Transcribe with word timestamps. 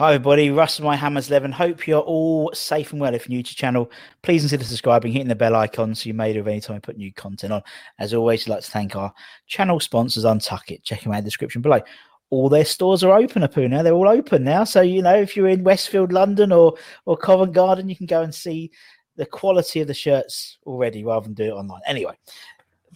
Hi 0.00 0.14
everybody, 0.14 0.48
Russ 0.48 0.80
My 0.80 0.96
Hammers 0.96 1.28
11. 1.28 1.52
Hope 1.52 1.86
you're 1.86 2.00
all 2.00 2.50
safe 2.54 2.92
and 2.92 3.02
well. 3.02 3.14
If 3.14 3.28
you're 3.28 3.36
new 3.36 3.42
to 3.42 3.50
the 3.50 3.54
channel, 3.54 3.90
please 4.22 4.40
consider 4.40 4.64
subscribing, 4.64 5.12
hitting 5.12 5.28
the 5.28 5.34
bell 5.34 5.54
icon 5.54 5.94
so 5.94 6.08
you're 6.08 6.14
made 6.14 6.38
of 6.38 6.48
any 6.48 6.58
time 6.62 6.76
I 6.76 6.78
put 6.78 6.96
new 6.96 7.12
content 7.12 7.52
on. 7.52 7.62
As 7.98 8.14
always, 8.14 8.48
I'd 8.48 8.50
like 8.50 8.62
to 8.62 8.70
thank 8.70 8.96
our 8.96 9.12
channel 9.46 9.78
sponsors, 9.78 10.24
UNTUCKit. 10.24 10.84
Check 10.84 11.02
them 11.02 11.12
out 11.12 11.18
in 11.18 11.24
the 11.24 11.28
description 11.28 11.60
below. 11.60 11.82
All 12.30 12.48
their 12.48 12.64
stores 12.64 13.04
are 13.04 13.14
open, 13.14 13.42
Apu, 13.42 13.68
now. 13.68 13.82
They're 13.82 13.92
all 13.92 14.08
open 14.08 14.42
now. 14.42 14.64
So, 14.64 14.80
you 14.80 15.02
know, 15.02 15.16
if 15.16 15.36
you're 15.36 15.48
in 15.48 15.64
Westfield, 15.64 16.14
London 16.14 16.50
or, 16.50 16.78
or 17.04 17.18
Covent 17.18 17.52
Garden, 17.52 17.90
you 17.90 17.94
can 17.94 18.06
go 18.06 18.22
and 18.22 18.34
see 18.34 18.70
the 19.16 19.26
quality 19.26 19.82
of 19.82 19.86
the 19.86 19.92
shirts 19.92 20.56
already 20.64 21.04
rather 21.04 21.24
than 21.24 21.34
do 21.34 21.44
it 21.44 21.50
online. 21.50 21.82
Anyway, 21.86 22.16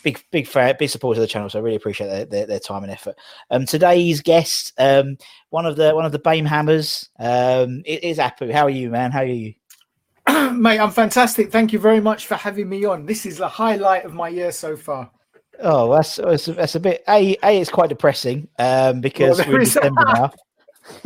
big 0.03 0.25
big 0.31 0.47
fan, 0.47 0.75
big 0.79 0.91
supporter 0.91 1.21
of 1.21 1.23
the 1.23 1.29
channel, 1.29 1.49
so 1.49 1.59
I 1.59 1.63
really 1.63 1.77
appreciate 1.77 2.09
their, 2.09 2.25
their, 2.25 2.47
their 2.47 2.61
time 2.61 2.83
and 2.83 2.93
effort. 2.93 3.17
Um, 3.51 3.67
today's 3.67 4.21
guest, 4.21 4.73
um, 4.79 5.17
one 5.51 5.67
of 5.67 5.77
the 5.77 5.95
one 5.95 6.05
of 6.05 6.13
the 6.13 6.19
BAME 6.19 6.47
Hammers, 6.47 7.09
um, 7.19 7.83
it 7.85 8.03
is 8.05 8.19
Apu. 8.19 8.53
How 8.53 8.65
are 8.65 8.71
you, 8.71 8.91
man? 8.91 9.13
How 9.13 9.21
are 9.21 9.27
you? 9.27 9.55
Mate, 10.53 10.79
I'm 10.79 10.91
fantastic. 10.91 11.53
Thank 11.53 11.73
you 11.73 11.79
very 11.79 12.01
much 12.01 12.27
for 12.27 12.35
having 12.35 12.69
me 12.69 12.85
on. 12.85 13.07
This 13.07 13.27
is 13.27 13.39
the 13.39 13.49
highlight 13.49 14.05
of 14.05 14.15
my 14.15 14.29
year 14.29 14.53
so 14.53 14.77
far. 14.77 15.11
Oh, 15.61 15.95
that's 15.95 16.17
that's, 16.17 16.47
that's 16.47 16.75
a 16.75 16.81
bit. 16.81 17.05
A, 17.09 17.37
a, 17.43 17.61
it's 17.61 17.71
quite 17.71 17.89
depressing 17.89 18.49
um, 18.59 19.01
because 19.01 19.39
Well, 19.39 19.49
we're 19.49 19.59
in 19.59 19.65
December 19.65 20.05
now. 20.07 20.33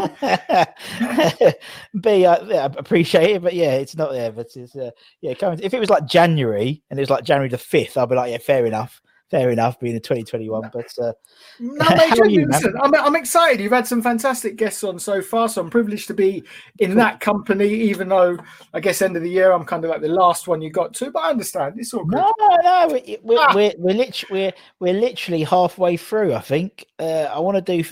B, 2.00 2.26
I, 2.26 2.40
yeah, 2.42 2.64
appreciate 2.76 3.36
it, 3.36 3.42
but 3.42 3.54
yeah, 3.54 3.74
it's 3.74 3.96
not 3.96 4.12
there. 4.12 4.32
But 4.32 4.48
it's 4.56 4.74
uh, 4.74 4.90
yeah, 5.20 5.34
coming. 5.34 5.60
If 5.62 5.74
it 5.74 5.80
was 5.80 5.90
like 5.90 6.06
January 6.06 6.82
and 6.90 6.98
it 6.98 7.02
was 7.02 7.10
like 7.10 7.24
January 7.24 7.48
the 7.48 7.58
fifth, 7.58 7.96
I'd 7.96 8.08
be 8.08 8.16
like, 8.16 8.32
yeah, 8.32 8.38
fair 8.38 8.66
enough, 8.66 9.00
fair 9.30 9.50
enough, 9.50 9.78
being 9.78 9.94
in 9.94 10.00
2021. 10.00 10.70
But 10.72 10.86
uh, 11.00 11.12
No, 11.60 11.84
mate, 11.96 12.30
you, 12.30 12.48
I'm, 12.82 12.94
I'm 12.94 13.16
excited. 13.16 13.60
You've 13.60 13.72
had 13.72 13.86
some 13.86 14.02
fantastic 14.02 14.56
guests 14.56 14.82
on 14.84 14.98
so 14.98 15.20
far, 15.22 15.48
so 15.48 15.60
I'm 15.60 15.70
privileged 15.70 16.06
to 16.08 16.14
be 16.14 16.42
in 16.78 16.94
that 16.96 17.20
company. 17.20 17.68
Even 17.68 18.08
though 18.08 18.38
I 18.74 18.80
guess 18.80 19.02
end 19.02 19.16
of 19.16 19.22
the 19.22 19.30
year 19.30 19.52
I'm 19.52 19.64
kind 19.64 19.84
of 19.84 19.90
like 19.90 20.00
the 20.00 20.08
last 20.08 20.48
one 20.48 20.62
you 20.62 20.70
got 20.70 20.94
to, 20.94 21.10
but 21.10 21.20
I 21.20 21.30
understand 21.30 21.74
it's 21.78 21.92
all 21.94 22.04
good. 22.04 22.16
No, 22.18 22.32
no, 22.62 22.88
we- 22.92 23.18
we're 23.22 23.38
Ah. 23.40 23.52
we're 23.54 23.72
we're, 23.78 23.94
lit- 23.94 24.24
we're 24.30 24.52
we're 24.80 24.94
literally 24.94 25.42
halfway 25.44 25.96
through. 25.96 26.34
I 26.34 26.40
think 26.40 26.86
uh, 26.98 27.28
I 27.32 27.38
want 27.40 27.56
to 27.64 27.82
do. 27.82 27.88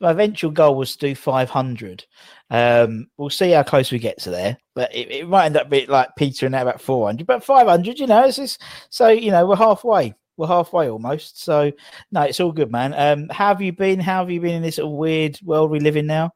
My 0.00 0.10
eventual 0.12 0.50
goal 0.50 0.74
was 0.76 0.96
to 0.96 1.08
do 1.08 1.14
five 1.14 1.50
hundred. 1.50 2.04
Um, 2.50 3.08
we'll 3.18 3.28
see 3.30 3.50
how 3.50 3.62
close 3.62 3.92
we 3.92 3.98
get 3.98 4.18
to 4.20 4.30
there, 4.30 4.56
but 4.74 4.94
it, 4.94 5.10
it 5.10 5.28
might 5.28 5.44
end 5.46 5.56
up 5.58 5.68
being 5.68 5.88
like 5.88 6.08
Peter 6.16 6.46
and 6.46 6.54
that 6.54 6.62
about 6.62 6.80
four 6.80 7.06
hundred. 7.06 7.26
But 7.26 7.44
five 7.44 7.66
hundred, 7.66 7.98
you 7.98 8.06
know, 8.06 8.24
it's 8.24 8.36
just, 8.38 8.62
so 8.88 9.08
you 9.08 9.30
know 9.30 9.46
we're 9.46 9.56
halfway. 9.56 10.14
We're 10.38 10.46
halfway 10.46 10.88
almost. 10.88 11.42
So 11.42 11.70
no, 12.12 12.22
it's 12.22 12.40
all 12.40 12.52
good, 12.52 12.70
man. 12.70 12.94
Um, 12.94 13.28
how 13.28 13.48
have 13.48 13.60
you 13.60 13.72
been? 13.72 14.00
How 14.00 14.20
have 14.20 14.30
you 14.30 14.40
been 14.40 14.54
in 14.54 14.62
this 14.62 14.78
weird 14.80 15.38
world 15.42 15.70
we 15.70 15.80
live 15.80 15.96
in 15.96 16.06
now? 16.06 16.30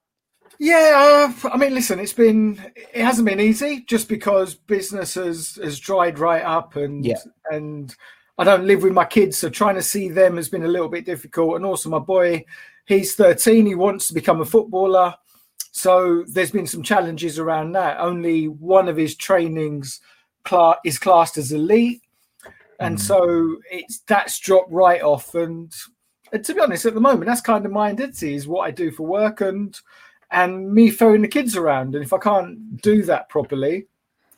Yeah, 0.59 1.33
uh, 1.45 1.49
I 1.49 1.57
mean, 1.57 1.73
listen, 1.75 1.99
it's 1.99 2.13
been 2.13 2.61
it 2.75 3.03
hasn't 3.03 3.27
been 3.27 3.41
easy 3.41 3.85
just 3.89 4.09
because 4.09 4.55
business 4.55 5.15
has 5.15 5.59
has 5.63 5.79
dried 5.81 6.19
right 6.19 6.43
up, 6.45 6.77
and 6.77 7.05
Yeah. 7.05 7.17
and 7.51 7.95
I 8.39 8.45
don't 8.45 8.67
live 8.67 8.83
with 8.83 8.93
my 8.93 9.05
kids, 9.05 9.39
so 9.39 9.49
trying 9.49 9.77
to 9.77 9.83
see 9.83 10.09
them 10.09 10.37
has 10.37 10.49
been 10.49 10.65
a 10.65 10.69
little 10.69 10.89
bit 10.89 11.07
difficult. 11.07 11.57
And 11.57 11.65
also, 11.65 11.89
my 11.89 11.99
boy, 12.01 12.45
he's 12.87 13.15
thirteen, 13.15 13.67
he 13.67 13.75
wants 13.75 14.09
to 14.09 14.15
become 14.15 14.41
a 14.41 14.45
footballer, 14.45 15.15
so 15.71 16.25
there's 16.29 16.51
been 16.51 16.67
some 16.67 16.83
challenges 16.83 17.39
around 17.39 17.73
that. 17.73 17.99
Only 17.99 18.47
one 18.47 18.89
of 18.89 18.97
his 18.97 19.17
trainings 19.17 20.01
cla- 20.45 20.79
is 20.85 20.99
classed 20.99 21.39
as 21.39 21.51
elite, 21.53 22.02
and 22.81 22.97
mm. 22.97 23.01
so 23.01 23.57
it's 23.71 24.01
that's 24.01 24.39
dropped 24.39 24.73
right 24.73 25.03
off. 25.03 25.35
And, 25.35 25.73
and 26.33 26.45
to 26.45 26.55
be 26.55 26.61
honest, 26.61 26.87
at 26.87 26.95
the 26.95 27.01
moment, 27.01 27.27
that's 27.27 27.41
kind 27.41 27.65
of 27.65 27.73
my 27.73 27.91
identity 27.91 28.35
is 28.35 28.49
what 28.49 28.67
I 28.67 28.71
do 28.71 28.91
for 28.91 29.07
work 29.07 29.41
and 29.41 29.79
and 30.31 30.73
me 30.73 30.91
throwing 30.91 31.23
the 31.23 31.29
kids 31.29 31.57
around. 31.57 31.95
And 31.95 32.05
if 32.05 32.13
I 32.13 32.19
can't 32.19 32.81
do 32.81 33.03
that 33.03 33.29
properly, 33.29 33.87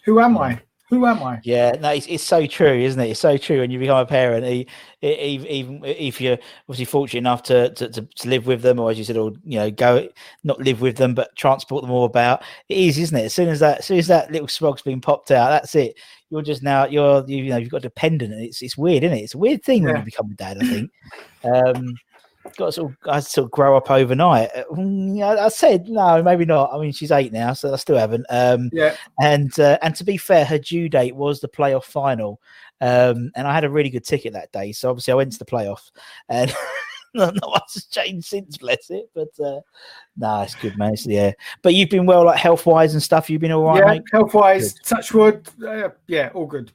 who 0.04 0.20
am 0.20 0.34
mm. 0.34 0.40
I? 0.40 0.62
Who 0.90 1.06
am 1.06 1.22
I? 1.22 1.40
Yeah, 1.42 1.72
no, 1.80 1.90
it's, 1.90 2.06
it's 2.06 2.22
so 2.22 2.46
true, 2.46 2.78
isn't 2.78 3.00
it? 3.00 3.10
It's 3.10 3.20
so 3.20 3.38
true. 3.38 3.60
When 3.60 3.70
you 3.70 3.78
become 3.78 3.98
a 3.98 4.06
parent, 4.06 4.44
even 5.00 5.80
if 5.82 6.20
you're 6.20 6.38
obviously 6.68 6.84
fortunate 6.84 7.20
enough 7.20 7.42
to, 7.44 7.70
to, 7.70 7.88
to, 7.88 8.02
to 8.02 8.28
live 8.28 8.46
with 8.46 8.60
them, 8.60 8.78
or 8.78 8.90
as 8.90 8.98
you 8.98 9.04
said, 9.04 9.16
or 9.16 9.32
you 9.44 9.58
know, 9.58 9.70
go 9.70 10.08
not 10.44 10.60
live 10.60 10.82
with 10.82 10.96
them, 10.96 11.14
but 11.14 11.34
transport 11.36 11.82
them 11.82 11.90
all 11.90 12.04
about. 12.04 12.42
It 12.68 12.76
is, 12.76 12.98
isn't 12.98 13.16
it? 13.16 13.24
As 13.24 13.32
soon 13.32 13.48
as 13.48 13.60
that, 13.60 13.78
as 13.78 13.86
soon 13.86 13.98
as 13.98 14.06
that 14.08 14.30
little 14.30 14.46
smog's 14.46 14.82
been 14.82 15.00
popped 15.00 15.30
out, 15.30 15.48
that's 15.48 15.74
it. 15.74 15.96
You're 16.30 16.42
just 16.42 16.62
now, 16.62 16.86
you're 16.86 17.24
you, 17.28 17.44
know, 17.44 17.56
you've 17.58 17.70
got 17.70 17.82
dependent, 17.82 18.32
and 18.32 18.42
it's 18.42 18.62
it's 18.62 18.76
weird, 18.76 19.04
isn't 19.04 19.16
it? 19.16 19.22
It's 19.22 19.34
a 19.34 19.38
weird 19.38 19.62
thing 19.62 19.84
when 19.84 19.96
you 19.96 20.02
become 20.02 20.30
a 20.30 20.34
dad. 20.34 20.58
I 20.60 20.64
think. 20.66 20.90
Um, 21.44 21.94
got 22.56 22.66
to 22.66 22.72
sort 22.72 22.90
of, 22.90 22.96
I 23.10 23.20
sort 23.20 23.46
of 23.46 23.50
grow 23.50 23.76
up 23.76 23.90
overnight. 23.90 24.50
Uh, 24.54 24.64
mm, 24.72 25.22
I, 25.22 25.46
I 25.46 25.48
said 25.48 25.88
no, 25.88 26.22
maybe 26.22 26.44
not. 26.44 26.72
I 26.72 26.78
mean, 26.78 26.92
she's 26.92 27.10
eight 27.10 27.32
now, 27.32 27.52
so 27.52 27.72
I 27.72 27.76
still 27.76 27.98
haven't. 27.98 28.26
Um, 28.30 28.70
Yeah. 28.72 28.96
and 29.20 29.58
uh, 29.58 29.78
and 29.82 29.94
to 29.96 30.04
be 30.04 30.16
fair, 30.16 30.44
her 30.44 30.58
due 30.58 30.88
date 30.88 31.16
was 31.16 31.40
the 31.40 31.48
playoff 31.48 31.84
final, 31.84 32.40
um, 32.80 33.30
and 33.34 33.46
I 33.46 33.54
had 33.54 33.64
a 33.64 33.70
really 33.70 33.90
good 33.90 34.04
ticket 34.04 34.32
that 34.34 34.52
day. 34.52 34.72
So 34.72 34.90
obviously, 34.90 35.12
I 35.12 35.16
went 35.16 35.32
to 35.32 35.38
the 35.38 35.44
playoff, 35.44 35.90
and 36.28 36.54
not 37.32 37.34
much 37.34 37.74
has 37.74 37.84
changed 37.86 38.26
since. 38.26 38.56
Bless 38.58 38.90
it, 38.90 39.08
but 39.14 39.28
uh, 39.44 39.60
no, 40.16 40.42
it's 40.42 40.54
good, 40.56 40.76
man. 40.76 40.94
It's, 40.94 41.06
yeah, 41.06 41.32
but 41.62 41.74
you've 41.74 41.90
been 41.90 42.06
well, 42.06 42.24
like 42.24 42.38
health 42.38 42.66
wise 42.66 42.92
and 42.92 43.02
stuff. 43.02 43.30
You've 43.30 43.40
been 43.40 43.52
all 43.52 43.64
right, 43.64 43.78
yeah, 43.78 43.92
mate. 43.92 44.02
health 44.12 44.34
wise, 44.34 44.74
touch 44.74 45.14
wood. 45.14 45.48
Uh, 45.64 45.90
yeah, 46.08 46.30
all 46.34 46.46
good. 46.46 46.72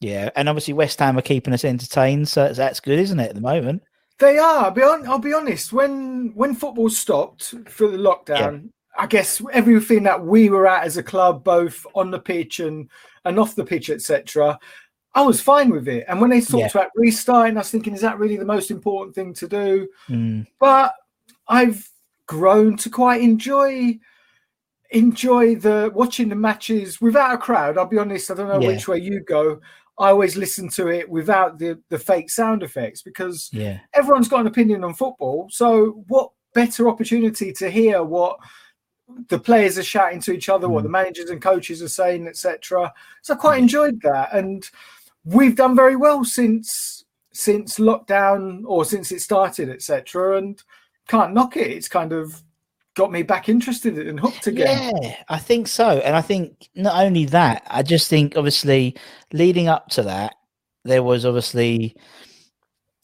Yeah, 0.00 0.30
and 0.36 0.48
obviously 0.48 0.74
West 0.74 0.98
Ham 1.00 1.18
are 1.18 1.22
keeping 1.22 1.52
us 1.52 1.64
entertained, 1.64 2.28
so 2.28 2.52
that's 2.52 2.80
good, 2.80 2.98
isn't 2.98 3.18
it? 3.18 3.30
At 3.30 3.34
the 3.34 3.40
moment, 3.40 3.82
They 4.18 4.38
are. 4.38 4.66
I'll 4.66 4.70
be, 4.70 4.82
on, 4.82 5.06
I'll 5.08 5.18
be 5.18 5.34
honest. 5.34 5.72
When 5.72 6.32
when 6.34 6.54
football 6.54 6.90
stopped 6.90 7.54
for 7.68 7.88
the 7.88 7.98
lockdown, 7.98 8.70
I 8.96 9.06
guess 9.06 9.42
everything 9.52 10.04
that 10.04 10.24
we 10.24 10.48
were 10.48 10.66
at 10.66 10.84
as 10.84 10.96
a 10.96 11.02
club, 11.02 11.42
both 11.42 11.84
on 11.94 12.10
the 12.10 12.20
pitch 12.20 12.60
and 12.60 12.88
and 13.24 13.40
off 13.40 13.56
the 13.56 13.64
pitch, 13.64 13.90
etc. 13.90 14.58
I 15.16 15.22
was 15.22 15.40
fine 15.40 15.70
with 15.70 15.88
it. 15.88 16.04
And 16.08 16.20
when 16.20 16.30
they 16.30 16.40
talked 16.42 16.74
Yeah. 16.74 16.82
about 16.82 16.90
restarting, 16.94 17.56
I 17.56 17.60
was 17.60 17.70
thinking, 17.70 17.94
is 17.94 18.02
that 18.02 18.18
really 18.18 18.36
the 18.36 18.44
most 18.44 18.70
important 18.70 19.14
thing 19.14 19.32
to 19.34 19.48
do? 19.48 19.88
Mm, 20.08 20.46
but 20.60 20.94
I've 21.48 21.88
grown 22.26 22.76
to 22.76 22.90
quite 22.90 23.22
enjoy 23.22 23.98
enjoy 24.90 25.56
the 25.56 25.90
watching 25.94 26.28
the 26.28 26.36
matches 26.36 27.00
without 27.00 27.34
a 27.34 27.38
crowd. 27.38 27.76
I'll 27.76 27.86
be 27.86 27.98
honest, 27.98 28.30
I 28.30 28.34
don't 28.34 28.48
know 28.48 28.60
Yeah. 28.60 28.68
which 28.68 28.86
way 28.86 28.98
you 28.98 29.20
go. 29.20 29.60
I 29.98 30.10
always 30.10 30.36
listen 30.36 30.68
to 30.70 30.86
it 30.88 31.08
without 31.08 31.58
the 31.58 31.80
the 31.88 31.98
fake 31.98 32.30
sound 32.30 32.62
effects 32.62 33.02
because 33.02 33.48
Yeah. 33.52 33.80
everyone's 33.94 34.28
got 34.28 34.42
an 34.42 34.46
opinion 34.46 34.84
on 34.84 34.94
football. 34.94 35.48
So 35.50 36.04
what 36.08 36.30
better 36.54 36.88
opportunity 36.88 37.52
to 37.54 37.68
hear 37.70 38.02
what 38.02 38.38
the 39.28 39.38
players 39.38 39.76
are 39.78 39.82
shouting 39.82 40.20
to 40.20 40.32
each 40.32 40.48
other, 40.48 40.68
what 40.68 40.82
the 40.82 40.88
managers 40.88 41.30
and 41.30 41.40
coaches 41.42 41.82
are 41.82 41.88
saying, 41.88 42.26
etc. 42.28 42.92
So 43.22 43.34
I 43.34 43.36
quite 43.36 43.58
enjoyed 43.58 44.00
that, 44.02 44.32
and 44.32 44.68
we've 45.26 45.56
done 45.56 45.76
very 45.76 45.96
well 45.96 46.24
since 46.24 47.04
since 47.32 47.78
lockdown 47.78 48.62
or 48.64 48.84
since 48.84 49.12
it 49.12 49.20
started, 49.20 49.68
etc. 49.68 50.38
And 50.38 50.62
can't 51.08 51.34
knock 51.34 51.56
it. 51.56 51.70
It's 51.70 51.88
kind 51.88 52.12
of 52.12 52.42
got 52.94 53.12
me 53.12 53.22
back 53.22 53.48
interested 53.48 53.98
and 53.98 54.18
hooked 54.18 54.46
again. 54.46 54.96
Yeah, 55.02 55.16
I 55.28 55.38
think 55.38 55.68
so. 55.68 55.98
And 55.98 56.16
I 56.16 56.22
think 56.22 56.70
not 56.74 57.04
only 57.04 57.26
that, 57.26 57.62
I 57.68 57.82
just 57.82 58.08
think 58.08 58.36
obviously 58.36 58.96
leading 59.32 59.68
up 59.68 59.88
to 59.90 60.02
that, 60.04 60.34
there 60.84 61.02
was 61.02 61.26
obviously, 61.26 61.94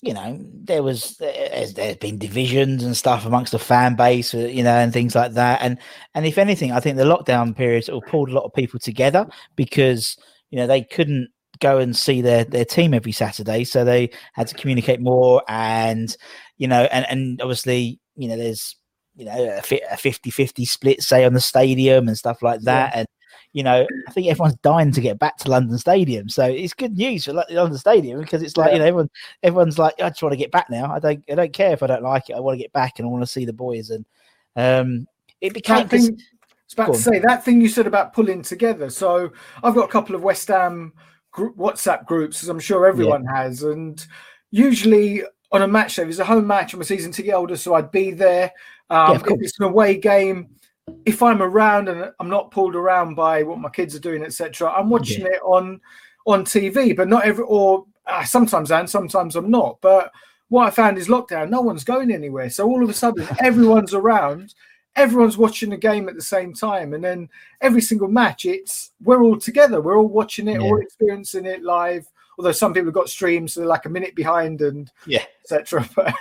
you 0.00 0.14
know, 0.14 0.38
there 0.64 0.82
was 0.82 1.16
there's, 1.18 1.74
there's 1.74 1.96
been 1.96 2.16
divisions 2.16 2.84
and 2.84 2.96
stuff 2.96 3.26
amongst 3.26 3.52
the 3.52 3.58
fan 3.58 3.94
base, 3.94 4.34
uh, 4.34 4.38
you 4.38 4.62
know, 4.62 4.76
and 4.76 4.94
things 4.94 5.14
like 5.14 5.32
that. 5.32 5.60
And 5.60 5.78
and 6.14 6.24
if 6.24 6.38
anything, 6.38 6.72
I 6.72 6.80
think 6.80 6.96
the 6.96 7.04
lockdown 7.04 7.54
period 7.54 7.84
sort 7.84 8.02
of 8.02 8.10
pulled 8.10 8.30
a 8.30 8.32
lot 8.32 8.44
of 8.44 8.54
people 8.54 8.80
together 8.80 9.26
because 9.56 10.16
you 10.50 10.58
know 10.58 10.66
they 10.66 10.82
couldn't 10.82 11.28
go 11.62 11.78
and 11.78 11.96
see 11.96 12.20
their 12.20 12.44
their 12.44 12.64
team 12.64 12.92
every 12.92 13.12
Saturday, 13.12 13.64
so 13.64 13.84
they 13.84 14.10
had 14.34 14.48
to 14.48 14.54
communicate 14.54 15.00
more 15.00 15.42
and 15.48 16.14
you 16.58 16.68
know, 16.68 16.82
and 16.92 17.06
and 17.08 17.40
obviously, 17.40 17.98
you 18.16 18.28
know, 18.28 18.36
there's 18.36 18.76
you 19.14 19.24
know 19.24 19.56
a, 19.58 19.62
fi- 19.62 19.80
50-50 19.90 20.66
split 20.66 21.02
say 21.02 21.24
on 21.24 21.34
the 21.34 21.40
stadium 21.40 22.08
and 22.08 22.18
stuff 22.18 22.42
like 22.42 22.60
that. 22.62 22.92
And 22.94 23.06
you 23.54 23.62
know 23.62 23.86
i 24.08 24.10
think 24.12 24.28
everyone's 24.28 24.56
dying 24.62 24.90
to 24.90 25.00
get 25.02 25.18
back 25.18 25.36
to 25.36 25.50
london 25.50 25.76
stadium. 25.76 26.28
So 26.28 26.44
it's 26.44 26.72
good 26.72 26.96
news 26.96 27.24
for 27.24 27.32
london 27.34 27.76
stadium 27.76 28.20
because 28.20 28.42
it's 28.42 28.56
like 28.56 28.72
you 28.72 28.78
know 28.78 28.86
everyone 28.86 29.10
everyone's 29.42 29.78
like 29.78 29.94
i 30.00 30.08
just 30.08 30.22
want 30.22 30.32
to 30.32 30.38
get 30.38 30.50
back 30.50 30.70
now. 30.70 30.90
I 30.92 30.98
don't 30.98 31.22
i 31.30 31.34
don't 31.34 31.52
care 31.52 31.72
if 31.72 31.82
i 31.82 31.86
don't 31.86 32.02
like 32.02 32.30
it. 32.30 32.36
I 32.36 32.40
want 32.40 32.56
to 32.56 32.62
get 32.62 32.72
back 32.72 32.98
and 32.98 33.06
i 33.06 33.10
want 33.10 33.22
to 33.22 33.30
see 33.30 33.44
the 33.44 33.52
boys. 33.52 33.90
And 33.90 34.06
um 34.56 35.06
it 35.40 35.52
became 35.52 35.76
I 35.76 35.96
was 35.96 36.10
about 36.74 36.94
to 36.94 37.00
say 37.00 37.18
that 37.18 37.44
thing 37.44 37.60
you 37.60 37.68
said 37.68 37.86
about 37.86 38.14
pulling 38.14 38.40
together. 38.40 38.88
So 38.88 39.30
I've 39.62 39.74
got 39.74 39.84
a 39.84 39.92
couple 39.92 40.14
of 40.14 40.22
West 40.22 40.48
Ham 40.48 40.94
group, 41.32 41.56
WhatsApp 41.56 42.06
groups, 42.06 42.42
as 42.42 42.48
I'm 42.48 42.60
sure 42.60 42.86
everyone 42.86 43.24
has, 43.24 43.64
and 43.64 44.04
usually 44.50 45.24
on 45.50 45.62
a 45.62 45.68
match 45.68 45.96
day, 45.96 46.02
if 46.02 46.08
it's 46.08 46.18
a 46.18 46.24
home 46.24 46.46
match, 46.46 46.72
I'm 46.72 46.80
a 46.80 46.84
season 46.84 47.12
ticket 47.12 47.34
holder, 47.34 47.56
so 47.56 47.74
I'd 47.74 47.90
be 47.90 48.10
there. 48.12 48.52
Um, 48.88 49.12
Yeah, 49.12 49.34
if 49.34 49.42
it's 49.42 49.60
an 49.60 49.66
away 49.66 49.98
game, 49.98 50.48
if 51.04 51.22
I'm 51.22 51.42
around 51.42 51.88
and 51.88 52.10
I'm 52.18 52.28
not 52.28 52.50
pulled 52.50 52.74
around 52.74 53.14
by 53.14 53.42
what 53.42 53.58
my 53.58 53.68
kids 53.68 53.94
are 53.94 54.00
doing, 54.00 54.22
etc., 54.22 54.70
I'm 54.70 54.90
watching 54.90 55.26
it 55.26 55.40
on 55.44 55.80
on 56.26 56.44
TV. 56.44 56.96
But 56.96 57.08
not 57.08 57.24
every, 57.24 57.44
or 57.44 57.86
uh, 58.06 58.24
sometimes 58.24 58.70
am, 58.70 58.86
sometimes 58.86 59.36
I'm 59.36 59.50
not. 59.50 59.78
But 59.80 60.10
what 60.48 60.66
I 60.66 60.70
found 60.70 60.98
is 60.98 61.08
lockdown, 61.08 61.50
no 61.50 61.60
one's 61.60 61.84
going 61.84 62.12
anywhere. 62.12 62.50
So 62.50 62.66
all 62.66 62.82
of 62.82 62.90
a 62.90 62.94
sudden, 62.94 63.26
everyone's 63.40 63.94
around, 63.94 64.54
everyone's 64.96 65.38
watching 65.38 65.70
the 65.70 65.76
game 65.76 66.08
at 66.08 66.14
the 66.14 66.22
same 66.22 66.52
time, 66.52 66.94
and 66.94 67.02
then 67.02 67.28
every 67.60 67.80
single 67.80 68.08
match, 68.08 68.44
it's 68.44 68.92
we're 69.02 69.22
all 69.22 69.38
together, 69.38 69.80
we're 69.80 69.96
all 69.98 70.08
watching 70.08 70.48
it, 70.48 70.58
all 70.60 70.78
Yeah. 70.78 70.84
experiencing 70.84 71.46
it 71.46 71.62
live. 71.62 72.06
Although 72.38 72.52
some 72.52 72.72
people 72.72 72.86
have 72.88 72.94
got 72.94 73.08
streams, 73.08 73.52
so 73.54 73.60
they're 73.60 73.68
like 73.68 73.86
a 73.86 73.90
minute 73.90 74.14
behind 74.14 74.62
and 74.62 74.90
Yeah. 75.06 75.24
etc. 75.42 75.88
But 75.96 76.14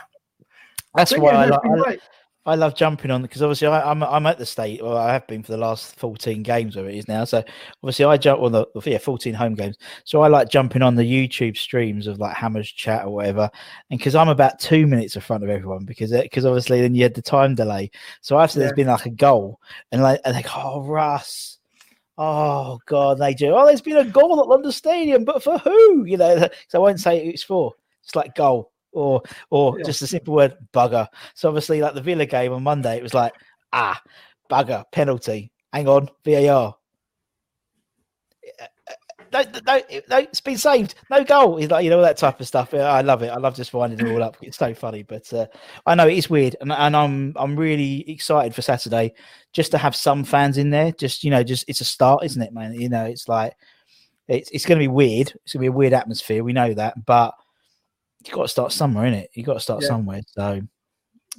that's 0.95 1.17
why 1.17 1.31
yeah, 1.31 1.39
I, 1.39 1.45
like 1.45 1.61
I. 1.87 1.99
I 2.43 2.55
love 2.55 2.75
jumping 2.75 3.11
on 3.11 3.21
because 3.21 3.43
obviously 3.43 3.67
I, 3.67 3.91
I'm 3.91 4.01
I'm 4.01 4.25
at 4.25 4.39
the 4.39 4.45
state. 4.47 4.81
Well, 4.81 4.97
I 4.97 5.13
have 5.13 5.27
been 5.27 5.43
for 5.43 5.51
the 5.51 5.59
last 5.59 5.95
14 5.97 6.41
games 6.41 6.75
where 6.75 6.89
it 6.89 6.95
is 6.95 7.07
now. 7.07 7.23
So 7.23 7.43
obviously 7.83 8.05
I 8.05 8.17
jump 8.17 8.41
on 8.41 8.51
the 8.51 8.65
yeah 8.83 8.97
14 8.97 9.33
home 9.35 9.53
games. 9.53 9.77
So 10.05 10.21
I 10.21 10.27
like 10.27 10.49
jumping 10.49 10.81
on 10.81 10.95
the 10.95 11.03
YouTube 11.03 11.55
streams 11.55 12.07
of 12.07 12.19
like 12.19 12.35
Hammers 12.35 12.71
chat 12.71 13.05
or 13.05 13.11
whatever, 13.11 13.49
and 13.91 13.99
because 13.99 14.15
I'm 14.15 14.29
about 14.29 14.59
two 14.59 14.87
minutes 14.87 15.15
in 15.15 15.21
front 15.21 15.43
of 15.43 15.51
everyone 15.51 15.85
because 15.85 16.11
because 16.11 16.45
obviously 16.45 16.81
then 16.81 16.95
you 16.95 17.03
had 17.03 17.13
the 17.13 17.21
time 17.21 17.53
delay. 17.53 17.91
So 18.21 18.39
after 18.39 18.59
Yeah. 18.59 18.65
there's 18.65 18.75
been 18.75 18.87
like 18.87 19.05
a 19.05 19.11
goal 19.11 19.59
and 19.91 20.01
like 20.01 20.19
and 20.25 20.43
go 20.43 20.49
oh 20.55 20.83
Russ. 20.83 21.59
Oh 22.17 22.79
God! 22.85 23.19
They 23.19 23.33
do. 23.33 23.53
Oh, 23.55 23.65
there's 23.65 23.81
been 23.81 23.97
a 23.97 24.05
goal 24.05 24.39
at 24.41 24.47
London 24.47 24.71
Stadium, 24.71 25.23
but 25.25 25.41
for 25.43 25.57
who? 25.59 26.05
You 26.05 26.17
know, 26.17 26.47
so 26.67 26.79
I 26.79 26.81
won't 26.81 26.99
say 26.99 27.23
who 27.23 27.29
it's 27.31 27.43
for. 27.43 27.73
It's 28.03 28.15
like 28.15 28.35
goal 28.35 28.70
or 28.91 29.21
or 29.49 29.77
Yeah. 29.77 29.85
just 29.85 30.01
a 30.01 30.07
simple 30.07 30.33
word 30.35 30.55
bugger. 30.73 31.07
So 31.33 31.47
obviously, 31.49 31.81
like 31.81 31.93
the 31.93 32.01
Villa 32.01 32.25
game 32.25 32.53
on 32.53 32.63
Monday, 32.63 32.97
it 32.97 33.03
was 33.03 33.13
like 33.13 33.33
ah 33.73 34.01
bugger 34.49 34.83
penalty. 34.91 35.51
Hang 35.73 35.87
on, 35.87 36.09
VAR. 36.25 36.75
No, 39.33 39.43
no, 39.65 39.81
no, 40.09 40.17
it's 40.17 40.41
been 40.41 40.57
saved. 40.57 40.95
No 41.09 41.23
goal. 41.23 41.55
He's 41.55 41.69
like, 41.69 41.85
you 41.85 41.89
know, 41.89 41.97
all 41.97 42.03
that 42.03 42.17
type 42.17 42.41
of 42.41 42.47
stuff. 42.47 42.73
I 42.73 42.99
love 42.99 43.23
it. 43.23 43.29
I 43.29 43.37
love 43.37 43.55
just 43.55 43.73
winding 43.73 44.05
it 44.05 44.11
all 44.11 44.21
up. 44.21 44.35
It's 44.41 44.57
so 44.57 44.73
funny, 44.73 45.03
but 45.03 45.31
uh, 45.31 45.45
I 45.85 45.95
know 45.95 46.05
it 46.09 46.17
is 46.17 46.29
weird, 46.29 46.57
and, 46.59 46.69
and 46.69 46.93
I'm 46.97 47.31
I'm 47.37 47.55
really 47.55 48.09
excited 48.09 48.53
for 48.53 48.61
Saturday, 48.61 49.13
just 49.53 49.71
to 49.71 49.77
have 49.77 49.95
some 49.95 50.25
fans 50.25 50.57
in 50.57 50.69
there. 50.69 50.91
Just 50.91 51.23
you 51.23 51.31
know, 51.31 51.43
just 51.43 51.63
it's 51.69 51.79
a 51.79 51.85
start, 51.85 52.25
isn't 52.25 52.41
it, 52.41 52.51
man? 52.51 52.73
You 52.73 52.89
know, 52.89 53.05
it's 53.05 53.29
like 53.29 53.53
it's 54.27 54.49
it's 54.51 54.65
going 54.65 54.79
to 54.79 54.83
be 54.83 54.89
weird. 54.89 55.31
It's 55.45 55.53
going 55.53 55.61
to 55.61 55.71
be 55.71 55.73
a 55.73 55.77
weird 55.77 55.93
atmosphere. 55.93 56.43
We 56.43 56.51
know 56.51 56.73
that, 56.73 57.05
but 57.05 57.33
you 58.25 58.33
got 58.33 58.43
to 58.43 58.47
start 58.47 58.71
somewhere, 58.71 59.05
in 59.05 59.13
it. 59.13 59.29
You've 59.33 59.45
got 59.45 59.53
to 59.55 59.59
start 59.59 59.81
Yeah. 59.81 59.87
somewhere. 59.89 60.21
So 60.27 60.61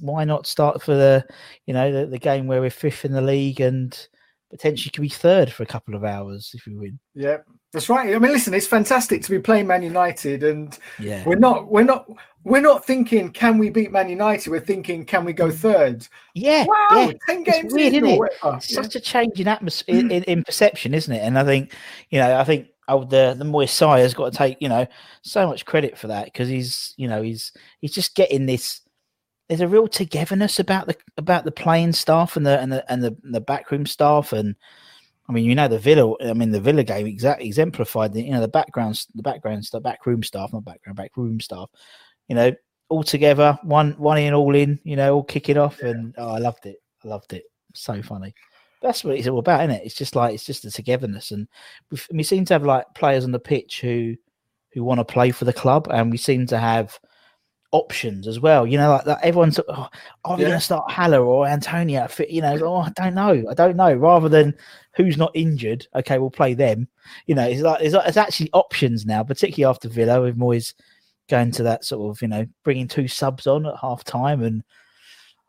why 0.01 0.25
not 0.25 0.47
start 0.47 0.83
for 0.83 0.95
the 0.95 1.25
you 1.67 1.75
know 1.75 1.93
the, 1.93 2.07
the 2.07 2.19
game 2.19 2.47
where 2.47 2.61
we're 2.61 2.71
fifth 2.71 3.05
in 3.05 3.13
the 3.13 3.21
league 3.21 3.61
and 3.61 4.09
potentially 4.51 4.91
could 4.91 5.01
be 5.03 5.09
third 5.09 5.51
for 5.51 5.63
a 5.63 5.67
couple 5.67 5.95
of 5.95 6.05
hours 6.05 6.51
if 6.55 6.67
we 6.67 6.75
win. 6.77 6.99
Yeah, 7.15 7.39
that's 7.73 7.89
right. 7.89 8.15
I 8.15 8.19
mean, 8.19 8.33
listen, 8.33 8.53
it's 8.53 8.67
fantastic 8.67 9.23
to 9.23 9.31
be 9.31 9.39
playing 9.39 9.67
Man 9.67 9.83
United, 9.83 10.43
and 10.43 10.79
Yeah. 10.99 11.25
we're 11.25 11.37
not, 11.39 11.69
we're 11.69 11.85
not, 11.85 12.07
we're 12.45 12.61
not 12.61 12.85
thinking 12.85 13.31
can 13.31 13.57
we 13.57 13.71
beat 13.71 13.93
Man 13.93 14.11
United. 14.11 14.51
We're 14.51 14.61
thinking 14.61 15.07
can 15.07 15.25
we 15.25 15.33
go 15.33 15.51
third? 15.51 16.07
Yeah. 16.35 16.67
Wow, 16.67 16.89
yeah. 16.91 17.13
ten 17.27 17.45
It's 17.47 17.51
games 17.51 17.73
weird, 17.73 17.95
isn't 17.95 18.07
it? 18.07 18.21
It's 18.45 18.75
such 18.75 18.95
a 18.95 19.01
change 19.01 19.41
in 19.41 19.49
atmosphere 19.49 19.97
in, 20.01 20.11
in, 20.11 20.23
in 20.25 20.45
perception, 20.45 20.93
isn't 20.93 21.13
it? 21.15 21.21
And 21.21 21.39
I 21.39 21.45
think, 21.45 21.73
you 22.11 22.19
know, 22.19 22.39
I 22.39 22.45
think 22.45 22.69
oh, 22.89 23.05
the 23.05 23.35
the 23.39 23.45
Moy 23.45 23.67
has 23.67 24.15
got 24.15 24.33
to 24.33 24.39
take, 24.39 24.57
you 24.61 24.69
know, 24.69 24.87
so 25.23 25.47
much 25.47 25.65
credit 25.65 25.97
for 25.97 26.09
that 26.09 26.27
because 26.27 26.49
he's, 26.49 26.95
you 26.97 27.09
know, 27.09 27.23
he's 27.23 27.53
he's 27.81 27.93
just 27.95 28.15
getting 28.15 28.47
this. 28.47 28.81
There's 29.49 29.61
a 29.61 29.69
real 29.69 29.89
togetherness 29.89 30.59
about 30.59 30.87
the 30.87 30.97
about 31.17 31.45
the 31.45 31.53
playing 31.53 31.93
staff 31.93 32.37
and 32.37 32.47
the 32.47 32.59
and 32.61 32.73
the 32.73 32.91
and 32.91 33.03
the, 33.03 33.17
the 33.23 33.41
backroom 33.41 33.87
staff 33.87 34.33
and. 34.33 34.57
I 35.29 35.33
mean, 35.33 35.45
you 35.45 35.55
know, 35.55 35.69
the 35.69 35.79
Villa. 35.79 36.15
I 36.21 36.33
mean, 36.35 36.51
the 36.51 36.61
Villa 36.61 36.83
game 36.83 37.07
exactly 37.07 37.47
exemplified 37.47 38.13
the 38.13 38.23
you 38.23 38.33
know 38.33 38.41
the 38.41 38.49
backgrounds, 38.49 39.07
the 39.15 39.23
background 39.23 39.67
the 39.73 39.81
backroom 39.81 40.25
staff, 40.25 40.53
not 40.53 40.65
background, 40.65 40.97
backroom 40.97 41.41
staff. 41.41 41.71
You 42.27 42.35
know, 42.35 42.53
all 42.89 43.05
together, 43.05 43.57
one 43.63 43.93
one 43.93 44.19
in, 44.19 44.35
all 44.35 44.55
in. 44.57 44.81
You 44.83 44.97
know, 44.97 45.15
all 45.15 45.23
kicking 45.23 45.57
off, 45.57 45.81
and 45.81 46.13
oh, 46.19 46.35
I 46.35 46.39
loved 46.39 46.67
it. 46.67 46.83
I 47.05 47.09
loved 47.09 47.33
it. 47.35 47.45
So 47.73 48.03
funny. 48.03 48.35
That's 48.83 49.05
what 49.05 49.17
it's 49.17 49.29
all 49.29 49.39
about, 49.39 49.61
isn't 49.63 49.77
it? 49.77 49.83
It's 49.87 49.95
just 49.95 50.17
like 50.17 50.35
it's 50.35 50.45
just 50.45 50.63
the 50.65 50.71
togetherness, 50.71 51.31
and 51.31 51.47
we, 51.91 51.99
we 52.13 52.23
seem 52.23 52.45
to 52.47 52.55
have 52.55 52.65
like 52.65 52.87
players 52.95 53.25
on 53.25 53.33
the 53.33 53.39
pitch 53.39 53.81
who 53.81 54.17
who 54.73 54.83
want 54.85 54.99
to 54.99 55.05
play 55.05 55.31
for 55.31 55.45
the 55.45 55.53
club, 55.53 55.89
and 55.91 56.11
we 56.11 56.17
seem 56.17 56.47
to 56.49 56.59
have 56.59 56.99
options 57.73 58.27
as 58.27 58.41
well. 58.41 58.67
You 58.67 58.79
know, 58.79 58.91
like 58.91 59.05
that. 59.05 59.21
Everyone's 59.23 59.59
oh, 59.69 59.89
are 60.25 60.37
we 60.37 60.43
Yeah. 60.43 60.49
going 60.49 60.59
to 60.61 60.65
start 60.65 60.91
Haller 60.91 61.25
or 61.25 61.47
Antonio? 61.47 62.07
Fit- 62.09 62.31
You 62.31 62.43
know, 62.43 62.59
oh, 62.63 62.77
I 62.83 62.91
don't 62.97 63.15
know. 63.15 63.45
I 63.51 63.55
don't 63.55 63.77
know. 63.77 63.95
Rather 63.95 64.29
than 64.29 64.55
who's 64.95 65.17
not 65.17 65.31
injured, 65.35 65.87
okay, 65.95 66.19
we'll 66.19 66.31
play 66.31 66.55
them. 66.55 66.89
You 67.27 67.35
know, 67.35 67.49
it's 67.49 67.63
like 67.63 67.81
it's, 67.83 67.95
like- 67.95 68.09
it's 68.09 68.17
actually 68.17 68.51
options 68.53 69.07
now, 69.07 69.23
particularly 69.23 69.71
after 69.71 69.89
Villa 69.89 70.21
with 70.21 70.37
Moyes 70.39 70.75
going 71.31 71.51
to 71.53 71.63
that 71.63 71.85
sort 71.85 72.11
of 72.11 72.21
you 72.21 72.29
know 72.29 72.45
bringing 72.65 72.89
two 72.89 73.09
subs 73.09 73.47
on 73.47 73.67
at 73.67 73.77
half 73.81 74.05
time 74.05 74.43
and. 74.43 74.65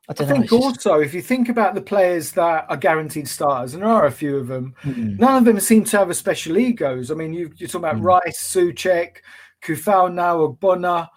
I 0.10 0.12
I 0.12 0.14
don't 0.16 0.28
know. 0.28 0.34
think 0.34 0.46
it's 0.46 0.52
just- 0.54 0.64
also, 0.88 1.00
if 1.00 1.14
you 1.14 1.22
think 1.22 1.48
about 1.50 1.76
the 1.76 1.82
players 1.82 2.32
that 2.34 2.66
are 2.70 2.78
guaranteed 2.78 3.28
starters, 3.28 3.74
and 3.74 3.84
there 3.84 3.90
are 3.90 4.06
a 4.06 4.12
few 4.12 4.38
of 4.38 4.48
them, 4.48 4.76
Mm. 4.84 5.18
none 5.20 5.36
of 5.38 5.46
them 5.46 5.60
seem 5.60 5.84
to 5.86 5.98
have 5.98 6.10
a 6.10 6.14
special 6.14 6.58
egos. 6.58 7.10
I 7.10 7.14
mean, 7.16 7.34
you, 7.34 7.52
you're 7.58 7.68
talking 7.70 7.86
about 7.88 8.02
Mm. 8.02 8.04
Rice, 8.06 8.54
Soucek, 8.54 9.18
Coufal 9.62 10.14
now, 10.14 10.38
Ogbonna. 10.40 11.08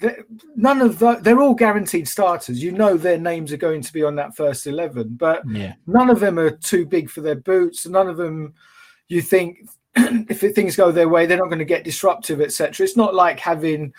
They're- 0.00 0.24
None 0.56 0.80
of 0.80 0.98
the, 0.98 1.14
they're 1.22 1.40
all 1.40 1.54
guaranteed 1.54 2.08
starters. 2.08 2.60
You 2.60 2.72
know 2.72 2.96
their 2.96 3.18
names 3.18 3.52
are 3.52 3.56
going 3.56 3.82
to 3.82 3.92
be 3.92 4.02
on 4.02 4.16
that 4.16 4.34
first 4.36 4.66
11, 4.66 5.10
but 5.16 5.42
yeah, 5.48 5.74
none 5.86 6.10
of 6.10 6.18
them 6.18 6.38
are 6.40 6.50
too 6.50 6.84
big 6.84 7.08
for 7.08 7.20
their 7.20 7.36
boots. 7.36 7.86
None 7.86 8.08
of 8.08 8.16
them, 8.16 8.54
you 9.06 9.22
think, 9.22 9.58
if 9.96 10.40
things 10.40 10.74
go 10.74 10.90
their 10.90 11.08
way, 11.08 11.26
they're 11.26 11.38
not 11.38 11.46
going 11.48 11.60
to 11.60 11.64
get 11.64 11.84
disruptive, 11.84 12.40
etc. 12.40 12.82
It's 12.84 12.96
not 12.96 13.14
like 13.14 13.38
having, 13.38 13.92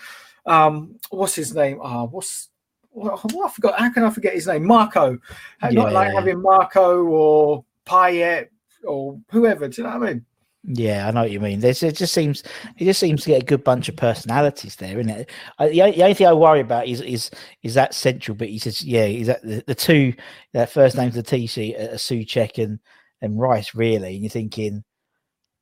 um, 0.46 0.98
what's 1.10 1.36
his 1.36 1.56
name? 1.56 1.80
Ah, 1.82 2.04
what's 2.04 2.50
what 2.94 3.50
I 3.50 3.54
forgot. 3.54 3.80
How 3.80 3.92
can 3.92 4.04
I 4.04 4.10
forget 4.10 4.34
his 4.34 4.48
name? 4.48 4.66
Marko. 4.66 5.20
Not 5.62 5.94
like 5.94 6.14
having 6.14 6.42
Marko 6.42 7.04
or 7.06 7.66
Payet 7.86 8.48
or 8.84 9.20
whoever. 9.30 9.68
Do 9.68 9.82
you 9.82 9.88
know 9.88 9.98
what 9.98 10.10
I 10.10 10.14
mean? 10.14 10.26
Yeah, 10.66 11.08
I 11.08 11.12
know 11.12 11.22
what 11.24 11.32
you 11.32 11.42
mean. 11.42 11.60
There's, 11.60 11.84
it 11.84 11.98
just 11.98 12.14
seems 12.14 12.42
it 12.78 12.86
just 12.86 13.00
seems 13.00 13.24
to 13.24 13.32
get 13.32 13.42
a 13.44 13.46
good 13.46 13.66
bunch 13.66 13.90
of 13.90 13.98
personalities 13.98 14.78
there, 14.78 14.98
isn't 14.98 15.10
it? 15.10 15.30
I, 15.60 15.68
the, 15.68 15.82
only, 15.82 15.98
the 15.98 16.04
only 16.04 16.14
thing 16.14 16.28
I 16.28 16.34
worry 16.34 16.62
about 16.62 16.88
is 16.88 17.02
is 17.02 17.30
is 17.64 17.74
that 17.74 17.94
central 17.94 18.36
bit. 18.36 18.50
He 18.50 18.60
says, 18.60 18.82
yeah, 18.82 19.04
is 19.04 19.28
that 19.28 19.42
the, 19.42 19.62
the 19.68 19.76
two 19.76 20.14
that 20.54 20.72
first 20.72 20.96
names 20.96 21.18
of 21.18 21.26
the 21.26 21.30
T 21.30 21.48
sheet 21.48 21.76
are 21.76 21.96
Soucek 21.96 22.64
and 22.64 22.80
and 23.22 23.38
Rice 23.38 23.76
really, 23.76 24.14
and 24.14 24.24
you're 24.24 24.30
thinking 24.30 24.86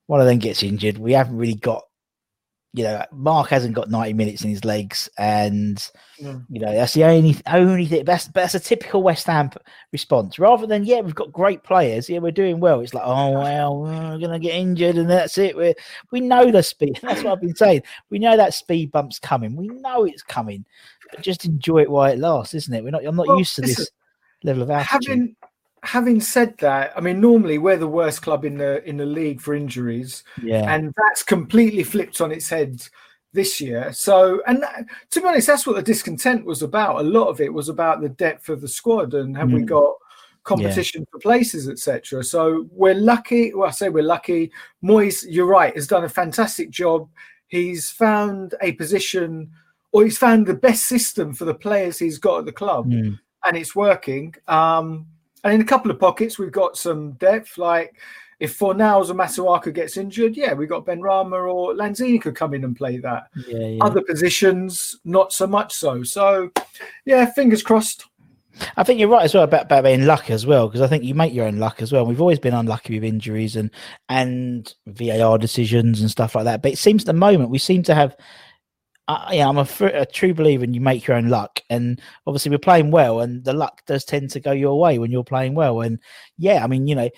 one 0.05 0.21
of 0.21 0.27
them 0.27 0.37
gets 0.37 0.61
injured. 0.61 0.99
We 0.99 1.13
haven't 1.13 1.37
really 1.37 1.55
got 1.55 1.83
you 2.73 2.85
know, 2.85 3.03
Mark 3.11 3.49
hasn't 3.49 3.75
got 3.75 3.89
90 3.89 4.13
minutes 4.13 4.43
in 4.43 4.49
his 4.49 4.63
legs, 4.63 5.09
and 5.17 5.85
you 6.19 6.59
know 6.59 6.71
that's 6.71 6.93
the 6.93 7.03
only 7.03 7.35
only 7.47 7.85
thing. 7.85 8.05
That's 8.05 8.27
that's 8.27 8.55
a 8.55 8.59
typical 8.61 9.03
West 9.03 9.27
Ham 9.27 9.49
response. 9.91 10.39
Rather 10.39 10.65
than 10.65 10.85
yeah, 10.85 11.01
we've 11.01 11.15
got 11.15 11.33
great 11.33 11.63
players, 11.63 12.09
yeah, 12.09 12.19
we're 12.19 12.31
doing 12.31 12.61
well. 12.61 12.79
It's 12.79 12.93
like 12.93 13.03
oh 13.05 13.31
well, 13.31 13.81
we're 13.81 14.19
gonna 14.19 14.39
get 14.39 14.55
injured, 14.55 14.95
and 14.95 15.09
that's 15.09 15.37
it. 15.37 15.57
We 15.57 15.73
we 16.11 16.21
know 16.21 16.49
the 16.49 16.63
speed. 16.63 16.99
That's 17.01 17.23
what 17.23 17.33
I've 17.33 17.41
been 17.41 17.55
saying. 17.55 17.83
We 18.09 18.19
know 18.19 18.37
that 18.37 18.53
speed 18.53 18.91
bump's 18.91 19.19
coming. 19.19 19.55
We 19.57 19.67
know 19.67 20.05
it's 20.05 20.23
coming, 20.23 20.63
but 21.09 21.21
just 21.21 21.43
enjoy 21.43 21.79
it 21.79 21.91
while 21.91 22.11
it 22.11 22.19
lasts, 22.19 22.53
isn't 22.53 22.73
it? 22.73 22.83
We're 22.83 22.91
not. 22.91 23.05
I'm 23.05 23.15
not 23.17 23.27
Well, 23.27 23.39
used 23.39 23.55
to 23.55 23.61
this 23.61 23.91
level 24.43 24.63
of 24.63 24.71
attitude. 24.71 25.07
having 25.07 25.35
having 25.83 26.21
said 26.21 26.57
that, 26.59 26.93
I 26.95 27.01
mean, 27.01 27.19
normally 27.19 27.57
we're 27.57 27.77
the 27.77 27.87
worst 27.87 28.21
club 28.21 28.45
in 28.45 28.57
the 28.57 28.83
in 28.87 28.97
the 28.97 29.05
league 29.05 29.41
for 29.41 29.53
injuries, 29.53 30.23
yeah, 30.41 30.73
and 30.73 30.93
that's 30.97 31.23
completely 31.23 31.83
flipped 31.83 32.21
on 32.21 32.31
its 32.31 32.49
head 32.49 32.81
this 33.33 33.61
year. 33.61 33.93
So, 33.93 34.41
and 34.45 34.61
that- 34.61 34.85
to 35.11 35.21
be 35.21 35.27
honest, 35.27 35.47
that's 35.47 35.65
what 35.65 35.77
the 35.77 35.81
discontent 35.81 36.45
was 36.45 36.61
about. 36.63 36.99
A 36.99 37.03
lot 37.03 37.27
of 37.29 37.39
it 37.39 37.53
was 37.53 37.69
about 37.69 38.01
the 38.01 38.09
depth 38.09 38.49
of 38.49 38.59
the 38.61 38.67
squad 38.67 39.13
and 39.13 39.37
have 39.37 39.51
we 39.51 39.61
Mm. 39.61 39.67
got 39.67 39.93
competition 40.43 41.05
for 41.11 41.19
places, 41.19 41.69
etc. 41.69 42.23
So 42.23 42.67
we're 42.71 42.95
lucky. 42.95 43.53
Well, 43.53 43.67
I 43.69 43.71
say 43.71 43.89
we're 43.89 44.03
lucky. 44.03 44.51
Moyes, 44.83 45.23
you're 45.29 45.45
right, 45.45 45.73
has 45.75 45.87
done 45.87 46.03
a 46.03 46.09
fantastic 46.09 46.71
job. 46.71 47.07
He's 47.47 47.89
found 47.91 48.55
a 48.61 48.73
position, 48.73 49.51
or 49.93 50.03
he's 50.03 50.17
found 50.17 50.45
the 50.45 50.53
best 50.53 50.83
system 50.87 51.33
for 51.33 51.45
the 51.45 51.53
players 51.53 51.99
he's 51.99 52.17
got 52.17 52.39
at 52.39 52.45
the 52.45 52.51
club 52.51 52.89
Mm. 52.91 53.17
and 53.45 53.55
it's 53.57 53.75
working. 53.75 54.33
Um, 54.47 55.05
and 55.43 55.53
in 55.53 55.61
a 55.61 55.65
couple 55.65 55.91
of 55.91 55.99
pockets, 55.99 56.37
we've 56.37 56.51
got 56.51 56.77
some 56.77 57.13
depth. 57.13 57.57
Like 57.57 57.95
if 58.41 58.57
Fornals 58.57 59.09
or 59.09 59.13
Masuaku 59.13 59.73
gets 59.73 59.97
injured, 59.97 60.35
yeah, 60.35 60.53
we've 60.53 60.67
got 60.67 60.85
Benrahma 60.85 61.53
or 61.53 61.73
Lanzini 61.75 62.19
could 62.19 62.35
come 62.35 62.55
in 62.55 62.63
and 62.63 62.75
play 62.75 62.97
that. 62.97 63.27
yeah, 63.47 63.57
yeah. 63.57 63.83
Other 63.83 64.01
positions, 64.01 64.99
not 65.05 65.31
so 65.31 65.45
much 65.45 65.73
so. 65.73 66.01
So, 66.03 66.49
yeah, 67.05 67.31
fingers 67.31 67.61
crossed. 67.61 68.05
I 68.77 68.83
think 68.83 68.99
you're 68.99 69.09
right 69.09 69.23
as 69.23 69.33
well 69.33 69.43
about, 69.43 69.65
about 69.65 69.83
being 69.83 70.05
luck 70.05 70.29
as 70.29 70.45
well, 70.45 70.67
because 70.67 70.81
I 70.81 70.87
think 70.87 71.03
you 71.03 71.13
make 71.13 71.33
your 71.33 71.45
own 71.45 71.57
luck 71.57 71.81
as 71.81 71.91
well. 71.91 72.05
We've 72.05 72.19
always 72.19 72.39
been 72.39 72.53
unlucky 72.53 72.95
with 72.95 73.03
injuries 73.03 73.55
and 73.55 73.71
and 74.09 74.73
VAR 74.87 75.37
decisions 75.37 76.01
and 76.01 76.11
stuff 76.11 76.35
like 76.35 76.45
that. 76.45 76.61
But 76.61 76.73
it 76.73 76.77
seems 76.77 77.03
at 77.03 77.07
the 77.07 77.13
moment 77.13 77.51
we 77.51 77.59
seem 77.59 77.83
to 77.83 77.95
have. 77.95 78.15
Uh, 79.11 79.29
yeah, 79.33 79.45
I'm 79.45 79.57
a, 79.57 79.67
a 79.81 80.05
true 80.05 80.33
believer 80.33 80.63
in 80.63 80.73
you 80.73 80.79
make 80.79 81.05
your 81.05 81.17
own 81.17 81.27
luck, 81.27 81.59
and 81.69 82.01
obviously 82.25 82.49
we're 82.49 82.59
playing 82.59 82.91
well, 82.91 83.19
and 83.19 83.43
the 83.43 83.51
luck 83.51 83.81
does 83.85 84.05
tend 84.05 84.29
to 84.29 84.39
go 84.39 84.53
your 84.53 84.79
way 84.79 84.99
when 84.99 85.11
you're 85.11 85.21
playing 85.21 85.53
well. 85.53 85.81
And 85.81 85.99
yeah, 86.37 86.63
I 86.63 86.67
mean, 86.67 86.87
you 86.87 86.95
know, 86.95 87.09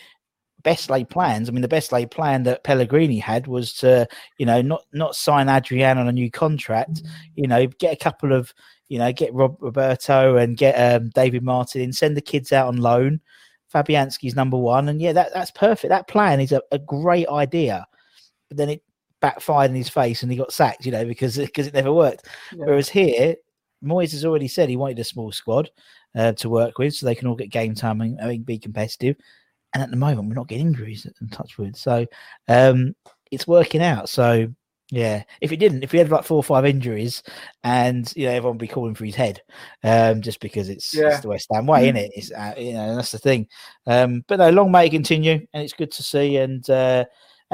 best 0.63 0.89
laid 0.89 1.09
plans. 1.09 1.47
I 1.47 1.51
mean, 1.51 1.61
the 1.61 1.67
best 1.67 1.91
laid 1.91 2.09
plan 2.09 2.41
that 2.43 2.63
Pellegrini 2.63 3.19
had 3.19 3.45
was 3.45 3.73
to, 3.75 4.07
you 4.39 4.45
know, 4.47 4.59
not 4.59 4.85
not 4.91 5.15
sign 5.15 5.49
Adrian 5.49 5.99
on 5.99 6.07
a 6.07 6.11
new 6.11 6.31
contract. 6.31 7.03
You 7.35 7.47
know, 7.47 7.67
get 7.67 7.93
a 7.93 8.03
couple 8.03 8.33
of, 8.33 8.51
you 8.87 8.97
know, 8.97 9.13
get 9.13 9.31
Rob 9.31 9.57
Roberto 9.59 10.37
and 10.37 10.57
get 10.57 10.73
um, 10.73 11.09
David 11.09 11.43
Martin 11.43 11.81
in, 11.81 11.93
send 11.93 12.17
the 12.17 12.21
kids 12.21 12.51
out 12.51 12.69
on 12.69 12.77
loan. 12.77 13.21
Fabianski's 13.71 14.35
number 14.35 14.57
one, 14.57 14.89
and 14.89 14.99
yeah, 14.99 15.13
that 15.13 15.31
that's 15.31 15.51
perfect. 15.51 15.89
That 15.89 16.07
plan 16.07 16.39
is 16.39 16.53
a, 16.53 16.61
a 16.71 16.79
great 16.79 17.27
idea, 17.27 17.85
but 18.49 18.57
then 18.57 18.69
it 18.69 18.81
backfired 19.23 19.71
in 19.71 19.75
his 19.75 19.89
face 19.89 20.21
and 20.21 20.31
he 20.31 20.37
got 20.37 20.53
sacked. 20.53 20.85
You 20.85 20.91
know, 20.91 21.05
because 21.05 21.37
because 21.37 21.65
it 21.65 21.73
never 21.73 21.91
worked. 21.91 22.27
Yeah. 22.51 22.65
Whereas 22.65 22.89
here, 22.89 23.35
Moyes 23.83 24.11
has 24.11 24.25
already 24.25 24.47
said 24.47 24.69
he 24.69 24.77
wanted 24.77 24.99
a 24.99 25.03
small 25.03 25.31
squad 25.31 25.71
uh, 26.15 26.33
to 26.33 26.49
work 26.49 26.77
with, 26.77 26.93
so 26.93 27.05
they 27.05 27.15
can 27.15 27.27
all 27.27 27.35
get 27.35 27.49
game 27.49 27.73
time 27.73 28.01
and, 28.01 28.19
and 28.19 28.45
be 28.45 28.59
competitive. 28.59 29.15
And 29.73 29.81
at 29.81 29.89
the 29.89 29.97
moment, 29.97 30.27
we're 30.27 30.35
not 30.35 30.47
getting 30.47 30.67
injuries 30.67 31.07
and 31.19 31.31
touch 31.31 31.57
wood, 31.57 31.75
so 31.75 32.05
um, 32.47 32.95
it's 33.31 33.47
working 33.47 33.81
out. 33.81 34.07
So 34.07 34.47
yeah, 34.91 35.23
if 35.41 35.51
it 35.51 35.57
didn't, 35.57 35.83
if 35.83 35.91
we 35.91 35.97
had 35.97 36.11
like 36.11 36.23
four 36.23 36.37
or 36.37 36.43
five 36.43 36.65
injuries, 36.65 37.23
and 37.63 38.11
you 38.15 38.25
know 38.27 38.31
everyone 38.33 38.57
would 38.57 38.61
be 38.61 38.67
calling 38.67 38.93
for 38.93 39.05
his 39.05 39.15
head, 39.15 39.41
um, 39.83 40.21
just 40.21 40.39
because 40.39 40.69
it's, 40.69 40.93
Yeah. 40.93 41.07
it's 41.07 41.21
the 41.21 41.29
West 41.29 41.47
Ham 41.51 41.65
way, 41.65 41.85
isn't 41.85 41.95
it? 41.97 42.11
It's 42.13 42.31
uh, 42.31 42.53
you 42.57 42.73
know 42.73 42.95
that's 42.95 43.11
the 43.11 43.17
thing. 43.17 43.47
Um, 43.87 44.23
but 44.27 44.37
no, 44.37 44.51
long 44.51 44.71
may 44.71 44.85
it 44.85 44.91
continue, 44.91 45.47
and 45.53 45.63
it's 45.63 45.73
good 45.73 45.91
to 45.93 46.03
see. 46.03 46.37
And 46.37 46.69
uh, 46.69 47.05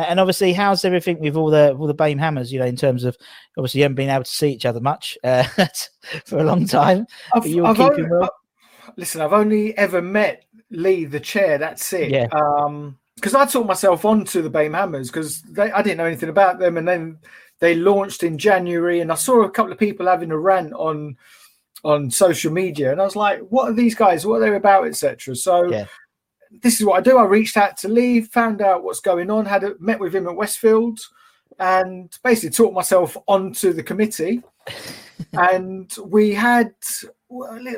and 0.08 0.20
obviously, 0.20 0.54
how's 0.54 0.86
everything 0.86 1.20
with 1.20 1.36
all 1.36 1.50
the 1.50 1.74
all 1.74 1.88
the 1.88 1.96
BAME 1.96 2.20
Hammers? 2.20 2.52
You 2.52 2.60
know, 2.60 2.66
in 2.66 2.76
terms 2.76 3.04
of 3.04 3.18
obviously 3.58 3.80
you 3.80 3.84
haven't 3.84 3.96
been 3.96 4.10
able 4.10 4.24
to 4.24 4.30
see 4.30 4.52
each 4.52 4.66
other 4.66 4.80
much 4.80 5.18
uh, 5.24 5.44
for 6.26 6.40
a 6.40 6.44
long 6.44 6.68
time. 6.68 7.06
I've, 7.34 7.46
I've 7.46 7.80
only, 7.80 8.04
well? 8.04 8.24
I- 8.24 8.92
listen, 8.96 9.22
I've 9.22 9.34
only 9.34 9.78
ever 9.78 10.02
met 10.02 10.46
Lee, 10.72 11.06
the 11.06 11.20
chair. 11.20 11.58
That's 11.58 11.92
it. 11.94 12.12
Yeah. 12.12 12.28
Um, 12.32 12.98
because 13.16 13.36
I 13.36 13.46
took 13.46 13.66
myself 13.66 14.06
onto 14.06 14.42
the 14.42 14.50
BAME 14.50 14.74
Hammers 14.74 15.10
because 15.10 15.44
I 15.58 15.82
didn't 15.82 15.98
know 15.98 16.06
anything 16.06 16.30
about 16.30 16.60
them, 16.60 16.78
and 16.78 16.88
then 16.88 17.20
they 17.60 17.76
launched 17.76 18.24
in 18.24 18.38
January, 18.38 19.02
and 19.02 19.12
I 19.12 19.16
saw 19.16 19.42
a 19.42 19.52
couple 19.52 19.74
of 19.74 19.78
people 19.78 20.08
having 20.08 20.32
a 20.32 20.38
rant 20.38 20.74
on 20.74 21.18
on 21.84 22.12
social 22.12 22.52
media, 22.52 22.92
and 22.92 23.02
I 23.02 23.04
was 23.04 23.18
like, 23.18 23.42
"What 23.50 23.70
are 23.70 23.74
these 23.74 23.96
guys? 23.96 24.26
What 24.26 24.38
are 24.42 24.50
they 24.50 24.56
about?" 24.56 24.88
Etc. 24.88 25.36
So. 25.36 25.70
Yeah. 25.70 25.86
This 26.52 26.80
is 26.80 26.86
what 26.86 26.98
I 26.98 27.02
do. 27.02 27.18
I 27.18 27.26
reached 27.26 27.58
out 27.58 27.78
to 27.78 27.88
Lee, 27.88 28.22
found 28.22 28.62
out 28.62 28.84
what's 28.84 29.00
going 29.00 29.30
on, 29.30 29.46
had 29.46 29.64
a, 29.64 29.76
met 29.80 30.00
with 30.00 30.16
him 30.16 30.28
at 30.28 30.36
Westfield, 30.36 31.00
and 31.60 32.12
basically 32.24 32.50
talked 32.50 32.74
myself 32.74 33.16
onto 33.28 33.74
the 33.74 33.84
committee. 33.84 34.42
and 35.34 35.96
we 36.06 36.34
had 36.34 36.74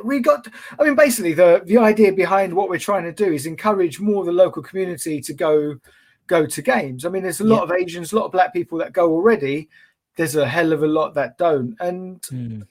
we 0.04 0.20
got 0.20 0.48
i 0.80 0.84
mean 0.84 0.96
basically 0.96 1.34
the 1.34 1.62
the 1.66 1.78
idea 1.78 2.12
behind 2.14 2.54
what 2.54 2.70
we're 2.70 2.78
trying 2.80 3.04
to 3.04 3.12
do 3.12 3.34
is 3.34 3.46
encourage 3.46 4.00
more 4.00 4.22
of 4.22 4.26
the 4.26 4.32
local 4.32 4.62
community 4.64 5.20
to 5.20 5.34
go 5.34 5.76
go 6.28 6.46
to 6.46 6.62
games 6.62 7.06
i 7.06 7.10
mean 7.10 7.24
there's 7.24 7.42
a 7.42 7.44
lot 7.46 7.68
Yeah. 7.68 7.76
of 7.76 7.82
asians 7.82 8.14
a 8.14 8.16
lot 8.16 8.26
of 8.26 8.32
black 8.32 8.54
people 8.54 8.78
that 8.78 8.94
go 8.94 9.12
already 9.12 9.68
there's 10.18 10.36
a 10.36 10.48
hell 10.48 10.72
of 10.72 10.84
a 10.84 10.88
lot 10.88 11.14
that 11.16 11.38
don't 11.38 11.76
and 11.80 12.22
Mm, 12.24 12.68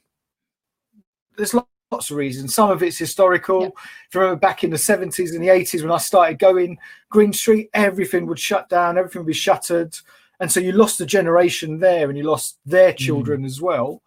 there's 1.36 1.54
lots 1.90 2.10
of 2.10 2.16
reasons 2.16 2.54
some 2.54 2.70
of 2.70 2.82
it's 2.82 2.98
historical 2.98 3.64
if 3.64 4.14
you 4.14 4.20
remember 4.20 4.38
back 4.38 4.62
in 4.62 4.70
the 4.70 4.76
70s 4.76 5.32
and 5.34 5.42
the 5.42 5.48
80s 5.48 5.82
when 5.82 5.90
i 5.90 5.98
started 5.98 6.38
going 6.38 6.78
green 7.10 7.32
street 7.32 7.68
everything 7.74 8.26
would 8.26 8.38
shut 8.38 8.68
down 8.68 8.96
everything 8.96 9.20
would 9.20 9.26
be 9.26 9.32
shuttered 9.32 9.96
and 10.40 10.50
so 10.50 10.60
you 10.60 10.72
lost 10.72 11.00
a 11.00 11.06
generation 11.06 11.78
there 11.78 12.08
and 12.08 12.16
you 12.16 12.24
lost 12.24 12.58
their 12.64 12.92
children 12.92 13.44
as 13.44 13.60
well 13.60 14.00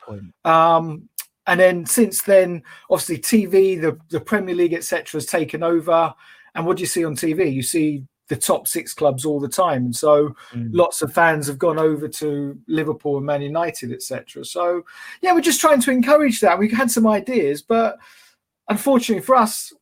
um, 0.45 1.07
and 1.47 1.59
then 1.59 1.85
since 1.85 2.21
then, 2.21 2.63
obviously 2.89 3.17
TV, 3.17 3.79
the, 3.79 3.97
the 4.09 4.19
Premier 4.19 4.55
League, 4.55 4.73
etc., 4.73 5.17
has 5.17 5.25
taken 5.25 5.61
over. 5.61 6.13
And 6.55 6.65
what 6.65 6.77
do 6.77 6.81
you 6.81 6.87
see 6.87 7.03
on 7.03 7.15
TV? 7.15 7.53
You 7.53 7.63
see 7.63 8.05
the 8.29 8.35
top 8.35 8.67
six 8.67 8.93
clubs 8.93 9.25
all 9.25 9.39
the 9.39 9.49
time. 9.49 9.85
And 9.85 9.95
so 9.95 10.29
Mm. 10.53 10.69
lots 10.71 11.01
of 11.01 11.13
fans 11.13 11.47
have 11.47 11.57
gone 11.59 11.77
over 11.77 12.07
to 12.07 12.57
Liverpool 12.67 13.17
and 13.17 13.25
Man 13.25 13.41
United, 13.41 13.91
etc. 13.91 14.45
So 14.45 14.83
yeah, 15.21 15.33
we're 15.33 15.41
just 15.41 15.59
trying 15.61 15.81
to 15.81 15.91
encourage 15.91 16.39
that. 16.39 16.57
We 16.57 16.69
had 16.69 16.89
some 16.89 17.05
ideas, 17.07 17.61
but 17.61 17.97
unfortunately 18.69 19.23
for 19.23 19.35
us, 19.35 19.73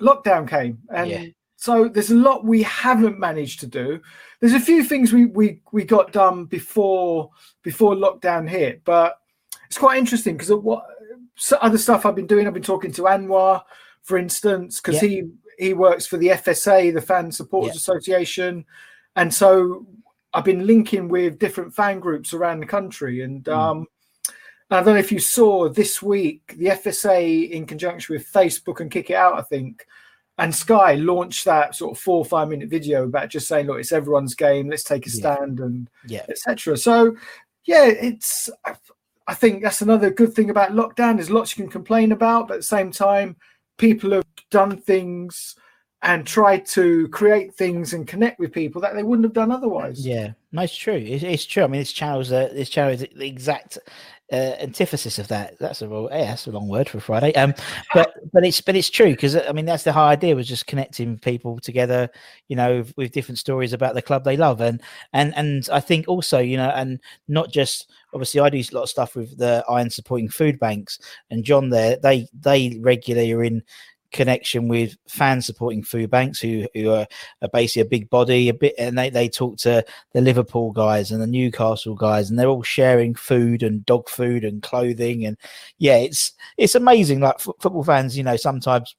lockdown 0.00 0.48
came. 0.48 0.78
And 0.94 1.10
Yeah. 1.10 1.24
so 1.56 1.88
there's 1.88 2.10
a 2.10 2.14
lot 2.16 2.44
we 2.44 2.62
haven't 2.62 3.18
managed 3.18 3.60
to 3.60 3.66
do. 3.66 4.00
There's 4.40 4.54
a 4.54 4.60
few 4.60 4.82
things 4.82 5.12
we 5.12 5.26
we 5.26 5.60
we 5.72 5.84
got 5.84 6.12
done 6.12 6.46
before 6.46 7.30
before 7.62 7.94
lockdown 7.94 8.48
hit, 8.48 8.82
but 8.84 9.18
it's 9.66 9.78
quite 9.78 9.98
interesting 9.98 10.34
because 10.36 10.50
of 10.50 10.64
what 10.64 10.84
other 11.60 11.78
stuff 11.78 12.04
I've 12.06 12.16
been 12.16 12.26
doing. 12.26 12.46
I've 12.46 12.54
been 12.54 12.62
talking 12.62 12.92
to 12.92 13.02
Anwar, 13.02 13.62
for 14.02 14.16
instance, 14.16 14.80
because 14.80 15.02
Yeah. 15.02 15.08
he 15.08 15.22
he 15.60 15.74
works 15.74 16.06
for 16.06 16.16
the 16.16 16.28
FSA, 16.28 16.92
the 16.94 17.00
Fan 17.00 17.30
Supporters 17.30 17.74
Yeah. 17.74 17.78
Association, 17.78 18.64
and 19.16 19.32
so 19.32 19.86
I've 20.32 20.44
been 20.44 20.66
linking 20.66 21.08
with 21.08 21.38
different 21.38 21.74
fan 21.74 21.98
groups 22.00 22.32
around 22.32 22.60
the 22.60 22.66
country. 22.66 23.22
And 23.22 23.42
Mm. 23.44 23.52
um, 23.52 23.86
I 24.70 24.76
don't 24.82 24.94
know 24.94 25.00
if 25.00 25.10
you 25.10 25.18
saw 25.18 25.68
this 25.68 26.00
week 26.00 26.54
the 26.56 26.68
FSA 26.70 27.50
in 27.50 27.66
conjunction 27.66 28.14
with 28.14 28.30
Facebook 28.32 28.78
and 28.80 28.90
Kick 28.90 29.10
It 29.10 29.14
Out, 29.16 29.36
I 29.38 29.42
think. 29.42 29.84
And 30.38 30.54
Sky 30.54 30.94
launched 30.94 31.44
that 31.46 31.74
sort 31.74 31.90
of 31.92 31.98
four 31.98 32.18
or 32.18 32.24
five 32.24 32.48
minute 32.48 32.68
video 32.70 33.02
about 33.04 33.28
just 33.28 33.48
saying, 33.48 33.66
look, 33.66 33.80
it's 33.80 33.90
everyone's 33.92 34.36
game. 34.36 34.70
Let's 34.70 34.84
take 34.84 35.06
a 35.06 35.10
Yeah. 35.10 35.34
stand 35.34 35.58
and 35.60 35.90
Yeah, 36.06 36.24
etc. 36.28 36.76
So, 36.76 37.16
yeah, 37.64 37.86
it's. 37.86 38.48
I 39.26 39.34
think 39.34 39.62
that's 39.62 39.82
another 39.82 40.10
good 40.10 40.32
thing 40.32 40.48
about 40.50 40.70
lockdown. 40.72 41.16
There's 41.16 41.30
lots 41.30 41.56
you 41.58 41.64
can 41.64 41.70
complain 41.70 42.10
about, 42.12 42.48
but 42.48 42.54
at 42.54 42.60
the 42.60 42.64
same 42.76 42.90
time, 42.90 43.36
people 43.80 44.12
have 44.12 44.26
done 44.50 44.76
things 44.76 45.56
and 46.02 46.26
tried 46.26 46.64
to 46.64 47.08
create 47.08 47.54
things 47.54 47.92
and 47.92 48.06
connect 48.06 48.38
with 48.38 48.52
people 48.52 48.80
that 48.80 48.94
they 48.94 49.02
wouldn't 49.02 49.24
have 49.24 49.32
done 49.32 49.50
otherwise. 49.50 50.06
Yeah, 50.06 50.32
it's 50.52 50.76
true. 50.76 50.94
It's, 50.94 51.24
it's 51.24 51.46
true. 51.46 51.64
I 51.64 51.66
mean, 51.66 51.80
this 51.80 51.92
channel's 51.92 52.30
uh, 52.30 52.50
this 52.52 52.68
channel 52.68 52.92
is 52.92 53.00
the 53.00 53.26
exact 53.26 53.78
uh, 54.32 54.54
antithesis 54.60 55.18
of 55.18 55.28
that. 55.28 55.58
That's 55.58 55.82
a 55.82 55.88
real, 55.88 56.08
yeah, 56.10 56.26
that's 56.26 56.46
a 56.46 56.52
long 56.52 56.68
word 56.68 56.88
for 56.88 57.00
Friday. 57.00 57.34
Um, 57.34 57.54
but 57.92 58.14
but 58.32 58.46
it's 58.46 58.60
but 58.60 58.76
it's 58.76 58.88
true 58.88 59.10
because 59.10 59.36
I 59.36 59.52
mean 59.52 59.66
that's 59.66 59.84
the 59.84 59.92
whole 59.92 60.04
idea 60.04 60.36
was 60.36 60.48
just 60.48 60.66
connecting 60.66 61.18
people 61.18 61.58
together, 61.58 62.08
you 62.48 62.56
know, 62.56 62.78
with, 62.78 62.96
with 62.96 63.12
different 63.12 63.38
stories 63.38 63.72
about 63.72 63.94
the 63.94 64.02
club 64.02 64.24
they 64.24 64.36
love, 64.36 64.60
and 64.60 64.80
and 65.12 65.34
and 65.36 65.68
I 65.72 65.80
think 65.80 66.08
also 66.08 66.38
you 66.38 66.56
know, 66.56 66.70
and 66.70 67.00
not 67.28 67.50
just 67.50 67.90
obviously 68.12 68.40
I 68.40 68.50
do 68.50 68.58
a 68.58 68.74
lot 68.74 68.82
of 68.82 68.88
stuff 68.88 69.16
with 69.16 69.36
the 69.38 69.64
Iron 69.68 69.90
supporting 69.90 70.28
food 70.28 70.58
banks, 70.58 70.98
and 71.30 71.44
John 71.44 71.70
there 71.70 71.96
they 71.96 72.28
they 72.32 72.78
regularly 72.80 73.32
are 73.32 73.44
in 73.44 73.62
connection 74.12 74.68
with 74.68 74.96
fans 75.08 75.46
supporting 75.46 75.82
food 75.82 76.10
banks 76.10 76.40
who 76.40 76.66
who 76.74 76.90
are, 76.90 77.06
are 77.42 77.48
basically 77.52 77.82
a 77.82 77.84
big 77.84 78.10
body 78.10 78.48
a 78.48 78.54
bit 78.54 78.74
and 78.78 78.98
they, 78.98 79.08
they 79.08 79.28
talk 79.28 79.56
to 79.56 79.84
the 80.12 80.20
liverpool 80.20 80.72
guys 80.72 81.10
and 81.10 81.22
the 81.22 81.26
newcastle 81.26 81.94
guys 81.94 82.28
and 82.28 82.38
they're 82.38 82.48
all 82.48 82.62
sharing 82.62 83.14
food 83.14 83.62
and 83.62 83.86
dog 83.86 84.08
food 84.08 84.44
and 84.44 84.62
clothing 84.62 85.24
and 85.24 85.36
yeah 85.78 85.96
it's 85.96 86.32
it's 86.58 86.74
amazing 86.74 87.20
like 87.20 87.36
f- 87.36 87.54
football 87.60 87.84
fans 87.84 88.16
you 88.16 88.24
know 88.24 88.36
sometimes 88.36 88.96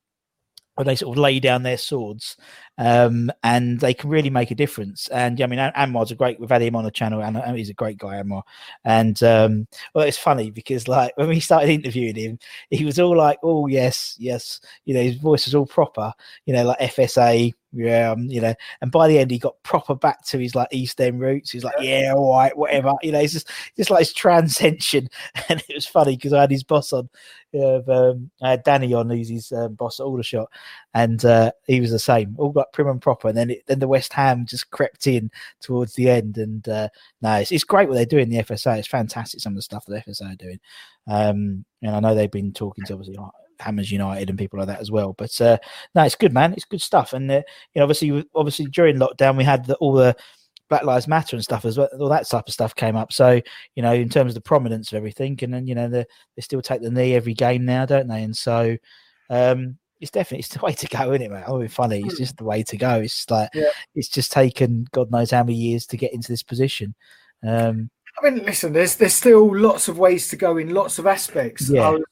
when 0.81 0.87
they 0.87 0.95
sort 0.95 1.15
of 1.15 1.21
lay 1.21 1.39
down 1.39 1.61
their 1.61 1.77
swords 1.77 2.35
um, 2.79 3.31
and 3.43 3.79
they 3.79 3.93
can 3.93 4.09
really 4.09 4.31
make 4.31 4.49
a 4.49 4.55
difference. 4.55 5.07
And 5.09 5.39
I 5.39 5.45
mean, 5.45 5.59
An- 5.59 5.73
Anwar's 5.73 6.09
a 6.09 6.15
great. 6.15 6.39
We've 6.39 6.49
had 6.49 6.63
him 6.63 6.75
on 6.75 6.83
the 6.83 6.89
channel, 6.89 7.21
and 7.21 7.37
he's 7.55 7.69
a 7.69 7.75
great 7.75 7.99
guy, 7.99 8.15
Anwar. 8.15 8.41
And 8.83 9.21
um, 9.21 9.67
well, 9.93 10.07
it's 10.07 10.17
funny 10.17 10.49
because 10.49 10.87
like 10.87 11.15
when 11.17 11.27
we 11.29 11.39
started 11.39 11.69
interviewing 11.69 12.15
him, 12.15 12.39
he 12.71 12.83
was 12.83 12.99
all 12.99 13.15
like, 13.15 13.37
"Oh 13.43 13.67
yes, 13.67 14.15
yes," 14.17 14.59
you 14.85 14.95
know, 14.95 15.03
his 15.03 15.17
voice 15.17 15.45
was 15.45 15.53
all 15.53 15.67
proper, 15.67 16.11
you 16.47 16.53
know, 16.53 16.63
like 16.63 16.79
FSA, 16.79 17.53
yeah, 17.73 18.11
um, 18.11 18.23
you 18.23 18.41
know. 18.41 18.53
And 18.81 18.91
by 18.91 19.07
the 19.07 19.17
end, 19.17 19.31
he 19.31 19.39
got 19.39 19.61
proper 19.63 19.95
back 19.95 20.25
to 20.25 20.37
his 20.37 20.55
like 20.55 20.67
East 20.71 20.99
End 20.99 21.21
roots. 21.21 21.51
He's 21.51 21.63
like, 21.63 21.75
"Yeah, 21.79 22.13
all 22.15 22.35
right, 22.35 22.55
whatever," 22.57 22.93
you 23.01 23.11
know. 23.11 23.19
It's 23.19 23.33
just 23.33 23.49
just 23.77 23.89
like 23.89 23.99
his 23.99 24.13
transcension, 24.13 25.09
and 25.49 25.63
it 25.69 25.75
was 25.75 25.85
funny 25.85 26.17
because 26.17 26.33
I 26.33 26.41
had 26.41 26.51
his 26.51 26.63
boss 26.63 26.91
on, 26.91 27.09
yeah, 27.53 27.79
um, 27.87 28.29
I 28.41 28.51
had 28.51 28.63
Danny 28.63 28.93
on, 28.93 29.09
who's 29.09 29.29
his 29.29 29.51
um, 29.53 29.75
boss 29.75 29.99
at 29.99 30.03
Aldershot, 30.03 30.49
and 30.93 31.23
uh, 31.23 31.51
he 31.65 31.79
was 31.79 31.91
the 31.91 31.99
same, 31.99 32.35
all 32.37 32.49
got 32.49 32.73
prim 32.73 32.89
and 32.89 33.01
proper. 33.01 33.29
And 33.29 33.37
then 33.37 33.51
it, 33.51 33.63
then 33.67 33.79
the 33.79 33.87
West 33.87 34.11
Ham 34.13 34.45
just 34.45 34.69
crept 34.71 35.07
in 35.07 35.31
towards 35.61 35.93
the 35.93 36.09
end, 36.09 36.37
and 36.37 36.67
uh, 36.67 36.89
no, 37.21 37.35
it's, 37.35 37.53
it's 37.53 37.63
great 37.63 37.87
what 37.87 37.95
they're 37.95 38.05
doing. 38.05 38.29
The 38.29 38.43
FSA, 38.43 38.79
it's 38.79 38.87
fantastic. 38.87 39.39
Some 39.39 39.53
of 39.53 39.57
the 39.57 39.61
stuff 39.61 39.85
that 39.85 40.03
the 40.05 40.11
FSA 40.11 40.33
are 40.33 40.35
doing, 40.35 40.59
um, 41.07 41.63
and 41.81 41.95
I 41.95 41.99
know 42.01 42.15
they've 42.15 42.29
been 42.29 42.51
talking 42.51 42.83
to 42.85 42.93
obviously 42.93 43.17
Hammers 43.61 43.91
United 43.91 44.29
and 44.29 44.37
people 44.39 44.59
like 44.59 44.67
that 44.67 44.81
as 44.81 44.91
well. 44.91 45.13
But 45.13 45.39
uh, 45.39 45.57
no, 45.95 46.03
it's 46.03 46.15
good, 46.15 46.33
man. 46.33 46.53
It's 46.53 46.65
good 46.65 46.81
stuff. 46.81 47.13
And 47.13 47.29
uh, 47.31 47.41
you 47.73 47.79
know, 47.79 47.83
obviously, 47.83 48.25
obviously 48.35 48.65
during 48.65 48.97
lockdown, 48.97 49.37
we 49.37 49.43
had 49.43 49.65
the, 49.65 49.75
all 49.75 49.93
the 49.93 50.15
Black 50.69 50.83
Lives 50.83 51.07
Matter 51.07 51.35
and 51.35 51.43
stuff 51.43 51.65
as 51.65 51.77
well. 51.77 51.89
All 51.99 52.09
that 52.09 52.27
type 52.27 52.47
of 52.47 52.53
stuff 52.53 52.75
came 52.75 52.95
up. 52.95 53.13
So 53.13 53.41
you 53.75 53.83
know, 53.83 53.93
in 53.93 54.09
terms 54.09 54.31
of 54.31 54.35
the 54.35 54.41
prominence 54.41 54.91
of 54.91 54.97
everything, 54.97 55.37
and 55.41 55.53
then 55.53 55.67
you 55.67 55.75
know, 55.75 55.87
the, 55.89 56.05
they 56.35 56.41
still 56.41 56.61
take 56.61 56.81
the 56.81 56.91
knee 56.91 57.15
every 57.15 57.33
game 57.33 57.65
now, 57.65 57.85
don't 57.85 58.07
they? 58.07 58.23
And 58.23 58.35
so. 58.35 58.77
Um, 59.29 59.77
it's 60.01 60.11
definitely 60.11 60.39
it's 60.39 60.47
the 60.49 60.59
way 60.59 60.73
to 60.73 60.87
go, 60.87 61.11
isn't 61.13 61.21
it, 61.21 61.31
man? 61.31 61.43
I 61.47 61.51
mean, 61.53 61.67
funny. 61.67 62.01
It's 62.03 62.17
just 62.17 62.35
the 62.37 62.43
way 62.43 62.63
to 62.63 62.75
go. 62.75 63.01
It's 63.01 63.29
like 63.29 63.49
Yeah. 63.53 63.65
it's 63.93 64.09
just 64.09 64.31
taken 64.31 64.87
God 64.91 65.11
knows 65.11 65.29
how 65.29 65.43
many 65.43 65.55
years 65.55 65.85
to 65.87 65.95
get 65.95 66.11
into 66.11 66.27
this 66.27 66.41
position. 66.41 66.95
Um, 67.47 67.91
I 68.21 68.29
mean, 68.29 68.43
listen, 68.43 68.73
there's 68.73 68.95
there's 68.95 69.13
still 69.13 69.55
lots 69.55 69.87
of 69.87 69.99
ways 69.99 70.27
to 70.29 70.35
go 70.35 70.57
in 70.57 70.73
lots 70.73 70.97
of 70.97 71.05
aspects. 71.05 71.69
Yeah. 71.69 71.87
I 71.87 71.89
was- 71.91 72.03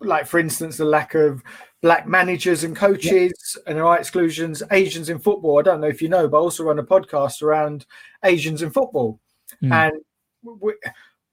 like, 0.00 0.26
for 0.26 0.38
instance, 0.38 0.76
the 0.76 0.84
lack 0.84 1.14
of 1.14 1.42
black 1.82 2.06
managers 2.06 2.64
and 2.64 2.76
coaches 2.76 3.56
and 3.66 3.76
there 3.76 3.86
are 3.86 3.98
exclusions, 3.98 4.62
Asians 4.70 5.08
in 5.08 5.18
football. 5.18 5.58
I 5.58 5.62
don't 5.62 5.80
know 5.80 5.88
if 5.88 6.02
you 6.02 6.08
know, 6.08 6.28
but 6.28 6.38
I 6.38 6.40
also 6.40 6.64
run 6.64 6.78
a 6.78 6.84
podcast 6.84 7.42
around 7.42 7.86
Asians 8.24 8.62
in 8.62 8.70
football. 8.70 9.18
Mm. 9.62 9.72
And 9.72 10.60
we, 10.60 10.74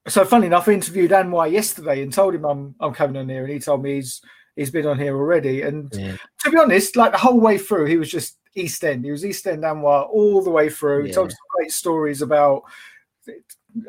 so, 0.07 0.23
funny 0.23 0.47
enough, 0.47 0.69
I 0.69 0.73
interviewed 0.73 1.11
Anwar 1.11 1.51
yesterday 1.51 2.01
and 2.01 2.13
told 2.13 2.33
him 2.33 2.45
I'm 2.45 2.75
I'm 2.79 2.93
coming 2.93 3.17
on 3.17 3.27
here, 3.27 3.43
and 3.43 3.51
he 3.51 3.59
told 3.59 3.83
me 3.83 3.95
he's 3.95 4.21
he's 4.55 4.71
been 4.71 4.85
on 4.85 4.97
here 4.97 5.15
already. 5.15 5.61
And 5.61 5.91
Yeah. 5.93 6.15
to 6.43 6.51
be 6.51 6.57
honest, 6.57 6.95
like 6.95 7.11
the 7.11 7.17
whole 7.17 7.39
way 7.39 7.57
through, 7.57 7.85
he 7.85 7.97
was 7.97 8.09
just 8.09 8.37
East 8.55 8.83
End. 8.83 9.05
He 9.05 9.11
was 9.11 9.25
East 9.25 9.45
End 9.45 9.63
Anwar 9.63 10.09
all 10.09 10.41
the 10.41 10.49
way 10.49 10.69
through. 10.69 11.03
He 11.03 11.11
told 11.11 11.31
some 11.31 11.37
great 11.55 11.71
stories 11.71 12.21
about 12.21 12.63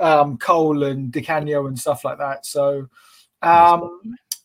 um, 0.00 0.37
Cole 0.38 0.83
and 0.85 1.11
Di 1.11 1.23
Canio 1.23 1.67
and 1.67 1.78
stuff 1.78 2.05
like 2.05 2.19
that. 2.19 2.45
So, 2.45 2.88
um, 3.43 4.00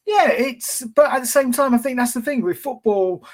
yeah, 0.05 0.29
it's 0.29 0.83
but 0.83 1.11
at 1.11 1.19
the 1.21 1.27
same 1.27 1.51
time, 1.51 1.73
I 1.73 1.77
think 1.77 1.97
that's 1.97 2.13
the 2.13 2.21
thing 2.21 2.41
with 2.41 2.59
football. 2.59 3.25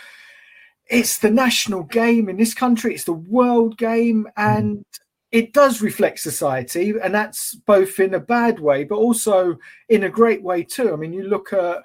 It's 0.89 1.19
the 1.19 1.29
national 1.29 1.83
game 1.83 2.29
in 2.29 2.37
this 2.37 2.53
country. 2.53 2.93
It's 2.93 3.03
the 3.03 3.13
world 3.13 3.77
game, 3.77 4.27
and 4.37 4.83
it 5.31 5.53
does 5.53 5.81
reflect 5.81 6.19
society, 6.19 6.93
and 7.01 7.13
that's 7.13 7.55
both 7.55 7.99
in 7.99 8.13
a 8.15 8.19
bad 8.19 8.59
way, 8.59 8.83
but 8.83 8.95
also 8.95 9.57
in 9.89 10.03
a 10.03 10.09
great 10.09 10.41
way 10.41 10.63
too. 10.63 10.93
I 10.93 10.95
mean, 10.95 11.13
you 11.13 11.23
look 11.23 11.53
at. 11.53 11.83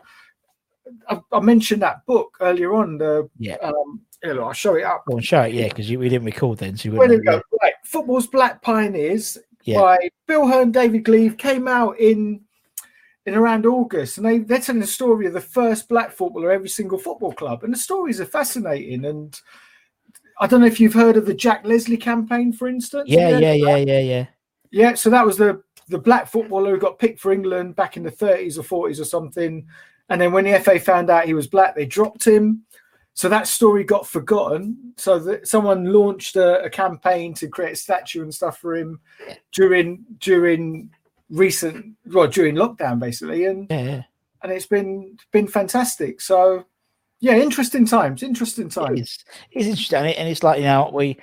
I, 1.09 1.19
I 1.33 1.41
mentioned 1.41 1.81
that 1.83 2.05
book 2.07 2.37
earlier 2.41 2.75
on. 2.75 2.99
The 2.99 3.29
Yeah. 3.39 3.57
um, 3.63 4.01
here, 4.23 4.43
I'll 4.43 4.53
show 4.53 4.75
it 4.77 4.85
up. 4.85 5.05
Go 5.07 5.17
on, 5.17 5.23
show 5.23 5.43
it, 5.43 5.55
yeah, 5.55 5.69
because 5.69 5.91
we 5.91 6.09
didn't 6.09 6.25
record 6.27 6.59
then. 6.59 6.77
So 6.77 6.89
you 6.89 6.95
wouldn't 6.97 7.25
did 7.25 7.31
we 7.33 7.37
go? 7.37 7.43
Right, 7.63 7.75
football's 7.85 8.27
Black 8.27 8.63
Pioneers 8.63 9.39
Yeah. 9.65 9.81
by 9.81 10.09
Bill 10.27 10.47
Hern, 10.47 10.73
David 10.73 11.05
Gleave 11.05 11.37
came 11.37 11.69
out 11.69 11.99
in 11.99 12.41
in 13.27 13.35
around 13.35 13.67
August, 13.67 14.19
and 14.19 14.27
they 14.27 14.39
they're 14.39 14.61
telling 14.61 14.81
the 14.81 14.87
story 14.87 15.27
of 15.27 15.33
the 15.33 15.41
first 15.41 15.89
black 15.89 16.13
footballer 16.13 16.51
every 16.51 16.69
single 16.69 16.99
football 16.99 17.33
club, 17.33 17.65
and 17.65 17.73
the 17.73 17.79
stories 17.79 18.21
are 18.21 18.27
fascinating. 18.27 19.05
And 19.05 19.39
I 20.41 20.47
don't 20.47 20.61
know 20.61 20.67
if 20.67 20.81
you've 20.81 20.95
heard 20.95 21.17
of 21.17 21.27
the 21.27 21.35
Jack 21.35 21.65
Leslie 21.65 21.97
campaign, 21.97 22.53
for 22.53 22.69
instance. 22.69 23.09
Yeah, 23.09 23.39
yeah, 23.39 23.53
yeah, 23.53 23.77
yeah, 23.77 24.01
yeah. 24.01 24.27
Yeah, 24.71 24.95
so 24.95 25.09
that 25.11 25.25
was 25.25 25.37
the 25.37 25.63
the 25.89 25.99
black 25.99 26.29
footballer 26.29 26.71
who 26.71 26.79
got 26.79 26.99
picked 26.99 27.21
for 27.21 27.33
England 27.33 27.77
back 27.77 27.97
in 27.97 28.03
the 28.03 28.11
30s 28.11 28.59
or 28.59 28.89
40s 28.89 29.01
or 29.01 29.05
something. 29.05 29.67
And 30.09 30.21
then 30.21 30.33
when 30.33 30.45
the 30.45 30.59
FA 30.61 30.79
found 30.81 31.11
out 31.11 31.27
he 31.27 31.35
was 31.35 31.47
black, 31.47 31.75
they 31.75 31.87
dropped 31.87 32.27
him. 32.27 32.65
So 33.13 33.29
that 33.29 33.47
story 33.47 33.85
got 33.85 34.07
forgotten. 34.07 34.95
So 34.97 35.19
that 35.21 35.47
someone 35.47 35.93
launched 35.93 36.37
a, 36.37 36.63
a 36.65 36.71
campaign 36.71 37.35
to 37.35 37.49
create 37.49 37.73
a 37.73 37.77
statue 37.77 38.23
and 38.23 38.35
stuff 38.35 38.59
for 38.59 38.75
him 38.75 39.01
during 39.53 40.05
during 40.19 40.91
recent 41.35 41.97
well 42.07 42.29
during 42.29 42.55
lockdown 42.55 42.99
basically. 42.99 43.45
And 43.45 43.67
Yeah, 43.71 44.03
and 44.43 44.53
it's 44.53 44.67
been 44.67 45.19
been 45.33 45.49
fantastic. 45.49 46.21
So 46.21 46.65
yeah, 47.21 47.37
interesting 47.37 47.87
times. 47.87 48.23
Interesting 48.23 48.69
times. 48.69 49.01
is. 49.01 49.25
It's 49.51 49.67
interesting, 49.67 49.99
and, 49.99 50.29
it's 50.29 50.43
like 50.43 50.59
you 50.59 50.65
know 50.65 50.91
we, 50.93 51.19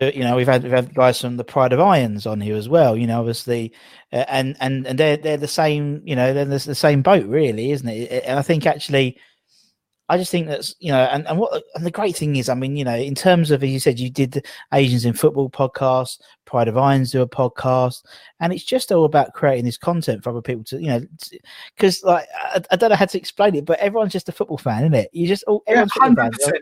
uh, 0.00 0.06
you 0.14 0.20
know, 0.20 0.36
we've 0.36 0.46
had 0.46 0.62
we've 0.62 0.72
had 0.72 0.94
guys 0.94 1.20
from 1.20 1.36
the 1.36 1.44
Pride 1.44 1.72
of 1.72 1.80
Irons 1.80 2.26
on 2.26 2.40
here 2.40 2.56
as 2.56 2.68
well. 2.68 2.96
You 2.96 3.06
know, 3.06 3.20
obviously, 3.20 3.72
uh, 4.12 4.24
and 4.28 4.56
and 4.60 4.86
and 4.86 4.98
they're 4.98 5.16
they're 5.16 5.36
the 5.36 5.48
same. 5.48 6.02
You 6.04 6.16
know, 6.16 6.32
they're 6.32 6.44
the, 6.44 6.58
the 6.58 6.74
same 6.74 7.02
boat, 7.02 7.26
really, 7.26 7.70
isn't 7.72 7.88
it? 7.88 8.24
And 8.24 8.38
I 8.38 8.42
think 8.42 8.66
actually. 8.66 9.18
I 10.08 10.18
just 10.18 10.30
think 10.30 10.48
that's 10.48 10.74
you 10.80 10.92
know, 10.92 11.04
and, 11.04 11.26
and 11.26 11.38
what 11.38 11.62
and 11.74 11.84
the 11.86 11.90
great 11.90 12.14
thing 12.16 12.36
is, 12.36 12.48
I 12.50 12.54
mean, 12.54 12.76
you 12.76 12.84
know, 12.84 12.94
in 12.94 13.14
terms 13.14 13.50
of 13.50 13.62
as 13.64 13.70
you 13.70 13.80
said, 13.80 13.98
you 13.98 14.10
did 14.10 14.32
the 14.32 14.42
Asians 14.72 15.06
in 15.06 15.14
Football 15.14 15.48
podcast, 15.48 16.20
Pride 16.44 16.68
of 16.68 16.76
Irons 16.76 17.10
do 17.10 17.22
a 17.22 17.28
podcast, 17.28 18.04
and 18.40 18.52
it's 18.52 18.64
just 18.64 18.92
all 18.92 19.06
about 19.06 19.32
creating 19.32 19.64
this 19.64 19.78
content 19.78 20.22
for 20.22 20.30
other 20.30 20.42
people 20.42 20.62
to, 20.64 20.78
you 20.78 20.88
know, 20.88 21.00
because 21.74 22.02
like 22.04 22.26
I, 22.34 22.62
I 22.70 22.76
don't 22.76 22.90
know 22.90 22.96
how 22.96 23.06
to 23.06 23.18
explain 23.18 23.54
it, 23.54 23.64
but 23.64 23.78
everyone's 23.78 24.12
just 24.12 24.28
a 24.28 24.32
football 24.32 24.58
fan, 24.58 24.82
isn't 24.82 24.94
it? 24.94 25.08
You 25.12 25.26
just 25.26 25.44
all 25.44 25.62
Yeah, 25.66 25.72
everyone's 25.72 25.92
football 25.92 26.14
fans, 26.16 26.36
100%. 26.38 26.58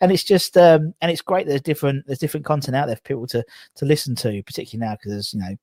and 0.00 0.12
it's 0.12 0.24
just 0.24 0.56
um 0.56 0.94
and 1.02 1.10
it's 1.10 1.22
great 1.22 1.46
there's 1.46 1.60
different 1.60 2.06
there's 2.06 2.18
different 2.18 2.46
content 2.46 2.76
out 2.76 2.86
there 2.86 2.96
for 2.96 3.02
people 3.02 3.26
to 3.26 3.44
to 3.74 3.84
listen 3.84 4.14
to 4.16 4.42
particularly 4.42 4.88
now 4.90 4.94
because 4.96 5.12
there's 5.12 5.34
you 5.34 5.40
know 5.40 5.56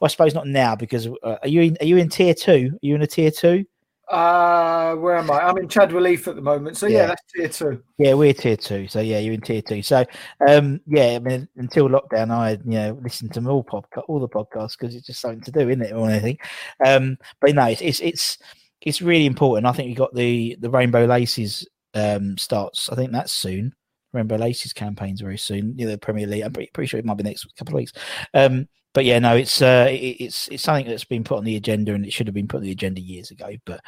well, 0.00 0.06
I 0.06 0.08
suppose 0.08 0.34
not 0.34 0.46
now 0.46 0.74
because 0.76 1.06
uh, 1.06 1.36
are 1.40 1.48
you 1.48 1.62
in 1.62 1.76
are 1.80 1.86
you 1.86 1.96
in 1.98 2.08
tier 2.08 2.34
two 2.34 2.70
are 2.74 2.78
you 2.86 2.94
in 2.96 3.02
a 3.02 3.06
tier 3.06 3.30
two 3.30 3.64
Uh 4.10 4.94
where 4.96 5.16
am 5.16 5.30
I? 5.30 5.40
I'm 5.40 5.56
in 5.58 5.68
Chad 5.68 5.92
Relief 5.92 6.28
at 6.28 6.36
the 6.36 6.42
moment. 6.42 6.76
So 6.76 6.86
yeah, 6.86 6.98
Yeah. 6.98 7.06
that's 7.06 7.22
tier 7.34 7.48
two. 7.48 7.82
yeah 7.98 8.14
we're 8.14 8.34
tier 8.34 8.56
two 8.56 8.86
so 8.88 9.00
yeah 9.00 9.18
you're 9.18 9.34
in 9.34 9.40
tier 9.40 9.62
two 9.62 9.82
so 9.82 10.04
um 10.48 10.80
yeah 10.86 11.12
I 11.16 11.18
mean 11.20 11.48
until 11.56 11.88
lockdown 11.88 12.30
I 12.30 12.52
you 12.52 12.60
know 12.78 12.98
listened 13.02 13.32
to 13.34 13.48
all 13.48 13.64
podcast 13.64 14.04
all 14.08 14.20
the 14.20 14.28
podcasts 14.28 14.76
because 14.78 14.94
it's 14.94 15.06
just 15.06 15.20
something 15.20 15.40
to 15.42 15.50
do 15.52 15.68
isn't 15.68 15.82
it 15.82 15.92
or 15.94 16.08
anything 16.10 16.38
um 16.84 17.16
but 17.40 17.54
no 17.54 17.64
it's 17.66 17.80
it's 17.80 18.00
it's, 18.00 18.38
it's 18.82 19.00
really 19.02 19.26
important 19.26 19.66
I 19.66 19.72
think 19.72 19.88
we 19.88 19.94
got 19.94 20.14
the 20.14 20.56
the 20.60 20.70
Rainbow 20.70 21.06
Laces 21.06 21.66
um 21.94 22.36
starts 22.36 22.88
I 22.90 22.96
think 22.96 23.12
that's 23.12 23.32
soon 23.32 23.74
Rainbow 24.14 24.36
Laces 24.36 24.72
campaigns 24.72 25.20
very 25.20 25.38
soon. 25.38 25.76
Know, 25.76 25.88
the 25.88 25.98
Premier 25.98 26.26
League. 26.26 26.42
I'm 26.42 26.52
pretty, 26.52 26.70
pretty 26.72 26.88
sure 26.88 26.98
it 27.00 27.04
might 27.04 27.16
be 27.16 27.24
next 27.24 27.46
couple 27.56 27.74
of 27.74 27.78
weeks. 27.78 27.92
Um, 28.32 28.68
but 28.94 29.04
yeah, 29.04 29.18
no, 29.18 29.36
it's 29.36 29.60
uh, 29.60 29.88
it, 29.90 30.16
it's 30.20 30.48
it's 30.48 30.62
something 30.62 30.86
that's 30.86 31.04
been 31.04 31.24
put 31.24 31.38
on 31.38 31.44
the 31.44 31.56
agenda, 31.56 31.94
and 31.94 32.06
it 32.06 32.12
should 32.12 32.28
have 32.28 32.34
been 32.34 32.48
put 32.48 32.58
on 32.58 32.62
the 32.62 32.70
agenda 32.70 33.00
years 33.00 33.30
ago. 33.30 33.50
But 33.64 33.80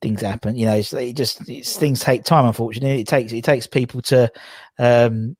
things 0.00 0.20
happen, 0.20 0.56
you 0.56 0.66
know. 0.66 0.76
It's, 0.76 0.92
it 0.92 1.16
just 1.16 1.48
it's, 1.48 1.76
things 1.76 2.00
take 2.00 2.24
time. 2.24 2.46
Unfortunately, 2.46 3.00
it 3.00 3.08
takes 3.08 3.32
it 3.32 3.44
takes 3.44 3.66
people 3.66 4.00
to 4.02 4.30
um, 4.78 5.36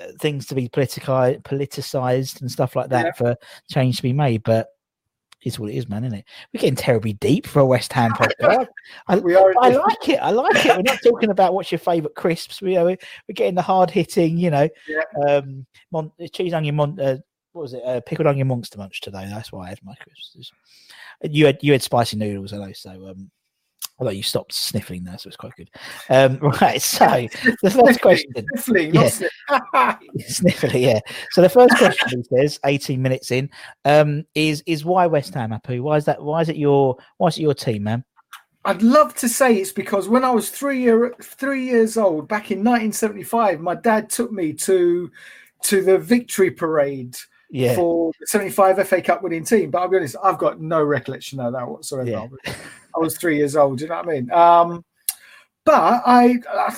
uh, 0.00 0.06
things 0.20 0.46
to 0.46 0.54
be 0.54 0.68
politicized, 0.68 1.42
politicized, 1.42 2.40
and 2.40 2.50
stuff 2.50 2.74
like 2.74 2.90
that 2.90 3.06
Yeah. 3.06 3.12
for 3.12 3.36
change 3.70 3.98
to 3.98 4.02
be 4.02 4.12
made. 4.12 4.42
But 4.42 4.68
it's 5.42 5.58
what 5.58 5.70
it 5.70 5.76
is, 5.76 5.88
man, 5.88 6.04
isn't 6.04 6.18
it? 6.18 6.24
We're 6.52 6.60
getting 6.60 6.76
terribly 6.76 7.12
deep 7.14 7.46
for 7.46 7.60
a 7.60 7.66
West 7.66 7.92
Ham 7.92 8.10
podcast. 8.14 8.66
I, 9.06 9.16
We 9.18 9.34
are 9.36 9.54
I 9.60 9.68
like 9.70 10.08
it. 10.08 10.16
I 10.16 10.30
like 10.30 10.64
it. 10.66 10.76
We're 10.76 10.82
not 10.82 10.98
talking 11.02 11.30
about 11.30 11.54
what's 11.54 11.70
your 11.70 11.78
favourite 11.78 12.14
crisps. 12.14 12.60
We 12.60 12.76
are 12.76 12.84
we're 12.84 12.98
getting 13.34 13.54
the 13.54 13.62
hard 13.62 13.90
hitting, 13.90 14.36
you 14.36 14.50
know, 14.50 14.68
Yeah. 14.88 15.02
um, 15.26 15.66
mon- 15.92 16.12
cheese 16.32 16.52
onion 16.52 16.74
mon- 16.76 16.98
uh, 17.00 17.18
what 17.52 17.62
was 17.62 17.74
it? 17.74 17.82
Uh, 17.84 18.00
pickled 18.00 18.26
onion 18.26 18.46
monster 18.48 18.78
munch 18.78 19.00
today. 19.00 19.26
That's 19.30 19.52
why 19.52 19.66
I 19.66 19.68
had 19.70 19.78
my 19.82 19.94
crisps. 19.94 20.50
You 21.22 21.46
had 21.46 21.58
you 21.62 21.72
had 21.72 21.82
spicy 21.82 22.16
noodles, 22.16 22.52
I 22.52 22.58
know. 22.58 22.72
So 22.72 22.90
um, 23.08 23.30
although 23.98 24.12
you 24.12 24.22
stopped 24.22 24.52
sniffling 24.52 25.04
there, 25.04 25.18
so 25.18 25.28
it's 25.28 25.36
quite 25.36 25.54
good. 25.56 25.70
Um, 26.10 26.38
right. 26.60 26.80
So 26.80 27.26
the 27.62 27.70
first 27.70 28.00
question. 28.00 28.32
Sniffling, 28.56 28.94
Yeah. 28.94 29.10
not 29.82 30.00
sniff- 30.26 30.64
yeah. 30.74 31.00
So 31.32 31.42
the 31.42 31.48
first 31.48 31.76
question 31.76 32.22
he 32.30 32.36
says, 32.36 32.60
18 32.64 33.00
minutes 33.02 33.30
in, 33.30 33.50
um, 33.84 34.24
is 34.34 34.62
is 34.66 34.84
why 34.84 35.06
West 35.06 35.34
Ham, 35.34 35.50
Apu? 35.50 35.80
Why 35.82 35.96
is 35.96 36.04
that? 36.04 36.22
Why 36.22 36.40
is 36.42 36.48
it 36.48 36.56
your? 36.56 36.96
Why 37.16 37.28
is 37.28 37.38
it 37.38 37.42
your 37.42 37.54
team, 37.54 37.84
man? 37.84 38.04
I'd 38.64 38.82
love 38.82 39.14
to 39.16 39.28
say 39.28 39.54
it's 39.56 39.72
because 39.72 40.08
when 40.08 40.24
I 40.24 40.30
was 40.30 40.50
three 40.50 40.80
year 40.82 41.14
three 41.22 41.64
years 41.64 41.96
old, 41.96 42.28
back 42.28 42.50
in 42.50 42.58
1975, 42.58 43.60
my 43.60 43.74
dad 43.74 44.10
took 44.10 44.30
me 44.32 44.52
to 44.54 45.10
to 45.62 45.82
the 45.82 45.98
victory 45.98 46.50
parade 46.50 47.16
Yeah. 47.50 47.74
for 47.74 48.12
the 48.20 48.26
75 48.26 48.86
FA 48.86 49.00
Cup 49.00 49.22
winning 49.22 49.44
team. 49.44 49.70
But 49.70 49.78
I'll 49.82 49.88
be 49.88 49.96
honest, 49.96 50.16
I've 50.22 50.38
got 50.38 50.60
no 50.60 50.82
recollection 50.82 51.40
of 51.40 51.52
that 51.54 51.66
whatsoever. 51.66 52.10
Yeah. 52.10 52.26
I 52.98 53.02
was 53.02 53.16
three 53.16 53.36
years 53.36 53.56
old. 53.56 53.78
Do 53.78 53.84
you 53.84 53.90
know 53.90 53.96
what 53.96 54.08
I 54.08 54.12
mean? 54.12 54.30
Um, 54.30 54.84
but 55.64 55.74
I, 55.74 56.36
I, 56.50 56.76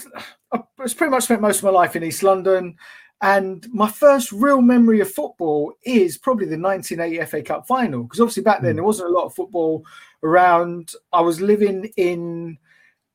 I 0.52 0.62
was 0.78 0.94
pretty 0.94 1.10
much 1.10 1.24
spent 1.24 1.40
most 1.40 1.58
of 1.58 1.64
my 1.64 1.70
life 1.70 1.96
in 1.96 2.04
East 2.04 2.22
London. 2.22 2.76
And 3.22 3.66
my 3.70 3.88
first 3.88 4.32
real 4.32 4.62
memory 4.62 5.00
of 5.00 5.12
football 5.12 5.74
is 5.84 6.16
probably 6.16 6.46
the 6.46 6.58
1980 6.58 7.24
FA 7.30 7.42
Cup 7.42 7.66
final. 7.66 8.04
Because 8.04 8.20
obviously 8.20 8.42
back 8.42 8.62
then 8.62 8.76
there 8.76 8.84
wasn't 8.84 9.10
a 9.10 9.12
lot 9.12 9.26
of 9.26 9.34
football 9.34 9.84
around. 10.22 10.92
I 11.12 11.20
was 11.20 11.40
living 11.40 11.90
in 11.96 12.58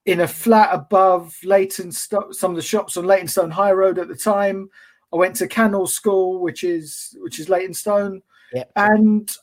in 0.05 0.19
a 0.21 0.27
flat 0.27 0.69
above 0.71 1.35
Leyton, 1.43 1.91
some 1.91 2.23
of 2.29 2.55
the 2.55 2.61
shops 2.61 2.95
on 2.95 3.05
Leytonstone 3.05 3.49
High 3.49 3.71
Road 3.71 3.97
at 3.97 4.07
the 4.07 4.15
time. 4.15 4.69
I 5.11 5.17
went 5.17 5.35
to 5.37 5.47
Canal 5.47 5.87
School, 5.87 6.39
which 6.41 6.63
is 6.63 7.17
which 7.21 7.39
is 7.39 7.49
Leytonstone, 7.49 8.21
Yep. 8.53 8.71
and 8.75 9.35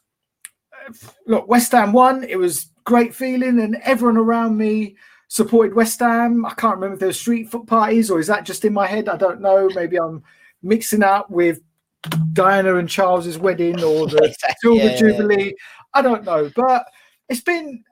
uh, 0.88 0.92
look, 1.26 1.48
West 1.48 1.72
Ham 1.72 1.92
won. 1.92 2.22
It 2.22 2.36
was 2.38 2.70
great 2.84 3.14
feeling, 3.14 3.60
and 3.60 3.76
everyone 3.82 4.16
around 4.16 4.56
me 4.56 4.96
supported 5.28 5.74
West 5.74 6.00
Ham. 6.00 6.44
I 6.44 6.52
can't 6.54 6.74
remember 6.74 6.94
if 6.94 7.00
there 7.00 7.08
were 7.08 7.12
street 7.14 7.50
foot 7.50 7.66
parties 7.66 8.10
or 8.10 8.20
is 8.20 8.26
that 8.26 8.44
just 8.44 8.66
in 8.66 8.74
my 8.74 8.86
head? 8.86 9.08
I 9.08 9.16
don't 9.16 9.40
know. 9.40 9.68
Maybe 9.74 9.98
I'm 9.98 10.22
mixing 10.62 11.02
up 11.02 11.30
with 11.30 11.60
Diana 12.34 12.76
and 12.76 12.88
Charles's 12.88 13.38
wedding 13.38 13.82
or 13.82 14.06
the 14.06 14.34
Silver 14.60 14.76
yeah, 14.78 14.90
yeah. 14.90 14.96
Jubilee. 14.96 15.54
I 15.94 16.02
don't 16.02 16.24
know, 16.24 16.50
but 16.54 16.86
it's 17.28 17.40
been. 17.40 17.82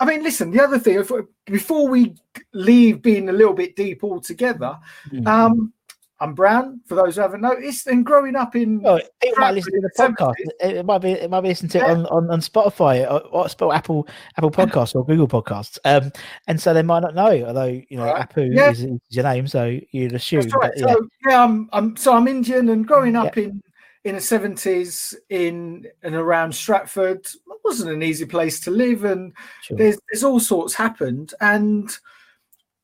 I 0.00 0.04
mean, 0.06 0.22
listen. 0.22 0.50
The 0.50 0.62
other 0.62 0.78
thing, 0.78 0.98
if, 1.00 1.10
before 1.46 1.88
we 1.88 2.14
leave 2.52 3.02
being 3.02 3.28
a 3.28 3.32
little 3.32 3.54
bit 3.54 3.76
deep 3.76 4.02
altogether, 4.04 4.78
Mm. 5.12 5.26
um, 5.26 5.72
I'm 6.20 6.32
brown. 6.34 6.80
For 6.86 6.94
those 6.94 7.16
who 7.16 7.22
haven't 7.22 7.40
noticed, 7.40 7.86
and 7.88 8.06
growing 8.06 8.36
up 8.36 8.54
in 8.54 8.80
Well, 8.80 9.00
people 9.20 9.40
might 9.40 9.54
listen 9.54 9.72
to 9.72 9.80
the 9.80 9.90
podcast. 9.98 10.34
It, 10.60 10.76
it 10.76 10.86
might 10.86 10.98
be 10.98 11.12
it 11.12 11.28
might 11.28 11.40
be 11.40 11.48
listening 11.48 11.70
to 11.70 11.78
it 11.78 11.84
on, 11.84 12.06
on, 12.06 12.30
on 12.30 12.40
Spotify 12.40 13.04
or, 13.10 13.20
or 13.26 13.74
Apple 13.74 14.06
Apple 14.36 14.50
Podcasts 14.50 14.94
or 14.94 15.04
Google 15.04 15.26
Podcasts. 15.28 15.78
Um, 15.84 16.12
and 16.46 16.60
so 16.60 16.72
they 16.72 16.82
might 16.82 17.00
not 17.00 17.14
know, 17.14 17.44
although 17.46 17.64
you 17.88 17.96
know 17.96 18.04
Right. 18.04 18.28
Apu 18.28 18.48
Yeah. 18.54 18.70
is, 18.70 18.84
is 18.84 19.00
your 19.10 19.24
name, 19.24 19.48
so 19.48 19.78
you'd 19.90 20.12
assume. 20.12 20.48
Right. 20.50 20.72
but 20.72 20.78
yeah. 20.78 20.92
So 20.94 21.08
yeah, 21.28 21.42
I'm, 21.44 21.68
I'm 21.72 21.96
so 21.96 22.14
I'm 22.14 22.28
Indian, 22.28 22.68
and 22.68 22.86
growing 22.86 23.16
up 23.16 23.36
in 23.36 23.60
in 24.04 24.14
the 24.14 24.20
seventies 24.20 25.14
in 25.30 25.86
and 26.02 26.14
around 26.14 26.54
Stratford 26.54 27.26
wasn't 27.64 27.90
an 27.90 28.02
easy 28.02 28.26
place 28.26 28.60
to 28.60 28.70
live, 28.70 29.04
and 29.04 29.32
Sure. 29.62 29.76
there's 29.78 29.98
there's 30.12 30.22
all 30.22 30.38
sorts 30.38 30.74
happened, 30.74 31.34
and 31.40 31.90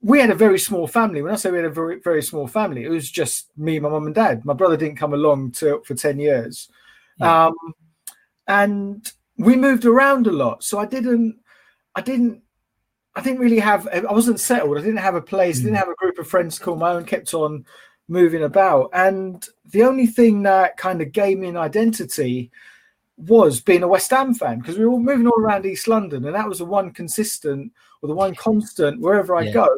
we 0.02 0.18
had 0.18 0.30
a 0.30 0.34
very 0.34 0.58
small 0.58 0.86
family. 0.86 1.22
When 1.22 1.32
I 1.32 1.36
say 1.36 1.50
we 1.50 1.58
had 1.58 1.66
a 1.66 1.70
very 1.70 2.00
very 2.00 2.22
small 2.22 2.46
family, 2.46 2.84
it 2.84 2.88
was 2.88 3.10
just 3.10 3.50
me, 3.56 3.78
my 3.78 3.88
mum, 3.88 4.06
and 4.06 4.14
dad. 4.14 4.44
My 4.44 4.54
brother 4.54 4.76
didn't 4.76 4.96
come 4.96 5.12
along 5.14 5.52
to 5.52 5.82
for 5.84 5.94
ten 5.94 6.18
years, 6.18 6.68
Yeah. 7.18 7.46
um, 7.46 7.54
and 8.48 9.12
we 9.38 9.56
moved 9.56 9.84
around 9.84 10.26
a 10.26 10.32
lot. 10.32 10.64
So 10.64 10.78
I 10.78 10.86
didn't, 10.86 11.38
I 11.94 12.00
didn't. 12.00 12.42
I 13.16 13.22
didn't 13.22 13.40
really 13.40 13.58
have. 13.58 13.88
I 13.88 14.12
wasn't 14.12 14.38
settled. 14.38 14.78
I 14.78 14.82
didn't 14.82 14.98
have 14.98 15.16
a 15.16 15.20
place. 15.20 15.58
Mm. 15.58 15.64
Didn't 15.64 15.76
have 15.78 15.88
a 15.88 15.94
group 15.96 16.18
of 16.18 16.28
friends 16.28 16.56
to 16.56 16.64
call 16.64 16.76
my 16.76 16.92
own. 16.92 17.04
Kept 17.04 17.34
on 17.34 17.64
moving 18.08 18.44
about, 18.44 18.90
and 18.92 19.46
the 19.72 19.82
only 19.82 20.06
thing 20.06 20.42
that 20.44 20.76
kind 20.76 21.02
of 21.02 21.12
gave 21.12 21.38
me 21.38 21.48
an 21.48 21.56
identity 21.56 22.50
was 23.16 23.60
being 23.60 23.82
a 23.82 23.88
West 23.88 24.10
Ham 24.10 24.32
fan 24.32 24.60
because 24.60 24.78
we 24.78 24.84
were 24.84 24.92
all 24.92 25.00
moving 25.00 25.26
all 25.26 25.38
around 25.40 25.66
East 25.66 25.88
London, 25.88 26.24
and 26.24 26.34
that 26.34 26.48
was 26.48 26.58
the 26.58 26.64
one 26.64 26.90
consistent 26.92 27.72
or 28.00 28.08
the 28.08 28.14
one 28.14 28.34
constant 28.34 29.00
wherever 29.00 29.36
I 29.36 29.42
Yeah. 29.42 29.52
go. 29.52 29.68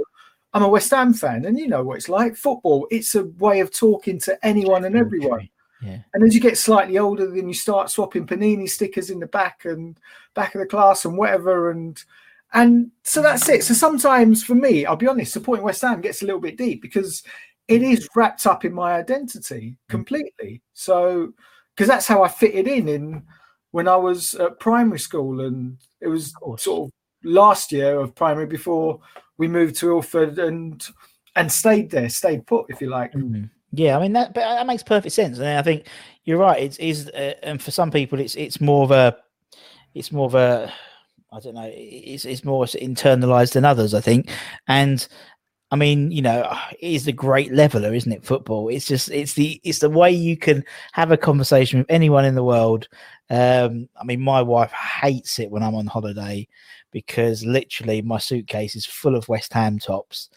I'm 0.54 0.62
a 0.62 0.68
West 0.68 0.90
Ham 0.90 1.14
fan, 1.14 1.44
and 1.46 1.58
you 1.58 1.68
know 1.68 1.82
what 1.82 1.96
it's 1.96 2.08
like. 2.08 2.36
Football, 2.36 2.86
it's 2.90 3.14
a 3.14 3.24
way 3.24 3.60
of 3.60 3.70
talking 3.70 4.18
to 4.20 4.46
anyone 4.46 4.84
and 4.84 4.96
everyone. 4.96 5.48
Yeah. 5.80 5.98
And 6.14 6.22
as 6.22 6.34
you 6.34 6.40
get 6.40 6.58
slightly 6.58 6.98
older, 6.98 7.28
then 7.28 7.48
you 7.48 7.54
start 7.54 7.90
swapping 7.90 8.26
panini 8.26 8.68
stickers 8.68 9.10
in 9.10 9.18
the 9.18 9.26
back 9.26 9.64
and 9.64 9.98
back 10.34 10.54
of 10.54 10.60
the 10.60 10.66
class 10.66 11.04
and 11.04 11.16
whatever. 11.16 11.70
And 11.70 12.02
and 12.52 12.90
so 13.02 13.22
that's 13.22 13.48
it. 13.48 13.64
So 13.64 13.74
sometimes 13.74 14.44
for 14.44 14.54
me, 14.54 14.86
I'll 14.86 14.96
be 14.96 15.08
honest, 15.08 15.32
supporting 15.32 15.64
West 15.64 15.82
Ham 15.82 16.00
gets 16.00 16.22
a 16.22 16.26
little 16.26 16.40
bit 16.40 16.58
deep 16.58 16.82
because 16.82 17.22
it 17.66 17.80
mm. 17.80 17.92
is 17.92 18.08
wrapped 18.14 18.46
up 18.46 18.64
in 18.64 18.72
my 18.72 18.92
identity 18.92 19.70
mm. 19.70 19.90
completely. 19.90 20.62
So 20.72 21.32
because 21.74 21.88
that's 21.88 22.06
how 22.06 22.22
I 22.22 22.28
fitted 22.28 22.68
in 22.68 22.88
in 22.88 23.22
when 23.70 23.88
I 23.88 23.96
was 23.96 24.34
at 24.34 24.60
primary 24.60 24.98
school, 24.98 25.40
and 25.40 25.78
it 26.00 26.08
was 26.08 26.34
sort 26.58 26.68
of 26.68 26.90
last 27.24 27.72
year 27.72 27.98
of 27.98 28.14
primary 28.14 28.46
before 28.46 29.00
we 29.42 29.48
moved 29.48 29.74
to 29.74 29.90
Ilford 29.90 30.38
and 30.38 30.86
and 31.34 31.50
stayed 31.50 31.90
there, 31.90 32.08
stayed 32.08 32.46
put, 32.46 32.66
if 32.68 32.80
you 32.80 32.88
like. 32.88 33.12
Mm. 33.12 33.50
Yeah, 33.72 33.96
I 33.96 34.00
mean 34.00 34.12
that, 34.12 34.34
but 34.34 34.42
that 34.42 34.66
makes 34.68 34.84
perfect 34.84 35.16
sense, 35.16 35.38
and 35.38 35.48
I 35.48 35.62
think 35.62 35.88
you're 36.24 36.38
right. 36.38 36.62
It's 36.62 36.76
is, 36.76 37.08
uh, 37.08 37.34
and 37.42 37.60
for 37.60 37.72
some 37.72 37.90
people, 37.90 38.20
it's 38.20 38.36
it's 38.36 38.60
more 38.60 38.84
of 38.84 38.92
a, 38.92 39.16
it's 39.94 40.12
more 40.12 40.26
of 40.26 40.36
a, 40.36 40.72
I 41.32 41.40
don't 41.40 41.56
know, 41.56 41.68
it's 41.74 42.24
it's 42.24 42.44
more 42.44 42.64
internalized 42.66 43.54
than 43.54 43.64
others, 43.64 43.94
I 43.94 44.00
think, 44.00 44.30
and 44.68 45.08
I 45.72 45.76
mean, 45.76 46.12
you 46.12 46.22
know, 46.22 46.56
it 46.78 46.92
is 46.92 47.06
the 47.06 47.12
great 47.12 47.52
leveler, 47.52 47.92
isn't 47.92 48.12
it? 48.12 48.24
Football. 48.24 48.68
It's 48.68 48.86
just 48.86 49.10
it's 49.10 49.32
the 49.32 49.60
it's 49.64 49.80
the 49.80 49.90
way 49.90 50.12
you 50.12 50.36
can 50.36 50.64
have 50.92 51.10
a 51.10 51.16
conversation 51.16 51.80
with 51.80 51.90
anyone 51.90 52.26
in 52.26 52.36
the 52.36 52.44
world. 52.44 52.86
Um, 53.28 53.88
I 54.00 54.04
mean, 54.04 54.20
my 54.20 54.42
wife 54.42 54.70
hates 54.70 55.40
it 55.40 55.50
when 55.50 55.64
I'm 55.64 55.74
on 55.74 55.86
holiday 55.86 56.46
because 56.92 57.44
literally 57.44 58.02
my 58.02 58.18
suitcase 58.18 58.76
is 58.76 58.86
full 58.86 59.16
of 59.16 59.28
West 59.28 59.52
Ham 59.54 59.78
tops. 59.78 60.28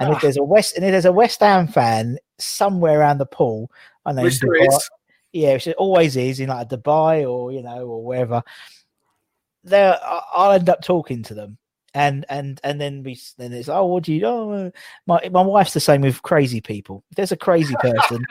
And 0.00 0.10
if 0.10 0.16
ah. 0.16 0.20
there's 0.22 0.36
a 0.38 0.42
West 0.42 0.76
and 0.76 0.84
if 0.84 0.92
there's 0.92 1.04
a 1.04 1.12
West 1.12 1.40
Ham 1.40 1.68
fan 1.68 2.18
somewhere 2.38 3.00
around 3.00 3.18
the 3.18 3.26
pool, 3.26 3.70
I 4.06 4.12
know 4.12 4.22
Which 4.22 4.40
Dubai- 4.40 4.68
is. 4.68 4.90
yeah, 5.32 5.52
which 5.54 5.66
it 5.66 5.76
always 5.76 6.16
is 6.16 6.40
in 6.40 6.48
like 6.48 6.68
Dubai 6.68 7.28
or 7.28 7.52
you 7.52 7.62
know 7.62 7.86
or 7.86 8.04
wherever. 8.04 8.42
There, 9.64 9.98
I'll 10.32 10.52
end 10.52 10.68
up 10.68 10.82
talking 10.82 11.24
to 11.24 11.34
them, 11.34 11.58
and 11.94 12.26
and 12.28 12.60
and 12.62 12.80
then 12.80 13.02
we 13.02 13.18
then 13.38 13.52
it's 13.52 13.68
oh, 13.68 13.86
what 13.86 14.02
do 14.02 14.12
you 14.12 14.24
oh 14.26 14.50
uh," 14.50 14.70
my 15.06 15.28
my 15.30 15.42
wife's 15.42 15.72
the 15.72 15.80
same 15.80 16.02
with 16.02 16.22
crazy 16.22 16.60
people. 16.60 17.02
If 17.10 17.16
there's 17.16 17.32
a 17.32 17.36
crazy 17.36 17.74
person 17.80 18.24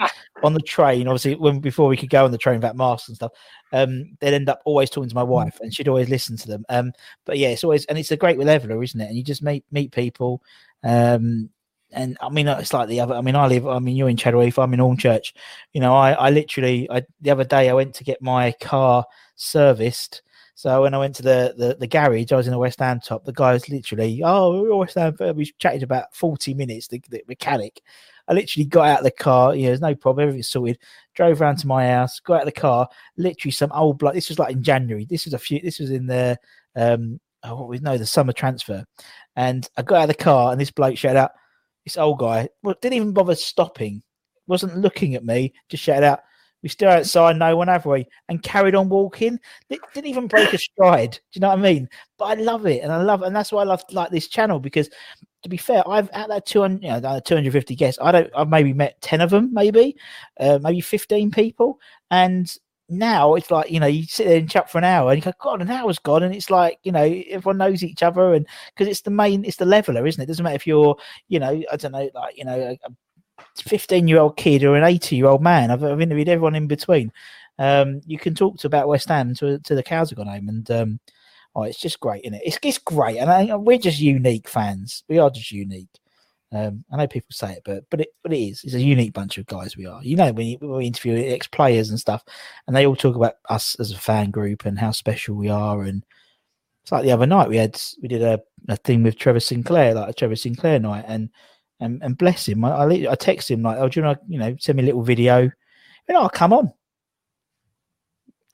on 0.44 0.54
the 0.54 0.60
train, 0.62 1.08
obviously 1.08 1.36
when 1.36 1.60
before 1.60 1.88
we 1.88 1.98
could 1.98 2.10
go 2.10 2.26
on 2.26 2.32
the 2.32 2.38
train 2.38 2.58
without 2.58 2.76
masks 2.76 3.08
and 3.08 3.16
stuff, 3.16 3.32
um, 3.74 4.16
they'd 4.20 4.34
end 4.34 4.50
up 4.50 4.62
always 4.66 4.90
talking 4.90 5.10
to 5.10 5.16
my 5.16 5.24
wife, 5.24 5.60
and 5.62 5.74
she'd 5.74 5.88
always 5.88 6.10
listen 6.10 6.38
to 6.38 6.48
them. 6.48 6.66
Um, 6.70 6.94
but 7.26 7.38
yeah, 7.38 7.50
it's 7.50 7.64
always 7.64 7.86
and 7.86 7.98
it's 7.98 8.12
a 8.12 8.18
great 8.18 8.38
leveler, 8.38 8.82
isn't 8.84 9.02
it? 9.02 9.08
And 9.08 9.18
you 9.18 9.24
just 9.24 9.44
meet 9.44 9.66
meet 9.72 9.92
people, 9.92 10.44
um. 10.84 11.50
And 11.92 12.18
I 12.20 12.28
mean, 12.28 12.48
it's 12.48 12.74
like 12.74 12.90
the 12.90 13.00
other. 13.00 13.16
I 13.16 13.22
mean, 13.22 13.38
I 13.38 13.48
live. 13.48 13.66
I 13.66 13.80
mean, 13.80 13.96
you're 13.96 14.10
in 14.10 14.18
Chadwell. 14.18 14.52
I'm 14.58 14.74
in 14.74 14.82
Hornchurch. 14.82 15.32
You 15.72 15.80
know, 15.80 15.96
I, 15.96 16.12
I 16.12 16.30
literally, 16.30 16.90
I 16.92 17.04
the 17.22 17.32
other 17.32 17.46
day 17.46 17.70
I 17.70 17.74
went 17.74 17.94
to 17.96 18.04
get 18.04 18.22
my 18.22 18.52
car 18.60 19.06
serviced. 19.36 20.22
So 20.58 20.84
when 20.84 20.94
I 20.94 20.98
went 20.98 21.14
to 21.18 21.22
the, 21.22 21.54
the, 21.58 21.76
the 21.78 21.88
garage, 21.88 22.32
I 22.32 22.38
was 22.38 22.48
in 22.48 22.54
a 22.54 22.58
West 22.58 22.80
Ham 22.80 23.02
top. 23.02 23.26
The 23.26 23.34
guy 23.34 23.52
was 23.52 23.68
literally, 23.68 24.22
oh, 24.24 24.62
we're 24.62 24.74
West 24.74 24.96
Ham. 24.96 25.14
We 25.36 25.52
chatted 25.60 25.84
about 25.84 26.16
40 26.16 26.54
minutes, 26.54 26.88
the, 26.88 27.02
the 27.10 27.22
mechanic. 27.28 27.82
I 28.30 28.34
literally 28.34 28.66
got 28.66 28.88
out 28.88 28.98
of 29.00 29.04
the 29.04 29.12
car. 29.12 29.54
Yeah, 29.54 29.68
there's 29.68 29.82
no 29.82 29.96
problem. 29.96 30.24
Everything's 30.24 30.48
sorted. 30.48 30.80
Drove 31.14 31.42
around 31.42 31.58
to 31.58 31.68
my 31.68 31.88
house, 31.88 32.22
got 32.22 32.36
out 32.36 32.42
of 32.44 32.54
the 32.54 32.60
car. 32.60 32.88
Literally 33.18 33.52
some 33.52 33.72
old 33.74 34.00
bloke. 34.00 34.14
This 34.14 34.30
was 34.30 34.40
like 34.40 34.54
in 34.54 34.64
January. 34.64 35.04
This 35.04 35.26
was 35.26 35.34
a 35.34 35.38
few, 35.38 35.60
this 35.60 35.80
was 35.80 35.92
in 35.92 36.08
the, 36.08 36.38
um, 36.78 37.20
oh, 37.44 37.56
what 37.56 37.68
we 37.68 37.78
know, 37.80 37.98
the 37.98 38.06
summer 38.06 38.34
transfer. 38.34 38.86
And 39.36 39.70
I 39.76 39.82
got 39.82 39.98
out 39.98 40.10
of 40.10 40.18
the 40.18 40.24
car 40.24 40.54
and 40.54 40.62
this 40.62 40.72
bloke 40.72 40.98
shouted 40.98 41.20
out, 41.20 41.32
this 41.84 41.98
old 41.98 42.20
guy, 42.20 42.48
well, 42.64 42.76
didn't 42.82 42.96
even 42.96 43.14
bother 43.14 43.36
stopping, 43.36 44.02
wasn't 44.48 44.78
looking 44.78 45.16
at 45.16 45.26
me, 45.26 45.54
just 45.68 45.84
shouted 45.84 46.06
out, 46.06 46.22
we 46.66 46.70
still 46.70 46.90
outside, 46.90 47.38
no 47.38 47.56
one, 47.56 47.68
have 47.68 47.86
we? 47.86 48.08
And 48.28 48.42
carried 48.42 48.74
on 48.74 48.90
walking. 48.90 49.40
Di- 49.70 49.78
Didn't 49.94 50.08
even 50.10 50.26
break 50.26 50.52
a 50.52 50.58
stride. 50.58 51.12
Do 51.12 51.20
you 51.34 51.42
know 51.42 51.50
what 51.50 51.60
I 51.60 51.62
mean? 51.62 51.88
But 52.18 52.26
I 52.26 52.34
love 52.42 52.66
it, 52.66 52.82
and 52.82 52.92
I 52.92 53.04
love, 53.04 53.22
and 53.22 53.36
that's 53.36 53.52
why 53.52 53.62
I 53.62 53.66
love 53.66 53.84
like 53.92 54.10
this 54.10 54.28
channel 54.28 54.60
because, 54.60 54.90
to 55.44 55.48
be 55.50 55.58
fair, 55.58 55.88
I've 55.88 56.10
at 56.10 56.28
that 56.30 56.48
two 56.48 56.62
hundred, 56.62 56.82
you 56.82 56.90
know, 56.90 57.20
two 57.24 57.36
hundred 57.36 57.54
fifty 57.54 57.76
guests. 57.76 58.00
I 58.02 58.12
don't, 58.12 58.32
I've 58.36 58.50
maybe 58.50 58.74
met 58.74 59.00
ten 59.00 59.22
of 59.22 59.30
them, 59.30 59.54
maybe, 59.54 59.96
uh, 60.40 60.58
maybe 60.60 60.82
fifteen 60.82 61.30
people, 61.30 61.80
and 62.10 62.52
now 62.90 63.36
it's 63.36 63.52
like 63.52 63.70
you 63.70 63.80
know 63.80 63.86
you 63.88 64.04
sit 64.06 64.26
there 64.26 64.38
and 64.38 64.50
chat 64.50 64.72
for 64.72 64.78
an 64.80 64.84
hour 64.84 65.12
and 65.12 65.18
you 65.18 65.24
go 65.24 65.36
god 65.42 65.60
an 65.60 65.72
hour's 65.72 65.98
gone 65.98 66.22
and 66.22 66.36
it's 66.36 66.52
like 66.52 66.78
you 66.84 66.92
know 66.92 67.02
everyone 67.30 67.58
knows 67.58 67.84
each 67.84 68.04
other 68.04 68.36
and 68.36 68.46
because 68.76 68.88
it's 68.88 69.02
the 69.02 69.10
main 69.10 69.44
it's 69.44 69.58
the 69.58 69.66
leveler 69.66 70.06
isn't 70.06 70.22
it 70.22 70.28
doesn't 70.28 70.44
matter 70.44 70.56
if 70.56 70.68
you're 70.68 70.96
you 71.28 71.40
know 71.40 71.64
i 71.72 71.76
don't 71.78 71.94
know 71.94 72.08
like 72.14 72.38
you 72.38 72.46
know 72.46 72.54
a, 72.60 72.80
a 72.86 72.92
15 73.58 74.08
year 74.08 74.20
old 74.20 74.38
kid 74.38 74.64
or 74.64 74.76
an 74.76 74.84
80 74.84 75.16
year 75.16 75.28
old 75.28 75.42
man 75.42 75.72
I've, 75.72 75.84
I've 75.84 76.02
interviewed 76.02 76.30
everyone 76.30 76.56
in 76.56 76.68
between 76.68 77.12
um 77.60 78.02
you 78.06 78.18
can 78.18 78.36
talk 78.36 78.58
to 78.60 78.68
about 78.68 78.88
west 78.88 79.10
ham 79.10 79.34
to, 79.36 79.60
to 79.60 79.76
the 79.76 79.84
cows 79.84 80.10
have 80.10 80.18
gone 80.18 80.28
home 80.28 80.50
and 80.50 80.70
um 80.72 81.00
oh 81.56 81.64
it's 81.64 81.80
just 81.80 82.00
great 82.00 82.24
isn't 82.24 82.36
it 82.36 82.42
it's, 82.46 82.60
it's 82.62 82.78
great 82.78 83.18
and 83.18 83.30
I, 83.30 83.56
we're 83.56 83.78
just 83.78 84.00
unique 84.00 84.48
fans 84.48 85.04
we 85.08 85.20
are 85.20 85.30
just 85.30 85.52
unique 85.52 86.00
um, 86.56 86.86
I 86.92 86.98
know 86.98 87.08
people 87.08 87.28
say 87.32 87.54
it, 87.54 87.64
but 87.66 87.84
but 87.90 88.02
it 88.02 88.10
but 88.24 88.32
it 88.32 88.40
is. 88.40 88.64
It's 88.64 88.76
a 88.76 88.82
unique 88.82 89.14
bunch 89.14 89.38
of 89.38 89.46
guys. 89.46 89.76
We 89.76 89.88
are. 89.88 90.02
You 90.04 90.16
know, 90.16 90.32
when, 90.32 90.58
we 90.62 90.86
interview 90.86 91.34
ex 91.34 91.48
players 91.48 91.90
and 91.90 92.00
stuff, 92.00 92.24
and 92.66 92.76
they 92.76 92.86
all 92.86 92.96
talk 92.96 93.16
about 93.16 93.36
us 93.50 93.76
as 93.80 93.92
a 93.92 93.98
fan 93.98 94.32
group 94.32 94.66
and 94.66 94.80
how 94.80 94.92
special 94.92 95.36
we 95.36 95.50
are, 95.50 95.84
and 95.84 96.06
It's 96.84 96.92
like 96.92 97.04
the 97.04 97.12
other 97.12 97.26
night 97.26 97.50
we 97.50 97.58
had 97.58 97.82
we 98.02 98.08
did 98.08 98.22
a, 98.22 98.40
a 98.70 98.78
thing 98.78 99.04
with 99.04 99.18
Trevor 99.18 99.40
Sinclair, 99.42 99.96
like 99.96 100.10
a 100.10 100.14
Trevor 100.14 100.36
Sinclair 100.36 100.80
night, 100.80 101.06
and 101.08 101.30
and, 101.80 102.02
and 102.04 102.18
bless 102.18 102.48
him. 102.48 102.64
I, 102.64 102.72
I, 102.72 103.12
I 103.12 103.16
text 103.16 103.50
him 103.50 103.62
like, 103.62 103.78
"Oh, 103.78 103.90
do 103.90 104.00
you 104.00 104.06
to, 104.06 104.20
you 104.28 104.40
know, 104.40 104.56
send 104.60 104.78
me 104.78 104.84
a 104.84 104.86
little 104.86 105.04
video?" 105.04 105.42
You 105.42 106.14
know, 106.14 106.24
oh, 106.24 106.30
come 106.30 106.54
on. 106.54 106.74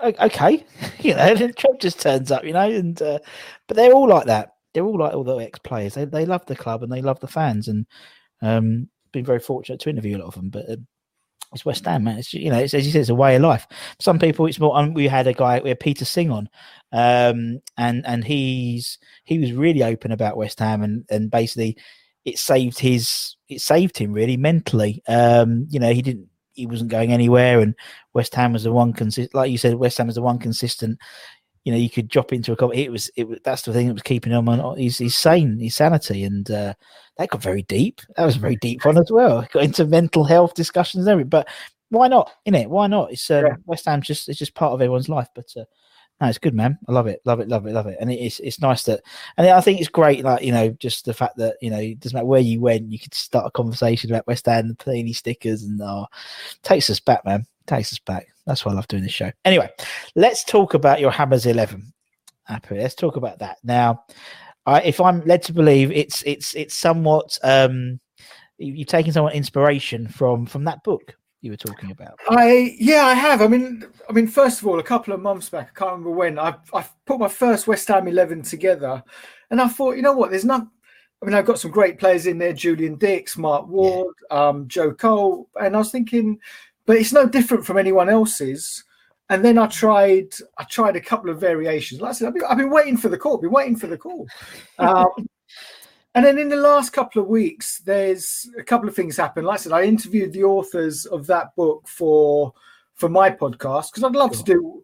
Okay, 0.02 0.66
you 1.00 1.14
know, 1.14 1.22
and 1.40 1.56
Trev 1.56 1.80
just 1.80 2.00
turns 2.00 2.32
up, 2.32 2.44
you 2.44 2.54
know, 2.54 2.70
and 2.70 3.02
uh, 3.02 3.20
but 3.68 3.78
they're 3.78 3.94
all 3.94 4.08
like 4.08 4.26
that. 4.26 4.54
They're 4.74 4.86
all 4.86 5.00
like 5.00 5.14
all 5.14 5.24
the 5.24 5.38
ex 5.38 5.60
players. 5.60 5.94
They 5.96 6.06
they 6.06 6.26
love 6.26 6.46
the 6.46 6.56
club 6.56 6.84
and 6.84 6.92
they 6.92 7.02
love 7.02 7.20
the 7.20 7.28
fans, 7.28 7.68
and 7.68 7.86
um, 8.42 8.90
been 9.12 9.26
very 9.26 9.40
fortunate 9.40 9.80
to 9.82 9.90
interview 9.90 10.18
a 10.18 10.20
lot 10.20 10.28
of 10.28 10.36
them. 10.36 10.50
But 10.50 10.70
um, 10.70 10.88
it's 11.54 11.66
West 11.66 11.86
Ham, 11.86 12.06
man. 12.06 12.18
It's 12.18 12.34
you 12.34 12.50
know, 12.50 12.60
it's, 12.60 12.74
as 12.74 12.86
you 12.86 12.92
said, 12.92 13.02
it's 13.02 13.10
a 13.10 13.16
way 13.16 13.36
of 13.36 13.42
life. 13.42 13.68
Some 14.00 14.20
people, 14.20 14.46
it's 14.46 14.60
more. 14.60 14.78
Um, 14.78 14.94
we 14.94 15.08
had 15.08 15.28
a 15.28 15.34
guy, 15.34 15.60
we 15.60 15.70
had 15.70 15.80
Peter 15.80 16.06
Sing 16.06 16.32
on, 16.32 16.50
um, 16.94 17.60
and 17.78 18.06
and 18.06 18.24
he's 18.24 18.98
he 19.26 19.38
was 19.38 19.52
really 19.54 19.84
open 19.84 20.12
about 20.12 20.38
West 20.38 20.60
Ham, 20.60 20.82
and 20.82 21.06
and 21.10 21.30
basically 21.30 21.78
it 22.26 22.38
saved 22.38 22.80
his 22.80 23.36
it 23.50 23.62
saved 23.62 23.98
him 23.98 24.14
really 24.14 24.38
mentally. 24.38 25.02
Um, 25.08 25.68
you 25.70 25.80
know, 25.80 25.94
he 25.94 26.02
didn't 26.02 26.28
he 26.54 26.68
wasn't 26.68 26.92
going 26.92 27.12
anywhere, 27.12 27.60
and 27.60 27.76
West 28.14 28.36
Ham 28.36 28.54
was 28.54 28.64
the 28.64 28.72
one 28.72 28.94
consistent. 28.94 29.34
Like 29.34 29.52
you 29.52 29.58
said, 29.58 29.76
West 29.76 29.98
Ham 29.98 30.08
was 30.08 30.16
the 30.16 30.22
one 30.22 30.40
consistent. 30.40 31.00
You 31.64 31.72
know, 31.72 31.78
you 31.78 31.90
could 31.90 32.08
drop 32.08 32.34
into 32.34 32.52
a 32.52 32.56
couple. 32.56 32.72
It 32.72 32.90
was 32.90 33.10
it 33.16 33.28
was 33.28 33.40
that's 33.44 33.64
the 33.64 33.74
thing 33.74 33.88
that 33.88 33.94
was 33.94 34.04
keeping 34.04 34.34
him 34.34 34.50
on. 34.50 34.78
He's 34.78 34.98
he's 34.98 35.16
sane, 35.16 35.60
his 35.60 35.76
sanity, 35.76 36.24
and 36.24 36.50
uh, 36.50 36.74
that 37.18 37.30
got 37.30 37.42
very 37.42 37.64
deep. 37.64 38.02
That 38.16 38.26
was 38.26 38.36
a 38.36 38.40
very 38.40 38.56
deep 38.58 38.84
one 38.84 38.98
as 38.98 39.12
well. 39.12 39.48
Got 39.52 39.64
into 39.64 39.86
mental 39.86 40.24
health 40.24 40.54
discussions 40.54 41.06
and 41.06 41.12
everything. 41.12 41.30
But 41.30 41.48
why 41.90 42.08
not? 42.08 42.32
In 42.46 42.56
it, 42.56 42.70
why 42.70 42.88
not? 42.88 43.12
It's 43.12 43.30
um, 43.30 43.46
yeah. 43.46 43.56
West 43.66 43.86
Ham 43.86 44.02
just 44.02 44.30
it's 44.30 44.40
just 44.40 44.56
part 44.56 44.74
of 44.74 44.82
everyone's 44.82 45.10
life. 45.10 45.28
But 45.36 45.52
uh, 45.56 45.66
no, 46.22 46.28
it's 46.28 46.38
good, 46.38 46.54
man. 46.54 46.78
I 46.88 46.92
love 46.92 47.08
it, 47.08 47.20
love 47.26 47.40
it, 47.40 47.48
love 47.48 47.66
it, 47.66 47.74
love 47.74 47.88
it. 47.88 47.98
And 48.00 48.12
it's 48.12 48.40
it's 48.42 48.62
nice 48.62 48.84
that, 48.84 49.02
and 49.38 49.48
I 49.48 49.60
think 49.60 49.80
it's 49.80 49.90
great, 49.90 50.24
like 50.24 50.44
you 50.44 50.52
know, 50.52 50.70
just 50.70 51.06
the 51.06 51.16
fact 51.16 51.38
that 51.38 51.56
you 51.62 51.72
know, 51.72 51.80
it 51.80 52.00
doesn't 52.00 52.16
matter 52.16 52.28
where 52.28 52.40
you 52.40 52.62
went, 52.62 52.92
you 52.92 53.00
could 53.00 53.16
start 53.16 53.48
a 53.48 53.52
conversation 53.52 54.12
about 54.12 54.28
West 54.28 54.46
Ham 54.46 54.76
Panini 54.78 55.16
stickers, 55.16 55.64
and 55.64 55.82
oh, 55.82 56.06
takes 56.62 56.92
us 56.92 57.00
back, 57.00 57.26
man. 57.26 57.48
Takes 57.66 57.92
us 57.92 58.00
back. 58.00 58.28
That's 58.46 58.64
why 58.64 58.72
I 58.72 58.76
love 58.76 58.88
doing 58.88 59.02
this 59.02 59.12
show. 59.12 59.32
Anyway, 59.46 59.68
let's 60.16 60.44
talk 60.44 60.76
about 60.76 61.00
your 61.00 61.12
Hammers 61.12 61.48
Eleven. 61.48 61.92
Let's 62.70 62.96
talk 62.96 63.16
about 63.16 63.40
that 63.40 63.58
now. 63.64 64.04
I, 64.68 64.82
if 64.82 65.02
I'm 65.02 65.26
led 65.26 65.42
to 65.44 65.54
believe, 65.54 65.92
it's 65.92 66.22
it's 66.22 66.54
it's 66.54 66.76
somewhat 66.76 67.36
um, 67.44 68.00
you've 68.60 68.88
taken 68.88 69.12
somewhat 69.12 69.34
inspiration 69.34 70.08
from 70.08 70.46
from 70.46 70.66
that 70.66 70.84
book 70.84 71.16
you 71.42 71.52
were 71.52 71.58
talking 71.58 71.92
about? 71.92 72.20
I 72.30 72.76
yeah, 72.80 73.06
I 73.06 73.14
have. 73.14 73.42
I 73.42 73.48
mean, 73.48 73.86
I 74.10 74.14
mean, 74.14 74.28
first 74.28 74.62
of 74.62 74.68
all, 74.68 74.80
a 74.80 74.84
couple 74.84 75.14
of 75.14 75.22
months 75.22 75.50
back, 75.50 75.72
I 75.76 75.80
can't 75.80 75.92
remember 75.92 76.12
when 76.12 76.40
I 76.40 76.56
I 76.74 76.86
put 77.06 77.20
my 77.20 77.28
first 77.28 77.68
West 77.68 77.88
Ham 77.88 78.08
eleven 78.08 78.42
together, 78.42 79.04
and 79.50 79.60
I 79.60 79.68
thought, 79.68 79.96
you 79.96 80.02
know 80.02 80.14
what? 80.14 80.30
There's 80.30 80.46
not. 80.46 80.68
I 81.22 81.26
mean, 81.26 81.36
I've 81.36 81.46
got 81.46 81.60
some 81.60 81.72
great 81.72 82.00
players 82.00 82.28
in 82.28 82.38
there: 82.38 82.54
Julian 82.54 82.96
Dicks, 82.96 83.38
Mark 83.38 83.68
Ward, 83.68 84.16
yeah. 84.30 84.48
um, 84.48 84.68
Joe 84.68 84.94
Cole, 84.94 85.50
and 85.60 85.76
I 85.76 85.80
was 85.80 85.92
thinking, 85.92 86.40
but 86.86 86.98
it's 86.98 87.14
no 87.14 87.28
different 87.28 87.66
from 87.66 87.78
anyone 87.78 88.10
else's. 88.10 88.84
And 89.30 89.46
then 89.46 89.58
I 89.58 89.68
tried, 89.68 90.34
I 90.58 90.66
tried 90.66 90.98
a 90.98 91.02
couple 91.02 91.30
of 91.30 91.40
variations. 91.40 92.02
Like 92.02 92.10
I 92.10 92.14
said, 92.14 92.28
I've 92.28 92.34
been, 92.34 92.44
I've 92.50 92.58
been 92.58 92.70
waiting 92.70 92.98
for 92.98 93.08
the 93.08 93.18
call. 93.18 93.38
Been 93.38 93.50
waiting 93.50 93.78
for 93.78 93.88
the 93.88 93.98
call. 93.98 94.28
Um, 94.78 95.08
and 96.14 96.26
then 96.26 96.38
in 96.38 96.50
the 96.50 96.58
last 96.58 96.92
couple 96.92 97.22
of 97.22 97.28
weeks, 97.28 97.80
there's 97.80 98.50
a 98.58 98.64
couple 98.64 98.90
of 98.90 98.96
things 98.96 99.16
happened. 99.16 99.48
Like 99.48 99.60
I 99.60 99.64
said, 99.64 99.72
I 99.72 99.84
interviewed 99.84 100.34
the 100.34 100.44
authors 100.44 101.06
of 101.06 101.26
that 101.28 101.56
book 101.56 101.88
for 101.88 102.54
for 102.96 103.10
my 103.10 103.30
podcast 103.30 103.92
because 103.92 104.04
I'd 104.04 104.16
love 104.16 104.32
to 104.34 104.44
do, 104.44 104.84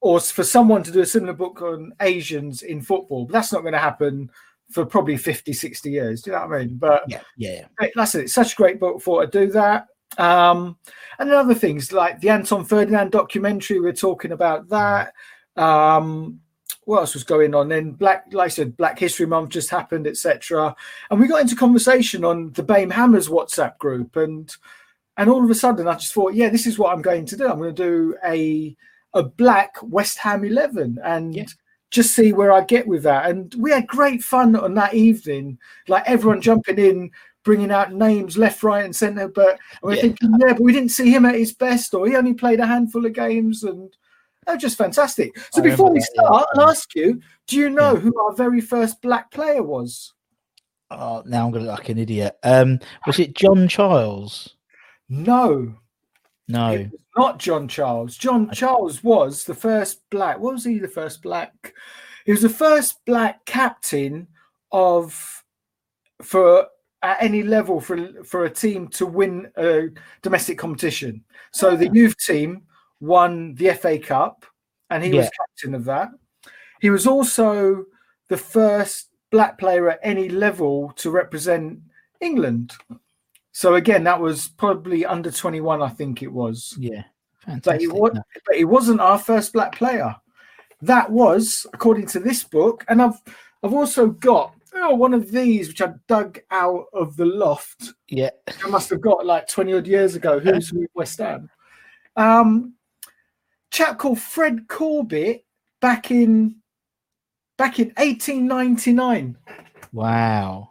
or 0.00 0.20
for 0.20 0.42
someone 0.42 0.82
to 0.82 0.90
do 0.90 1.00
a 1.00 1.06
similar 1.06 1.34
book 1.34 1.60
on 1.62 1.92
Asians 2.00 2.62
in 2.62 2.80
football. 2.80 3.26
But 3.26 3.34
that's 3.34 3.52
not 3.52 3.60
going 3.60 3.74
to 3.74 3.78
happen 3.78 4.30
for 4.70 4.86
probably 4.86 5.16
50, 5.16 5.52
60 5.52 5.90
years. 5.90 6.22
Do 6.22 6.30
you 6.30 6.36
know 6.36 6.46
what 6.46 6.56
I 6.56 6.64
mean? 6.64 6.76
But 6.76 7.04
yeah, 7.08 7.20
yeah. 7.36 7.66
That's 7.94 8.14
it. 8.14 8.24
It's 8.24 8.32
such 8.32 8.54
a 8.54 8.56
great 8.56 8.80
book 8.80 9.02
for 9.02 9.24
to 9.24 9.30
do 9.30 9.52
that. 9.52 9.86
Um, 10.16 10.78
and 11.18 11.28
then 11.28 11.36
other 11.36 11.54
things 11.54 11.92
like 11.92 12.20
the 12.20 12.30
Anton 12.30 12.64
Ferdinand 12.64 13.12
documentary, 13.12 13.80
we're 13.80 13.92
talking 13.92 14.32
about 14.32 14.68
that. 14.68 15.12
Um, 15.56 16.40
what 16.86 17.00
else 17.00 17.14
was 17.14 17.24
going 17.24 17.54
on? 17.54 17.68
Then 17.68 17.92
Black, 17.92 18.26
like 18.32 18.46
I 18.46 18.48
said, 18.48 18.76
Black 18.76 18.98
History 18.98 19.26
Month 19.26 19.50
just 19.50 19.70
happened, 19.70 20.06
etc. 20.06 20.74
And 21.10 21.18
we 21.18 21.26
got 21.26 21.40
into 21.40 21.56
conversation 21.56 22.24
on 22.24 22.52
the 22.52 22.62
BAME 22.62 22.92
Hammers 22.92 23.28
WhatsApp 23.28 23.78
group, 23.78 24.16
and 24.16 24.54
and 25.16 25.30
all 25.30 25.44
of 25.44 25.50
a 25.50 25.54
sudden 25.54 25.88
I 25.88 25.94
just 25.94 26.12
thought, 26.12 26.34
yeah, 26.34 26.48
this 26.48 26.66
is 26.66 26.78
what 26.78 26.92
I'm 26.92 27.02
going 27.02 27.26
to 27.26 27.36
do. 27.36 27.48
I'm 27.48 27.58
going 27.58 27.74
to 27.74 27.82
do 27.82 28.16
a 28.24 28.76
a 29.14 29.22
black 29.22 29.76
West 29.82 30.18
Ham 30.18 30.44
eleven 30.44 30.98
and 31.04 31.34
yeah. 31.34 31.46
just 31.90 32.14
see 32.14 32.32
where 32.32 32.52
I 32.52 32.64
get 32.64 32.86
with 32.86 33.02
that. 33.04 33.30
And 33.30 33.54
we 33.56 33.70
had 33.70 33.86
great 33.86 34.22
fun 34.22 34.56
on 34.56 34.74
that 34.74 34.94
evening, 34.94 35.58
like 35.88 36.04
everyone 36.06 36.38
mm-hmm. 36.38 36.42
jumping 36.42 36.78
in. 36.78 37.10
Bringing 37.44 37.70
out 37.70 37.92
names 37.92 38.38
left, 38.38 38.62
right, 38.62 38.86
and 38.86 38.96
centre, 38.96 39.28
but 39.28 39.58
we're 39.82 39.96
yeah. 39.96 40.00
thinking, 40.00 40.32
yeah, 40.40 40.54
but 40.54 40.62
we 40.62 40.72
didn't 40.72 40.92
see 40.92 41.10
him 41.10 41.26
at 41.26 41.34
his 41.34 41.52
best, 41.52 41.92
or 41.92 42.06
he 42.06 42.16
only 42.16 42.32
played 42.32 42.58
a 42.58 42.66
handful 42.66 43.04
of 43.04 43.12
games, 43.12 43.64
and 43.64 43.94
they're 44.46 44.56
just 44.56 44.78
fantastic. 44.78 45.36
So 45.52 45.60
I 45.60 45.70
before 45.70 45.90
we 45.90 46.00
start. 46.00 46.46
I'll 46.54 46.68
ask 46.68 46.94
you: 46.94 47.20
Do 47.46 47.56
you 47.56 47.70
know 47.70 47.94
yeah. 47.94 48.00
who 48.00 48.20
our 48.20 48.34
very 48.34 48.60
first 48.60 49.00
black 49.02 49.30
player 49.30 49.62
was? 49.62 50.12
Oh, 50.90 51.22
now 51.26 51.46
I'm 51.46 51.52
gonna 51.52 51.64
look 51.64 51.78
like 51.78 51.88
an 51.88 51.98
idiot. 51.98 52.36
Um, 52.42 52.78
was 53.06 53.18
it 53.18 53.34
John 53.34 53.68
Charles? 53.68 54.56
No, 55.08 55.74
no, 56.48 56.88
not 57.16 57.38
John 57.38 57.68
Charles. 57.68 58.16
John 58.16 58.50
Charles 58.52 59.02
was 59.02 59.44
the 59.44 59.54
first 59.54 60.08
black. 60.10 60.38
What 60.38 60.54
was 60.54 60.64
he? 60.64 60.78
The 60.78 60.88
first 60.88 61.22
black. 61.22 61.74
He 62.24 62.32
was 62.32 62.42
the 62.42 62.48
first 62.48 63.04
black 63.04 63.44
captain 63.44 64.28
of 64.72 65.42
for 66.22 66.66
at 67.02 67.22
any 67.22 67.42
level 67.42 67.80
for 67.80 68.24
for 68.24 68.44
a 68.44 68.50
team 68.50 68.88
to 68.88 69.06
win 69.06 69.50
a 69.56 69.88
domestic 70.22 70.58
competition. 70.58 71.22
So 71.52 71.76
the 71.76 71.90
youth 71.92 72.16
team 72.18 72.62
won 73.04 73.54
the 73.54 73.74
FA 73.74 73.98
Cup, 73.98 74.44
and 74.90 75.02
he 75.02 75.10
yeah. 75.10 75.18
was 75.18 75.30
captain 75.30 75.74
of 75.74 75.84
that. 75.84 76.08
He 76.80 76.90
was 76.90 77.06
also 77.06 77.84
the 78.28 78.36
first 78.36 79.08
black 79.30 79.58
player 79.58 79.90
at 79.90 80.00
any 80.02 80.28
level 80.28 80.92
to 80.96 81.10
represent 81.10 81.80
England. 82.20 82.72
So 83.52 83.74
again, 83.74 84.04
that 84.04 84.20
was 84.20 84.48
probably 84.48 85.04
under 85.04 85.30
21, 85.30 85.82
I 85.82 85.88
think 85.88 86.22
it 86.22 86.32
was. 86.32 86.74
Yeah. 86.78 87.04
Fantastic. 87.44 87.64
But 87.64 87.80
he, 87.80 87.88
was, 87.88 88.18
but 88.46 88.56
he 88.56 88.64
wasn't 88.64 89.00
our 89.00 89.18
first 89.18 89.52
black 89.52 89.76
player. 89.76 90.16
That 90.82 91.10
was, 91.10 91.66
according 91.72 92.06
to 92.08 92.20
this 92.20 92.42
book, 92.44 92.84
and 92.88 93.00
I've 93.00 93.20
I've 93.62 93.72
also 93.72 94.08
got 94.08 94.54
oh, 94.74 94.94
one 94.94 95.14
of 95.14 95.30
these 95.30 95.68
which 95.68 95.80
I 95.80 95.94
dug 96.06 96.40
out 96.50 96.86
of 96.92 97.16
the 97.16 97.24
loft. 97.24 97.94
Yeah. 98.08 98.30
I 98.64 98.68
must 98.68 98.90
have 98.90 99.00
got 99.00 99.24
like 99.24 99.48
20 99.48 99.74
odd 99.74 99.86
years 99.86 100.14
ago. 100.14 100.38
Who's 100.38 100.72
with 100.72 100.90
West 100.94 101.18
Ham? 101.18 101.48
Um, 102.16 102.74
chap 103.74 103.98
called 103.98 104.20
Fred 104.20 104.68
Corbett 104.68 105.44
back 105.80 106.10
in 106.10 106.56
back 107.58 107.78
in 107.78 107.88
1899. 107.96 109.36
Wow. 109.92 110.70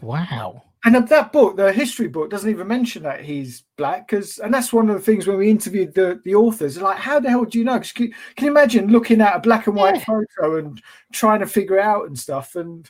Wow. 0.00 0.62
And 0.84 0.94
that 0.94 1.32
book, 1.32 1.56
the 1.56 1.72
history 1.72 2.06
book, 2.06 2.30
doesn't 2.30 2.48
even 2.48 2.68
mention 2.68 3.02
that 3.02 3.24
he's 3.24 3.64
black 3.76 4.06
because, 4.06 4.38
and 4.38 4.54
that's 4.54 4.72
one 4.72 4.88
of 4.88 4.94
the 4.94 5.02
things 5.02 5.26
when 5.26 5.36
we 5.36 5.50
interviewed 5.50 5.94
the, 5.94 6.20
the 6.24 6.36
authors, 6.36 6.80
like, 6.80 6.96
how 6.96 7.18
the 7.18 7.28
hell 7.28 7.44
do 7.44 7.58
you 7.58 7.64
know? 7.64 7.74
Because 7.74 7.90
can, 7.90 8.14
can, 8.36 8.44
you 8.44 8.50
imagine 8.52 8.86
looking 8.86 9.20
at 9.20 9.34
a 9.34 9.40
black 9.40 9.66
and 9.66 9.74
white 9.74 9.96
yeah. 9.96 10.04
photo 10.04 10.58
and 10.58 10.80
trying 11.12 11.40
to 11.40 11.46
figure 11.46 11.78
it 11.78 11.84
out 11.84 12.06
and 12.06 12.16
stuff? 12.16 12.54
And 12.54 12.88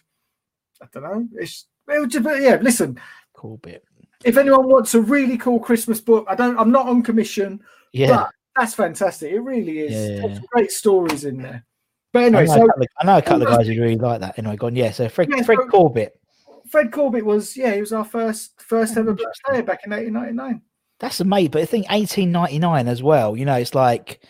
I 0.83 0.87
don't 0.93 1.03
know. 1.03 1.29
It's 1.41 1.67
it 1.89 1.99
was 1.99 2.13
just, 2.13 2.43
yeah. 2.43 2.59
Listen, 2.61 3.01
Corbett. 3.33 3.83
If 4.25 4.37
anyone 4.37 4.69
wants 4.69 4.95
a 4.95 5.01
really 5.01 5.39
cool 5.39 5.61
Christmas 5.61 6.01
book, 6.01 6.27
I 6.29 6.35
don't. 6.35 6.59
I'm 6.59 6.71
not 6.71 6.89
on 6.89 7.03
commission. 7.03 7.63
Yeah. 7.93 8.27
That's 8.57 8.75
fantastic. 8.75 9.33
It 9.33 9.41
really 9.41 9.81
is. 9.81 10.11
Yeah, 10.11 10.27
yeah. 10.27 10.39
great 10.51 10.71
stories 10.71 11.25
in 11.25 11.43
there. 11.43 11.65
But 12.13 12.25
anyway, 12.25 12.43
I 12.43 12.47
know, 12.47 12.55
so, 12.55 12.65
of, 12.65 12.87
I 12.99 13.05
know 13.05 13.19
a 13.19 13.23
couple 13.23 13.43
of 13.43 13.49
guys 13.57 13.67
who 13.67 13.81
really 13.81 13.97
like 13.97 14.21
that. 14.21 14.39
Anyway, 14.39 14.57
gone. 14.57 14.77
Yeah, 14.77 14.91
so 14.91 15.09
Fred, 15.09 15.29
yeah, 15.31 15.43
Fred 15.43 15.59
so, 15.63 15.69
Corbett. 15.69 16.19
Fred 16.71 16.91
Corbett 16.91 17.25
was 17.25 17.57
yeah, 17.57 17.75
he 17.75 17.81
was 17.81 17.93
our 17.93 18.05
first 18.05 18.61
first 18.61 18.97
ever 18.97 19.15
player 19.15 19.63
back 19.63 19.81
in 19.85 19.93
1899. 19.93 20.63
That's 20.99 21.21
amazing. 21.21 21.51
But 21.51 21.63
I 21.63 21.67
think 21.67 21.91
1899 21.91 22.89
as 22.89 23.03
well. 23.03 23.37
You 23.37 23.45
know, 23.45 23.55
it's 23.55 23.75
like 23.75 24.21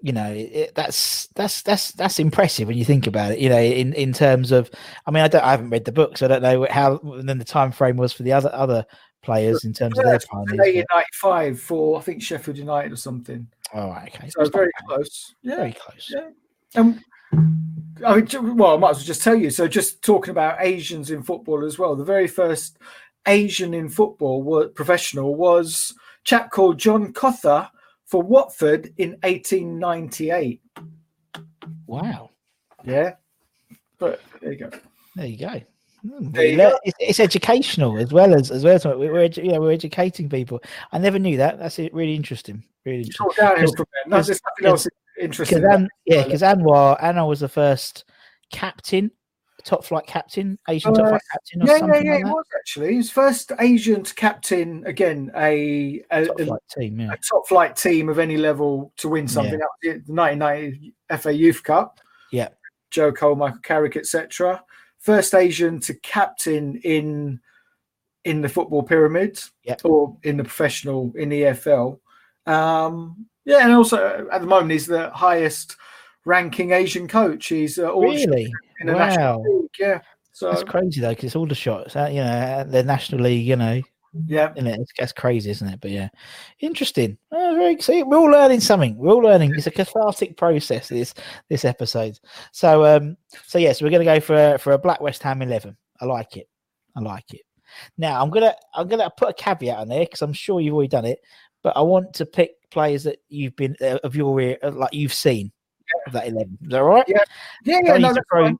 you 0.00 0.12
know 0.12 0.32
it, 0.32 0.74
that's 0.74 1.26
that's 1.34 1.62
that's 1.62 1.92
that's 1.92 2.18
impressive 2.18 2.68
when 2.68 2.78
you 2.78 2.84
think 2.84 3.06
about 3.06 3.32
it 3.32 3.40
you 3.40 3.48
know 3.48 3.58
in 3.58 3.92
in 3.94 4.12
terms 4.12 4.52
of 4.52 4.70
i 5.06 5.10
mean 5.10 5.24
i 5.24 5.28
don't 5.28 5.42
i 5.42 5.50
haven't 5.50 5.70
read 5.70 5.84
the 5.84 5.92
book 5.92 6.16
so 6.16 6.26
i 6.26 6.28
don't 6.28 6.42
know 6.42 6.66
how 6.70 7.00
then 7.22 7.38
the 7.38 7.44
time 7.44 7.72
frame 7.72 7.96
was 7.96 8.12
for 8.12 8.22
the 8.22 8.32
other 8.32 8.50
other 8.52 8.86
players 9.22 9.64
in 9.64 9.72
terms 9.72 9.98
of 9.98 10.04
their. 10.04 10.18
95 10.32 11.60
for 11.60 11.98
I 11.98 12.02
think 12.02 12.22
Sheffield 12.22 12.56
United 12.56 12.92
or 12.92 12.96
something. 12.96 13.46
Oh, 13.74 13.90
okay. 14.06 14.28
So 14.30 14.40
it's 14.40 14.50
very 14.50 14.70
close. 14.86 15.34
Yeah. 15.42 15.56
Very 15.56 15.72
close. 15.72 16.12
Yeah. 16.14 16.28
And 16.74 17.02
I 18.04 18.16
mean, 18.16 18.56
well, 18.56 18.74
I 18.74 18.78
might 18.78 18.90
as 18.90 18.96
well 18.98 19.06
just 19.06 19.22
tell 19.22 19.34
you. 19.34 19.50
So, 19.50 19.66
just 19.68 20.02
talking 20.02 20.30
about 20.30 20.58
Asians 20.60 21.10
in 21.10 21.22
football 21.22 21.64
as 21.64 21.78
well. 21.78 21.96
The 21.96 22.04
very 22.04 22.28
first 22.28 22.78
Asian 23.26 23.74
in 23.74 23.88
football, 23.88 24.42
was, 24.42 24.70
professional, 24.74 25.34
was 25.34 25.94
chap 26.24 26.50
called 26.50 26.78
John 26.78 27.12
Cother 27.12 27.68
for 28.06 28.22
Watford 28.22 28.92
in 28.98 29.10
1898. 29.22 30.62
Wow. 31.86 32.30
Yeah, 32.84 33.14
but 33.98 34.20
there 34.40 34.52
you 34.52 34.58
go. 34.58 34.70
There 35.16 35.26
you 35.26 35.38
go. 35.38 35.60
Hmm, 36.02 36.30
There 36.30 36.42
we 36.44 36.50
you 36.52 36.56
lear- 36.58 36.70
go. 36.70 36.78
It's, 36.84 36.96
it's 37.00 37.20
educational 37.20 37.98
as 37.98 38.12
well 38.12 38.34
as 38.34 38.50
as 38.50 38.64
well 38.64 38.74
as 38.76 38.84
we're, 38.84 38.96
we're 38.98 39.28
edu- 39.28 39.44
yeah 39.50 39.58
we're 39.58 39.72
educating 39.72 40.28
people. 40.28 40.60
I 40.92 40.98
never 40.98 41.18
knew 41.18 41.36
that. 41.38 41.58
That's 41.58 41.78
it, 41.78 41.92
really 41.94 42.14
interesting. 42.14 42.62
Really 42.84 42.98
interesting. 42.98 43.26
Talk 43.26 43.36
downhill 43.36 43.56
Because- 43.56 43.74
from 43.74 43.86
there. 43.92 44.18
No, 44.18 44.22
there's 44.22 44.40
nothing 44.44 44.66
else 44.66 44.86
interesting. 45.20 45.58
Because 45.62 45.74
An, 45.74 45.88
yeah, 46.06 46.24
because 46.24 46.42
Anwar 46.42 47.00
Anwar 47.00 47.28
was 47.28 47.40
the 47.40 47.48
first 47.48 48.04
captain, 48.52 49.10
top 49.64 49.84
flight 49.84 50.06
captain, 50.06 50.58
Asian 50.68 50.94
top 50.94 51.04
Uh, 51.06 51.08
flight 51.10 51.22
captain, 51.32 51.62
or 51.62 51.66
yeah, 51.66 51.72
yeah, 51.72 51.78
something 51.80 52.06
yeah, 52.06 52.12
like 52.12 52.20
it 52.20 52.24
was 52.26 52.44
actually. 52.58 52.94
his 52.94 53.10
first 53.10 53.52
Asian 53.58 54.04
captain 54.04 54.84
again 54.86 55.30
a 55.36 56.04
a, 56.12 56.26
Top 56.26 56.40
a- 56.40 56.46
flight 56.46 56.62
team, 56.78 57.00
yeah. 57.00 57.12
a 57.12 57.16
top 57.16 57.48
flight 57.48 57.76
team 57.76 58.08
of 58.08 58.18
any 58.18 58.36
level 58.36 58.92
to 58.98 59.08
win 59.08 59.26
something. 59.26 59.58
That 59.58 59.68
was 59.82 60.02
the 60.06 60.12
1990 60.12 60.94
FA 61.18 61.32
Youth 61.32 61.62
Cup. 61.62 62.00
Yeah. 62.30 62.48
Joe 62.90 63.12
Cole, 63.12 63.34
Michael 63.34 63.58
Carrick, 63.62 63.96
etc. 63.96 64.62
First 65.00 65.34
Asian 65.34 65.80
to 65.80 65.94
captain 65.94 66.76
in 66.84 67.40
in 68.24 68.42
the 68.42 68.48
football 68.48 68.82
pyramid 68.82 69.40
Yeah. 69.64 69.76
or 69.84 70.16
in 70.22 70.36
the 70.36 70.44
professional 70.44 71.12
in 71.16 71.28
the 71.28 71.42
EFL. 71.42 71.98
Um, 72.46 73.26
yeah, 73.44 73.64
and 73.64 73.72
also 73.72 73.96
uh, 73.96 74.24
at 74.34 74.40
the 74.40 74.46
moment 74.46 74.72
he's 74.72 74.86
the 74.86 75.10
highest 75.10 75.76
ranking 76.24 76.72
Asian 76.72 77.08
coach. 77.08 77.46
He's 77.46 77.78
uh, 77.78 77.88
all 77.90 78.02
Really? 78.02 78.52
in 78.80 78.86
the 78.88 78.92
National 78.92 79.38
Wow. 79.42 79.44
League. 79.48 79.70
Yeah. 79.78 80.00
So 80.32 80.50
That's 80.50 80.62
crazy 80.64 81.00
though, 81.00 81.10
because 81.10 81.24
it's 81.26 81.36
all 81.36 81.46
the 81.46 81.54
shots. 81.54 81.96
uh, 81.96 82.08
You 82.10 82.22
know, 82.22 82.64
the 82.68 82.82
National 82.82 83.22
League. 83.22 83.46
You 83.46 83.56
know, 83.56 83.80
yeah, 84.26 84.52
isn't 84.56 84.66
it? 84.66 84.80
It's, 84.80 84.92
that's 84.98 85.12
crazy, 85.12 85.50
isn't 85.50 85.68
it? 85.68 85.80
But 85.80 85.90
yeah, 85.90 86.08
interesting. 86.60 87.18
Oh, 87.32 87.54
very 87.56 87.80
see, 87.80 88.02
we're 88.02 88.18
all 88.18 88.30
learning 88.30 88.60
something. 88.60 88.96
We're 88.96 89.12
all 89.12 89.22
learning. 89.22 89.54
It's 89.54 89.66
a 89.66 89.70
cathartic 89.70 90.36
process. 90.36 90.88
This 90.88 91.14
this 91.48 91.64
episode. 91.64 92.18
So 92.52 92.84
um, 92.84 93.16
so 93.46 93.58
yes, 93.58 93.80
we're 93.82 93.90
gonna 93.90 94.04
go 94.04 94.20
for 94.20 94.54
a, 94.54 94.58
for 94.58 94.72
a 94.72 94.78
Black 94.78 95.00
West 95.00 95.22
Ham 95.22 95.42
eleven. 95.42 95.76
I 96.00 96.04
like 96.06 96.36
it. 96.36 96.48
I 96.96 97.00
like 97.00 97.32
it. 97.34 97.42
Now 97.96 98.22
I'm 98.22 98.30
gonna 98.30 98.54
I'm 98.74 98.88
gonna 98.88 99.10
put 99.16 99.30
a 99.30 99.34
caveat 99.34 99.78
on 99.78 99.88
there 99.88 100.04
because 100.04 100.22
I'm 100.22 100.32
sure 100.32 100.60
you've 100.60 100.74
already 100.74 100.88
done 100.88 101.04
it, 101.04 101.20
but 101.62 101.76
I 101.76 101.82
want 101.82 102.14
to 102.14 102.26
pick 102.26 102.52
players 102.70 103.04
that 103.04 103.18
you've 103.28 103.56
been 103.56 103.76
uh, 103.80 103.98
of 104.04 104.16
your 104.16 104.56
uh, 104.62 104.70
like 104.72 104.92
you've 104.92 105.14
seen 105.14 105.52
of 106.06 106.12
that 106.12 106.28
eleven. 106.28 106.58
Is 106.62 106.68
that 106.70 106.80
all 106.80 106.88
right? 106.88 107.04
Yeah. 107.06 107.24
yeah, 107.64 107.80
yeah. 107.84 107.96
No, 107.98 108.12
need 108.12 108.22
throw, 108.30 108.46
fine. 108.46 108.58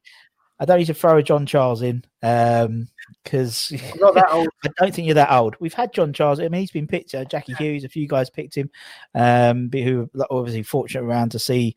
I 0.61 0.64
don't 0.64 0.79
need 0.79 0.87
to 0.87 0.94
throw 0.94 1.18
a 1.18 1.23
John 1.23 1.47
Charles 1.47 1.83
in 1.83 2.05
because 2.21 3.73
I'm 3.73 3.81
not 4.01 4.14
that 4.14 4.31
old. 4.31 4.49
I 4.64 4.71
don't 4.79 4.94
think 4.94 5.07
you're 5.07 5.14
that 5.14 5.33
old. 5.33 5.57
We've 5.61 5.75
had 5.75 5.92
John 5.92 6.12
Charles. 6.12 6.40
I 6.40 6.49
mean, 6.49 6.61
he's 6.61 6.71
been 6.71 6.87
picked. 6.87 7.14
Uh, 7.14 7.25
Jackie 7.25 7.55
Hughes, 7.55 7.85
a 7.85 7.88
few 7.88 8.09
guys 8.09 8.29
picked 8.29 8.57
him, 8.57 8.71
um, 9.14 9.71
who 9.73 10.11
were 10.14 10.27
obviously 10.31 10.62
fortunate 10.64 11.05
around 11.05 11.31
to 11.31 11.38
see 11.38 11.77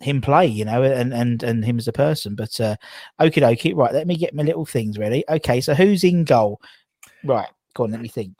him 0.00 0.20
play, 0.20 0.46
you 0.46 0.64
know, 0.64 0.82
and 0.82 1.14
and 1.14 1.42
and 1.42 1.64
him 1.64 1.78
as 1.78 1.88
a 1.88 1.92
person. 1.92 2.34
But 2.34 2.60
uh, 2.60 2.76
okie 3.20 3.34
dokie, 3.42 3.76
right? 3.76 3.92
Let 3.92 4.06
me 4.06 4.16
get 4.16 4.34
my 4.34 4.42
little 4.42 4.66
things 4.66 4.98
ready. 4.98 5.24
Okay, 5.28 5.60
so 5.60 5.74
who's 5.74 6.02
in 6.02 6.24
goal? 6.24 6.60
Right, 7.24 7.48
go 7.74 7.84
on. 7.84 7.92
Let 7.92 8.00
me 8.00 8.08
think. 8.08 8.34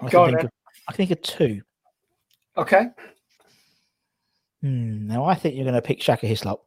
I 0.00 0.08
Go 0.08 0.24
can 0.24 0.34
on, 0.34 0.40
think 0.40 0.44
of, 0.44 0.50
I 0.88 0.92
can 0.92 0.96
think 0.96 1.10
of 1.10 1.22
two. 1.22 1.62
Okay. 2.56 2.86
Hmm, 4.62 5.06
now 5.06 5.24
I 5.24 5.34
think 5.34 5.54
you're 5.54 5.64
going 5.64 5.74
to 5.74 5.82
pick 5.82 6.02
Shaka 6.02 6.26
Hislop, 6.26 6.62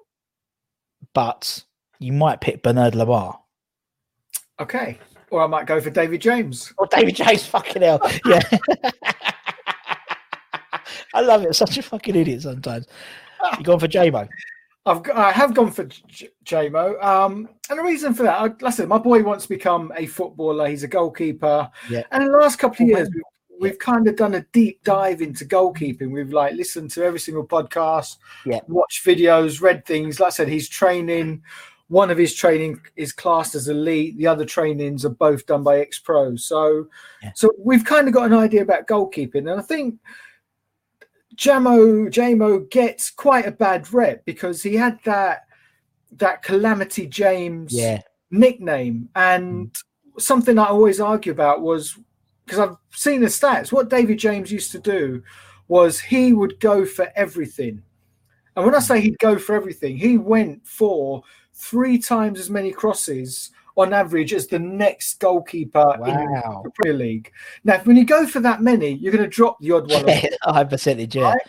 but 1.14 1.64
you 2.02 2.12
might 2.12 2.42
pick 2.42 2.64
Bernard 2.64 2.96
Lama. 2.96 3.38
Okay. 4.60 4.98
Or 5.30 5.44
I 5.44 5.48
might 5.48 5.68
go 5.68 5.80
for 5.80 5.92
David 5.92 6.20
James. 6.22 6.74
Or 6.78 6.88
David 6.88 7.16
James, 7.16 7.46
fucking 7.46 7.82
hell. 7.84 8.02
Yeah. 8.26 8.42
I 11.14 11.22
love 11.22 11.44
it. 11.44 11.56
Such 11.56 11.78
a 11.78 11.82
fucking 11.84 12.16
idiot 12.16 12.42
sometimes. 12.42 12.88
You 13.58 13.64
going 13.64 13.80
for 13.80 13.88
Jamo? 13.88 14.28
I've 14.86 15.08
I 15.12 15.32
have 15.32 15.54
gone 15.54 15.72
for 15.72 15.84
J- 15.84 16.30
Jamo. 16.44 17.02
Um, 17.04 17.48
and 17.70 17.78
the 17.80 17.84
reason 17.84 18.14
for 18.14 18.24
that, 18.24 18.40
I, 18.40 18.44
like 18.46 18.64
I 18.64 18.70
said, 18.72 18.88
my 18.88 18.98
boy 18.98 19.22
wants 19.24 19.44
to 19.44 19.50
become 19.50 19.92
a 19.96 20.06
footballer. 20.08 20.68
He's 20.68 20.84
a 20.84 20.88
goalkeeper. 20.88 21.70
Yeah. 21.90 22.04
And 22.12 22.24
in 22.24 22.32
the 22.32 22.38
last 22.38 22.58
couple 22.58 22.86
of 22.86 22.92
Oh, 22.92 22.98
years, 22.98 23.10
we've, 23.14 23.24
we've 23.60 23.80
kind 23.80 24.08
of 24.08 24.16
done 24.16 24.34
a 24.36 24.42
deep 24.54 24.84
dive 24.84 25.22
into 25.22 25.46
goalkeeping. 25.46 26.12
We've 26.12 26.34
like 26.34 26.54
listened 26.56 26.90
to 26.92 27.04
every 27.04 27.20
single 27.20 27.46
podcast, 27.46 28.18
Yeah. 28.46 28.60
watched 28.68 29.06
videos, 29.06 29.62
read 29.62 29.86
things. 29.86 30.20
Like 30.20 30.28
I 30.28 30.32
said, 30.32 30.48
he's 30.48 30.68
training. 30.68 31.44
One 31.92 32.10
of 32.10 32.18
his 32.18 32.34
training 32.34 32.80
is 32.96 33.12
classed 33.12 33.54
as 33.54 33.68
elite. 33.68 34.18
The 34.18 34.26
other 34.26 34.46
trainings 34.46 35.04
are 35.04 35.10
both 35.10 35.46
done 35.46 35.62
by 35.62 35.80
ex 35.80 36.00
pros. 36.00 36.46
So, 36.46 36.88
Yeah. 37.22 37.32
so 37.36 37.52
we've 37.60 37.84
kind 37.84 38.08
of 38.08 38.14
got 38.14 38.28
an 38.32 38.34
idea 38.34 38.62
about 38.62 38.88
goalkeeping, 38.88 39.52
and 39.52 39.60
I 39.60 39.62
think 39.62 39.96
Jamo 41.36 42.10
Jamo 42.10 42.70
gets 42.70 43.12
quite 43.12 43.46
a 43.46 43.52
bad 43.52 43.92
rep 43.94 44.24
because 44.24 44.64
he 44.64 44.76
had 44.78 45.00
that 45.04 45.42
that 46.14 46.44
calamity 46.44 47.08
James 47.08 47.74
Yeah. 47.74 48.00
nickname, 48.30 49.10
and 49.14 49.74
mm. 49.74 50.22
something 50.22 50.58
I 50.58 50.68
always 50.68 51.02
argue 51.02 51.34
about 51.34 51.62
was 51.62 52.00
because 52.46 52.60
I've 52.60 52.78
seen 52.92 53.20
the 53.20 53.28
stats. 53.28 53.74
What 53.74 53.90
David 53.90 54.18
James 54.18 54.50
used 54.50 54.72
to 54.72 54.80
do 54.80 55.24
was 55.68 56.00
he 56.00 56.32
would 56.32 56.58
go 56.62 56.86
for 56.86 57.10
everything, 57.18 57.84
and 58.56 58.66
when 58.66 58.76
I 58.76 58.78
mm. 58.78 58.88
say 58.88 59.02
he'd 59.02 59.20
go 59.20 59.38
for 59.38 59.56
everything, 59.56 59.98
he 59.98 60.18
went 60.18 60.66
for 60.66 61.24
three 61.54 61.98
times 61.98 62.40
as 62.40 62.50
many 62.50 62.72
crosses 62.72 63.52
on 63.78 63.94
average 63.94 64.34
as 64.34 64.48
the 64.48 64.60
next 64.60 65.20
goalkeeper 65.20 65.96
in 66.06 66.16
the 66.64 66.72
Premier 66.76 66.98
League. 66.98 67.32
Now, 67.64 67.80
when 67.80 67.96
you 67.96 68.06
go 68.06 68.28
for 68.28 68.40
that 68.42 68.62
many, 68.62 68.94
you're 68.94 69.14
going 69.14 69.24
to 69.24 69.30
drop 69.30 69.58
the 69.60 69.72
odd 69.72 69.90
one. 69.92 70.06
High 70.44 70.64
percentage, 70.70 71.16
yeah. 71.16 71.32
Right. 71.32 71.42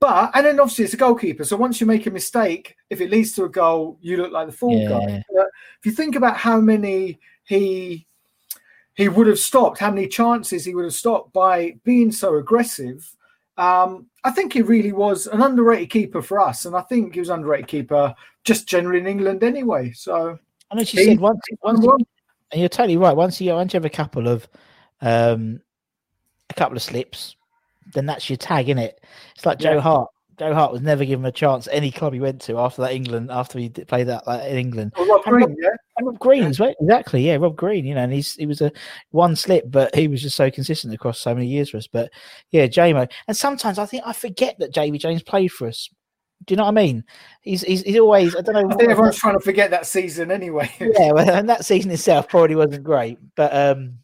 But 0.00 0.32
and 0.34 0.44
then 0.44 0.60
obviously 0.60 0.84
it's 0.84 0.94
a 0.94 0.98
goalkeeper. 0.98 1.44
So 1.44 1.56
once 1.56 1.80
you 1.80 1.86
make 1.86 2.06
a 2.06 2.10
mistake, 2.10 2.76
if 2.90 3.00
it 3.00 3.10
leads 3.10 3.32
to 3.36 3.44
a 3.44 3.48
goal, 3.48 3.98
you 4.02 4.16
look 4.16 4.32
like 4.32 4.46
the 4.46 4.52
fool 4.52 4.78
Yeah. 4.78 4.88
guy. 4.88 5.24
But 5.34 5.46
if 5.78 5.86
you 5.86 5.92
think 5.92 6.16
about 6.16 6.36
how 6.36 6.60
many 6.60 7.18
he 7.44 8.06
he 8.96 9.08
would 9.08 9.26
have 9.26 9.38
stopped, 9.38 9.78
how 9.78 9.90
many 9.90 10.06
chances 10.06 10.64
he 10.64 10.74
would 10.74 10.84
have 10.84 10.94
stopped 10.94 11.32
by 11.32 11.76
being 11.84 12.12
so 12.12 12.36
aggressive. 12.36 13.10
Um, 13.56 14.06
I 14.24 14.30
think 14.30 14.52
he 14.52 14.62
really 14.62 14.92
was 14.92 15.26
an 15.26 15.40
underrated 15.40 15.90
keeper 15.90 16.22
for 16.22 16.40
us, 16.40 16.64
and 16.66 16.76
I 16.76 16.82
think 16.82 17.14
he 17.14 17.20
was 17.20 17.30
underrated 17.30 17.68
keeper 17.68 18.14
just 18.44 18.66
generally 18.68 19.00
in 19.00 19.06
England 19.06 19.42
anyway. 19.42 19.92
So 19.92 20.38
I 20.70 20.74
know 20.74 20.84
she 20.84 20.98
He- 20.98 21.04
said 21.06 21.20
once, 21.20 21.40
once 21.62 21.84
and 22.52 22.60
you're 22.60 22.68
totally 22.68 22.96
right. 22.96 23.16
Once 23.16 23.40
you 23.40 23.52
once 23.52 23.72
you 23.72 23.78
have 23.78 23.84
a 23.84 23.90
couple 23.90 24.28
of 24.28 24.46
um 25.00 25.60
a 26.50 26.54
couple 26.54 26.76
of 26.76 26.82
slips, 26.82 27.36
then 27.94 28.06
that's 28.06 28.28
your 28.30 28.36
tag, 28.36 28.68
in 28.68 28.78
it? 28.78 29.02
It's 29.34 29.46
like 29.46 29.58
Joe 29.58 29.80
Hart. 29.80 30.10
Joe 30.36 30.52
Hart 30.52 30.72
was 30.72 30.82
never 30.82 31.04
given 31.04 31.24
a 31.26 31.30
chance 31.32 31.68
any 31.70 31.92
club 31.92 32.12
he 32.12 32.18
went 32.18 32.40
to 32.42 32.58
after 32.58 32.82
that 32.82 32.92
England 32.92 33.30
after 33.30 33.56
he 33.58 33.68
did- 33.68 33.86
played 33.86 34.08
that 34.08 34.26
like, 34.26 34.42
in 34.50 34.56
England. 34.56 34.92
Well, 34.96 35.06
Rob 35.06 35.22
And 35.26 35.44
Green, 35.44 35.56
yeah. 35.60 35.68
Rob 36.02 36.18
Green 36.18 36.42
as 36.44 36.58
well. 36.58 36.74
Exactly, 36.80 37.22
yeah, 37.26 37.36
Rob 37.36 37.54
Green. 37.56 37.84
You 37.84 37.94
know, 37.94 38.02
and 38.02 38.12
he's 38.12 38.34
he 38.34 38.46
was 38.46 38.60
a 38.60 38.72
one 39.10 39.36
slip, 39.36 39.64
but 39.70 39.94
he 39.94 40.08
was 40.08 40.22
just 40.22 40.36
so 40.36 40.50
consistent 40.50 40.92
across 40.92 41.20
so 41.20 41.34
many 41.34 41.46
years 41.46 41.70
for 41.70 41.76
us. 41.76 41.86
But 41.86 42.10
yeah, 42.50 42.66
Jamo. 42.66 43.08
And 43.28 43.36
sometimes 43.36 43.78
I 43.78 43.86
think 43.86 44.02
I 44.06 44.12
forget 44.12 44.56
that 44.58 44.72
JB 44.74 44.98
James 44.98 45.22
played 45.22 45.52
for 45.52 45.68
us. 45.68 45.88
Do 46.46 46.52
you 46.52 46.56
know 46.56 46.64
what 46.64 46.78
I 46.78 46.82
mean? 46.82 47.04
He's 47.40 47.62
he's, 47.62 47.82
he's 47.82 47.98
always 47.98 48.36
I 48.36 48.42
don't 48.42 48.54
know. 48.54 48.70
I 48.70 48.76
think 48.76 48.90
everyone's 48.90 49.16
trying 49.16 49.38
to 49.38 49.44
forget 49.44 49.70
that 49.70 49.86
season 49.86 50.30
anyway. 50.30 50.70
yeah, 50.80 51.12
well, 51.12 51.30
and 51.30 51.48
that 51.48 51.64
season 51.64 51.90
itself 51.90 52.28
probably 52.28 52.56
wasn't 52.56 52.84
great, 52.84 53.18
but 53.34 53.54
um, 53.54 53.98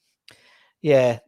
yeah, 0.80 1.18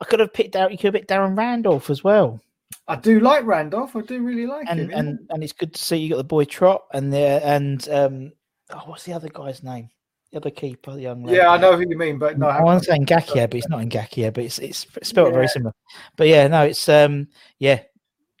I 0.00 0.04
could 0.04 0.20
have 0.20 0.32
picked 0.32 0.56
out. 0.56 0.72
You 0.72 0.78
could 0.78 0.86
have 0.86 0.94
picked 0.94 1.10
Darren 1.10 1.36
Randolph 1.36 1.90
as 1.90 2.02
well, 2.02 2.40
I 2.88 2.96
do 2.96 3.20
like 3.20 3.44
Randolph. 3.44 3.94
I 3.96 4.00
do 4.00 4.22
really 4.22 4.46
like 4.46 4.68
him. 4.68 4.80
and 4.80 4.90
yeah. 4.90 4.98
and 4.98 5.18
and 5.30 5.44
it's 5.44 5.52
good 5.52 5.74
to 5.74 5.82
see 5.82 5.96
you 5.96 6.10
got 6.10 6.16
the 6.16 6.24
boy 6.24 6.44
Trott 6.44 6.84
and 6.92 7.12
there 7.12 7.40
and 7.42 7.86
um, 7.88 8.32
oh, 8.70 8.82
what's 8.86 9.04
the 9.04 9.12
other 9.12 9.28
guy's 9.28 9.62
name? 9.62 9.90
The 10.30 10.38
other 10.38 10.50
keeper, 10.50 10.92
the 10.92 11.02
young 11.02 11.24
lad. 11.24 11.36
yeah, 11.36 11.50
I 11.50 11.58
know 11.58 11.76
who 11.76 11.84
you 11.86 11.96
mean, 11.96 12.18
but 12.18 12.38
no, 12.38 12.46
I 12.46 12.62
want 12.62 12.82
to 12.82 12.90
say 12.90 12.98
Ngakia, 12.98 13.50
but 13.50 13.54
it's 13.54 13.68
not 13.68 13.80
Ngakia, 13.82 14.32
but 14.32 14.44
it's 14.44 14.58
it's 14.58 14.86
spelled 15.02 15.34
very 15.34 15.48
similar. 15.48 15.74
But 16.16 16.28
yeah, 16.28 16.48
no, 16.48 16.62
it's 16.64 16.88
um, 16.88 17.28
yeah, 17.58 17.80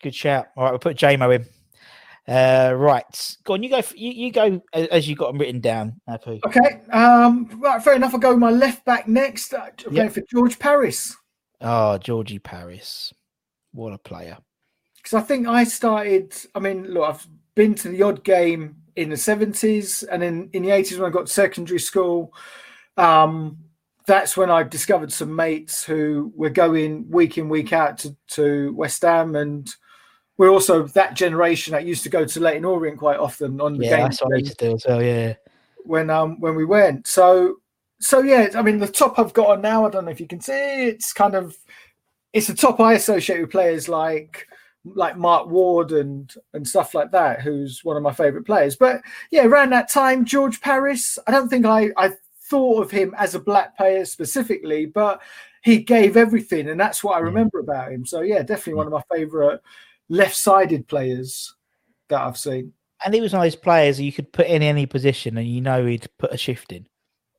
good 0.02 0.14
shout. 0.14 0.46
All 0.56 0.64
right, 0.64 0.70
we'll 0.70 0.78
put 0.78 0.96
Jamo 0.96 1.34
in. 1.34 1.46
Uh, 2.28 2.72
right, 2.76 3.36
go 3.44 3.54
on. 3.54 3.62
You 3.62 3.68
go. 3.70 3.82
You, 3.96 4.12
you 4.12 4.30
go 4.32 4.62
as 4.72 5.08
you 5.08 5.16
got 5.16 5.28
them 5.32 5.38
written 5.38 5.60
down. 5.60 6.00
Apu. 6.08 6.40
Okay, 6.46 6.80
um, 6.92 7.48
right, 7.60 7.82
fair 7.82 7.94
enough. 7.94 8.14
I'll 8.14 8.20
go 8.20 8.30
with 8.30 8.38
my 8.38 8.50
left 8.50 8.84
back 8.84 9.08
next. 9.08 9.52
Uh, 9.52 9.66
Yep. 9.80 9.92
going 9.92 10.10
for 10.10 10.22
George 10.30 10.58
Parris 10.58 11.16
Oh, 11.60 11.98
Georgie 11.98 12.38
Parris, 12.38 13.12
what 13.72 13.92
a 13.92 13.98
player. 13.98 14.36
because 14.96 15.14
I 15.14 15.20
think 15.20 15.48
I 15.48 15.64
started. 15.64 16.34
I 16.54 16.60
mean, 16.60 16.84
look, 16.92 17.08
I've 17.08 17.26
been 17.56 17.74
to 17.76 17.88
the 17.88 18.02
odd 18.02 18.22
game 18.24 18.76
in 18.96 19.08
the 19.10 19.16
70s 19.16 20.04
and 20.10 20.22
then 20.22 20.48
in 20.52 20.62
the 20.62 20.68
80s 20.70 20.98
when 20.98 21.08
I 21.08 21.12
got 21.12 21.26
to 21.26 21.32
secondary 21.32 21.78
school. 21.80 22.32
Um, 22.96 23.58
that's 24.06 24.36
when 24.36 24.50
I 24.50 24.62
discovered 24.64 25.12
some 25.12 25.34
mates 25.34 25.84
who 25.84 26.32
were 26.36 26.50
going 26.50 27.08
week 27.10 27.38
in, 27.38 27.48
week 27.48 27.72
out 27.72 27.98
to, 27.98 28.16
to 28.32 28.72
West 28.74 29.02
Ham. 29.02 29.36
And 29.36 29.72
we're 30.38 30.50
also 30.50 30.86
that 30.88 31.14
generation 31.14 31.72
that 31.72 31.84
used 31.84 32.02
to 32.04 32.08
go 32.08 32.24
to 32.24 32.40
Leyton 32.40 32.64
Orient 32.64 32.98
quite 32.98 33.18
often 33.18 33.60
on 33.60 33.74
the 33.76 33.84
Yeah, 33.84 33.96
game 33.96 34.04
that's 34.04 34.22
what 34.22 34.34
I 34.34 34.38
used 34.38 34.58
to 34.58 34.66
do 34.68 34.74
as 34.74 34.84
well. 34.86 35.02
Yeah. 35.02 35.34
when 35.84 36.10
um 36.10 36.40
when 36.40 36.54
we 36.54 36.64
went. 36.64 37.06
So 37.06 37.56
so 38.00 38.20
yeah, 38.20 38.48
I 38.54 38.62
mean 38.62 38.78
the 38.78 38.88
top 38.88 39.18
I've 39.18 39.32
got 39.34 39.50
on 39.50 39.60
now, 39.60 39.86
I 39.86 39.90
don't 39.90 40.04
know 40.04 40.10
if 40.10 40.20
you 40.20 40.26
can 40.26 40.40
see, 40.40 40.86
it's 40.86 41.12
kind 41.12 41.34
of 41.34 41.56
it's 42.32 42.46
the 42.46 42.54
top 42.54 42.80
I 42.80 42.94
associate 42.94 43.40
with 43.40 43.50
players 43.50 43.88
like 43.88 44.46
like 44.84 45.16
Mark 45.16 45.48
Ward 45.48 45.92
and 45.92 46.32
and 46.54 46.66
stuff 46.66 46.94
like 46.94 47.12
that, 47.12 47.40
who's 47.42 47.84
one 47.84 47.96
of 47.96 48.02
my 48.02 48.12
favourite 48.12 48.46
players. 48.46 48.74
But 48.76 49.02
yeah, 49.30 49.44
around 49.44 49.70
that 49.70 49.90
time, 49.90 50.24
George 50.24 50.60
Parris. 50.60 51.18
I 51.26 51.30
don't 51.30 51.48
think 51.48 51.66
I 51.66 51.90
I 51.96 52.12
thought 52.50 52.82
of 52.82 52.90
him 52.90 53.14
as 53.16 53.34
a 53.34 53.40
black 53.40 53.76
player 53.76 54.04
specifically, 54.04 54.86
but 54.86 55.22
he 55.62 55.78
gave 55.78 56.16
everything, 56.16 56.68
and 56.70 56.80
that's 56.80 57.04
what 57.04 57.16
I 57.16 57.20
remember 57.20 57.60
about 57.60 57.92
him. 57.92 58.04
So 58.04 58.22
yeah, 58.22 58.42
definitely 58.42 58.74
one 58.74 58.86
of 58.86 58.92
my 58.92 59.02
favourite 59.14 59.60
left-sided 60.12 60.86
players 60.86 61.54
that 62.08 62.20
I've 62.20 62.38
seen. 62.38 62.72
And 63.04 63.14
he 63.14 63.20
was 63.20 63.32
one 63.32 63.40
of 63.40 63.46
those 63.46 63.56
players 63.56 64.00
you 64.00 64.12
could 64.12 64.32
put 64.32 64.46
in 64.46 64.62
any 64.62 64.86
position, 64.86 65.36
and 65.36 65.46
you 65.46 65.60
know 65.60 65.84
he'd 65.84 66.06
put 66.18 66.32
a 66.32 66.36
shift 66.36 66.70
in. 66.70 66.86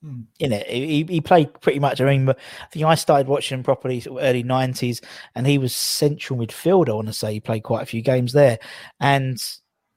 Hmm. 0.01 0.21
In 0.39 0.51
it, 0.51 0.67
he, 0.67 1.05
he 1.07 1.21
played 1.21 1.53
pretty 1.61 1.80
much. 1.80 2.01
I 2.01 2.05
mean, 2.05 2.28
I 2.28 2.36
think 2.71 2.84
I 2.84 2.95
started 2.95 3.28
watching 3.28 3.57
him 3.57 3.63
properly 3.63 4.03
early 4.19 4.43
nineties, 4.43 4.99
and 5.36 5.47
he 5.47 5.57
was 5.57 5.74
central 5.74 6.38
midfield. 6.38 6.89
I 6.89 6.93
want 6.93 7.07
to 7.07 7.13
say 7.13 7.34
he 7.34 7.39
played 7.39 7.63
quite 7.63 7.84
a 7.84 7.86
few 7.86 8.01
games 8.01 8.34
there, 8.34 8.59
and 8.99 9.41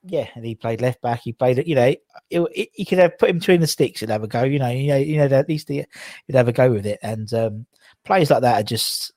yeah, 0.08 0.28
and 0.34 0.44
he 0.44 0.54
played 0.54 0.80
left 0.80 1.02
back. 1.02 1.22
He 1.22 1.32
played, 1.32 1.66
you 1.66 1.74
know, 1.74 1.92
you 2.30 2.86
could 2.86 2.98
have 2.98 3.18
put 3.18 3.30
him 3.30 3.38
between 3.38 3.60
the 3.60 3.66
sticks 3.66 4.00
He'd 4.00 4.10
have 4.10 4.22
a 4.22 4.28
go. 4.28 4.44
You 4.44 4.60
know, 4.60 4.68
you 4.68 4.88
know, 4.88 4.96
you 4.96 5.16
know, 5.16 5.24
at 5.24 5.48
least 5.48 5.68
he, 5.68 5.84
would 6.26 6.36
have 6.36 6.48
a 6.48 6.52
go 6.52 6.70
with 6.70 6.86
it. 6.86 7.00
And 7.02 7.32
um, 7.34 7.66
players 8.04 8.30
like 8.30 8.42
that 8.42 8.60
are 8.60 8.64
just 8.64 9.12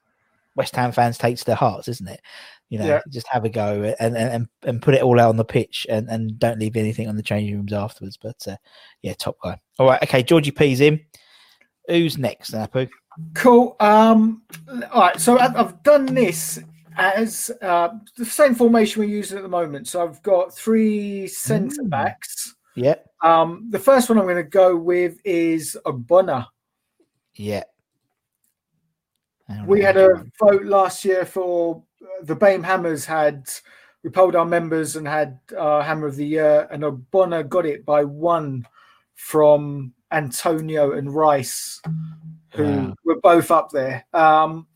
West 0.56 0.76
Ham 0.76 0.92
fans 0.92 1.18
take 1.18 1.38
to 1.38 1.46
their 1.46 1.56
hearts, 1.56 1.88
isn't 1.88 2.08
it? 2.08 2.22
You 2.70 2.78
know, 2.80 2.86
Yeah. 2.86 3.02
just 3.10 3.28
have 3.28 3.46
a 3.46 3.50
go 3.50 3.96
and, 4.00 4.16
and 4.16 4.48
and 4.64 4.82
put 4.82 4.94
it 4.94 5.02
all 5.02 5.20
out 5.20 5.30
on 5.30 5.38
the 5.38 5.46
pitch 5.46 5.88
and, 5.90 6.08
and 6.10 6.38
don't 6.38 6.60
leave 6.60 6.78
anything 6.78 7.08
on 7.10 7.16
the 7.16 7.24
changing 7.24 7.56
rooms 7.56 7.74
afterwards. 7.74 8.16
But 8.18 8.48
uh, 8.48 8.58
yeah, 9.02 9.14
top 9.16 9.38
guy. 9.44 9.60
All 9.80 9.88
right, 9.88 10.02
okay, 10.04 10.22
Georgie 10.24 10.52
P's 10.52 10.80
in. 10.80 11.00
Who's 11.88 12.18
next, 12.20 12.52
Apu? 12.54 12.88
Cool. 13.34 13.76
Um, 13.80 14.44
all 14.94 15.02
right. 15.02 15.20
So 15.20 15.40
I've, 15.40 15.82
done 15.82 16.06
this 16.06 16.60
as 16.98 17.50
uh, 17.64 17.90
the 18.16 18.26
same 18.26 18.54
formation 18.54 19.00
we're 19.02 19.10
using 19.10 19.38
at 19.38 19.42
the 19.44 19.50
moment. 19.50 19.88
So 19.88 20.04
I've 20.04 20.22
got 20.22 20.54
three 20.54 21.28
centre 21.28 21.82
Mm. 21.82 21.90
backs. 21.90 22.56
Yeah, 22.76 22.96
Um, 23.24 23.66
the 23.72 23.80
first 23.80 24.08
one 24.08 24.20
I'm 24.20 24.26
going 24.26 24.36
to 24.38 24.44
go 24.44 24.78
with 24.78 25.20
is 25.26 25.76
a 25.86 25.92
Ogbonna. 25.92 26.46
yeah. 27.36 27.64
We 29.66 29.82
had 29.82 29.98
a 29.98 30.24
vote 30.40 30.64
last 30.66 31.04
year 31.04 31.26
for 31.26 31.84
the 32.24 32.36
BAME 32.36 32.64
Hammers 32.64 33.06
had 33.06 33.50
we 34.04 34.10
polled 34.10 34.36
our 34.36 34.46
members 34.46 34.96
and 34.96 35.08
had 35.08 35.40
uh, 35.58 35.82
Hammer 35.82 36.08
of 36.08 36.16
the 36.16 36.26
Year, 36.26 36.68
and 36.72 36.84
Ogbonna 36.84 37.48
got 37.48 37.66
it 37.66 37.86
by 37.86 38.04
one 38.04 38.66
from 39.16 39.94
Antonio 40.12 40.94
and 40.94 41.14
Rice, 41.14 41.82
who 42.52 42.64
Wow. 42.64 42.96
were 43.06 43.20
both 43.22 43.52
up 43.52 43.70
there. 43.72 44.06
Um, 44.14 44.68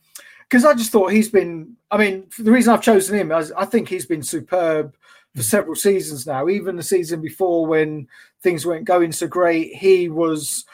because 0.50 0.66
I 0.66 0.74
just 0.76 0.92
thought 0.92 1.12
he's 1.12 1.30
been. 1.30 1.76
I 1.90 1.98
mean, 1.98 2.28
the 2.38 2.52
reason 2.52 2.74
I've 2.74 2.82
chosen 2.82 3.18
him 3.18 3.32
is 3.32 3.52
I 3.54 3.66
think 3.66 3.88
he's 3.90 4.06
been 4.06 4.22
superb 4.22 4.96
for 5.36 5.42
several 5.42 5.76
seasons 5.76 6.28
now. 6.28 6.48
Even 6.48 6.76
the 6.76 6.84
season 6.84 7.22
before, 7.22 7.66
when 7.66 8.08
things 8.44 8.66
weren't 8.66 8.86
going 8.86 9.12
so 9.12 9.26
great, 9.26 9.74
he 9.74 10.10
was 10.10 10.66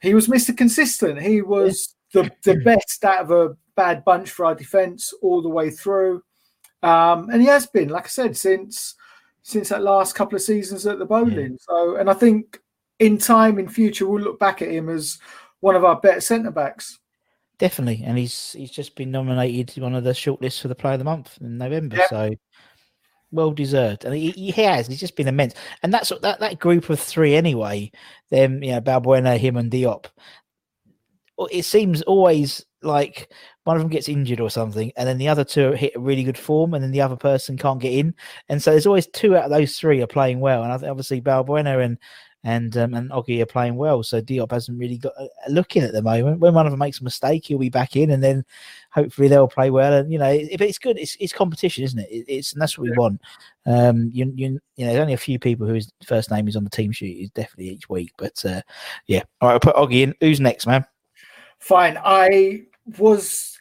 he 0.00 0.14
was 0.14 0.26
Mr. 0.26 0.56
Consistent. 0.56 1.20
He 1.22 1.42
was 1.42 1.94
the 2.12 2.28
the 2.42 2.56
best 2.64 3.04
out 3.04 3.20
of 3.20 3.30
a 3.30 3.56
bad 3.76 4.04
bunch 4.04 4.30
for 4.30 4.46
our 4.46 4.54
defence 4.54 5.12
all 5.22 5.42
the 5.42 5.48
way 5.48 5.70
through, 5.70 6.22
um, 6.82 7.28
and 7.30 7.40
he 7.40 7.48
has 7.48 7.66
been, 7.66 7.88
like 7.88 8.04
I 8.04 8.08
said, 8.08 8.36
since 8.36 8.94
since 9.42 9.70
that 9.70 9.82
last 9.82 10.14
couple 10.14 10.36
of 10.36 10.42
seasons 10.42 10.86
at 10.86 10.98
the 10.98 11.06
Boleyn. 11.06 11.58
So, 11.58 11.96
and 11.96 12.10
I 12.10 12.14
think 12.14 12.60
in 12.98 13.18
time, 13.18 13.58
in 13.58 13.68
future, 13.68 14.06
we'll 14.06 14.22
look 14.22 14.38
back 14.38 14.62
at 14.62 14.70
him 14.70 14.88
as 14.88 15.18
one 15.60 15.74
of 15.74 15.84
our 15.84 15.98
better 15.98 16.20
centre 16.20 16.50
backs. 16.50 16.98
Definitely, 17.58 18.04
and 18.06 18.16
he's 18.16 18.52
he's 18.52 18.70
just 18.70 18.94
been 18.94 19.10
nominated 19.10 19.82
one 19.82 19.94
of 19.94 20.04
the 20.04 20.12
shortlists 20.12 20.60
for 20.60 20.68
the 20.68 20.74
Player 20.74 20.94
of 20.94 21.00
the 21.00 21.04
Month 21.04 21.38
in 21.40 21.58
November. 21.58 21.96
Yep. 21.96 22.08
So 22.08 22.30
well 23.32 23.52
deserved, 23.52 24.04
and 24.04 24.14
he, 24.14 24.30
he 24.30 24.50
has. 24.52 24.86
He's 24.86 25.00
just 25.00 25.16
been 25.16 25.28
immense, 25.28 25.54
and 25.82 25.92
that's 25.92 26.10
that 26.22 26.40
that 26.40 26.58
group 26.58 26.88
of 26.88 26.98
three 26.98 27.34
anyway. 27.34 27.90
Them, 28.30 28.62
you 28.62 28.72
know, 28.72 28.80
Balbuena, 28.80 29.36
him, 29.36 29.56
and 29.56 29.70
Diop. 29.70 30.06
It 31.50 31.64
seems 31.64 32.02
always 32.02 32.64
like 32.82 33.32
one 33.64 33.76
of 33.76 33.82
them 33.82 33.90
gets 33.90 34.08
injured 34.08 34.40
or 34.40 34.50
something, 34.50 34.92
and 34.96 35.08
then 35.08 35.18
the 35.18 35.28
other 35.28 35.44
two 35.44 35.72
hit 35.72 35.96
a 35.96 36.00
really 36.00 36.24
good 36.24 36.38
form, 36.38 36.74
and 36.74 36.82
then 36.82 36.90
the 36.90 37.00
other 37.00 37.16
person 37.16 37.56
can't 37.56 37.80
get 37.80 37.92
in, 37.92 38.14
and 38.48 38.62
so 38.62 38.70
there's 38.70 38.86
always 38.86 39.06
two 39.08 39.36
out 39.36 39.44
of 39.44 39.50
those 39.50 39.78
three 39.78 40.02
are 40.02 40.06
playing 40.06 40.40
well, 40.40 40.62
and 40.62 40.72
I 40.72 40.78
think 40.78 40.90
obviously 40.90 41.20
Balbuena 41.20 41.84
and 41.84 41.98
and 42.42 42.74
um, 42.78 42.94
and 42.94 43.10
Oggy 43.10 43.42
are 43.42 43.46
playing 43.46 43.76
well. 43.76 44.02
So 44.02 44.20
Diop 44.20 44.50
hasn't 44.50 44.78
really 44.78 44.96
got 44.96 45.12
a 45.18 45.28
a 45.46 45.50
look 45.50 45.76
in 45.76 45.84
at 45.84 45.92
the 45.92 46.02
moment. 46.02 46.40
When 46.40 46.54
one 46.54 46.66
of 46.66 46.72
them 46.72 46.78
makes 46.78 47.00
a 47.00 47.04
mistake, 47.04 47.46
he'll 47.46 47.58
be 47.58 47.68
back 47.68 47.96
in, 47.96 48.10
and 48.10 48.22
then 48.22 48.44
hopefully 48.90 49.28
they'll 49.28 49.48
play 49.48 49.70
well. 49.70 49.92
And 49.92 50.12
you 50.12 50.18
know, 50.18 50.30
it, 50.30 50.58
but 50.58 50.68
it's 50.68 50.78
good. 50.78 50.98
It's 50.98 51.16
it's 51.20 51.32
competition, 51.32 51.84
isn't 51.84 51.98
it? 51.98 52.08
it 52.10 52.24
it's 52.28 52.52
and 52.52 52.62
that's 52.62 52.78
what 52.78 52.88
we 52.88 52.96
want. 52.96 53.20
Um, 53.66 54.10
you 54.12 54.32
you 54.34 54.60
you 54.76 54.84
know, 54.84 54.92
there's 54.92 55.02
only 55.02 55.14
a 55.14 55.18
few 55.18 55.38
people 55.38 55.66
whose 55.66 55.90
first 56.04 56.30
name 56.30 56.48
is 56.48 56.56
on 56.56 56.64
the 56.64 56.70
team 56.70 56.92
sheet. 56.92 57.24
Is 57.24 57.30
definitely 57.30 57.68
each 57.68 57.88
week, 57.88 58.12
but 58.16 58.42
uh, 58.44 58.62
yeah. 59.06 59.22
All 59.40 59.48
right, 59.48 59.54
I'll 59.54 59.60
put 59.60 59.76
Oggy 59.76 60.02
in. 60.02 60.14
Who's 60.20 60.40
next, 60.40 60.66
man? 60.66 60.84
Fine. 61.58 61.98
I 62.02 62.62
was 62.98 63.58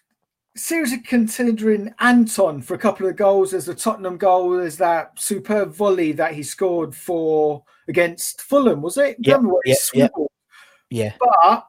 seriously 0.56 1.00
considering 1.00 1.94
Anton 2.00 2.62
for 2.62 2.74
a 2.74 2.80
couple 2.80 3.08
of 3.08 3.16
goals. 3.16 3.52
There's 3.52 3.66
the 3.66 3.76
Tottenham 3.76 4.18
goal. 4.18 4.52
There's 4.52 4.78
that 4.78 5.20
superb 5.20 5.74
volley 5.74 6.12
that 6.14 6.34
he 6.34 6.44
scored 6.44 6.96
for 6.96 7.64
against 7.88 8.42
Fulham. 8.42 8.82
Was 8.82 8.98
it? 8.98 9.18
Yep, 9.20 9.38
Remember 9.38 9.54
what 9.54 9.66
he 9.66 9.72
yep, 9.72 9.80
yep. 9.94 10.12
Yeah, 10.90 11.14
But 11.20 11.68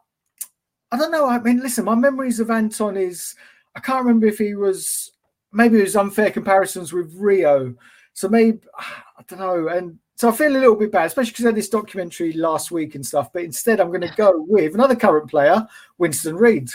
I 0.93 0.97
don't 0.97 1.13
know. 1.13 1.27
I 1.27 1.39
mean, 1.39 1.61
listen, 1.61 1.85
my 1.85 1.95
memories 1.95 2.41
of 2.41 2.51
Anton 2.51 2.97
is 2.97 3.35
I 3.75 3.81
can't 3.81 4.05
remember 4.05 4.27
if 4.27 4.39
he 4.39 4.55
was 4.55 5.13
maybe 5.53 5.79
it 5.79 5.83
was 5.83 5.97
unfair 5.97 6.31
comparisons 6.31 6.93
with 6.93 7.15
Rio. 7.15 7.75
So 8.13 8.29
maybe 8.29 8.61
I 8.79 9.23
don't 9.29 9.39
know. 9.39 9.69
And 9.69 9.99
so 10.17 10.29
I 10.29 10.33
feel 10.33 10.55
a 10.55 10.59
little 10.59 10.77
bit 10.77 10.93
bad, 10.93 11.07
especially 11.07 11.31
because 11.33 11.45
I 11.47 11.49
had 11.49 11.57
this 11.57 11.69
documentary 11.69 12.33
last 12.33 12.71
week 12.71 12.95
and 12.95 13.05
stuff. 13.05 13.33
But 13.33 13.45
instead, 13.45 13.81
I'm 13.81 13.89
going 13.89 14.03
to 14.03 14.13
go 14.17 14.33
with 14.37 14.75
another 14.75 14.97
current 14.97 15.31
player, 15.31 15.67
Winston 15.99 16.37
Reid. 16.37 16.71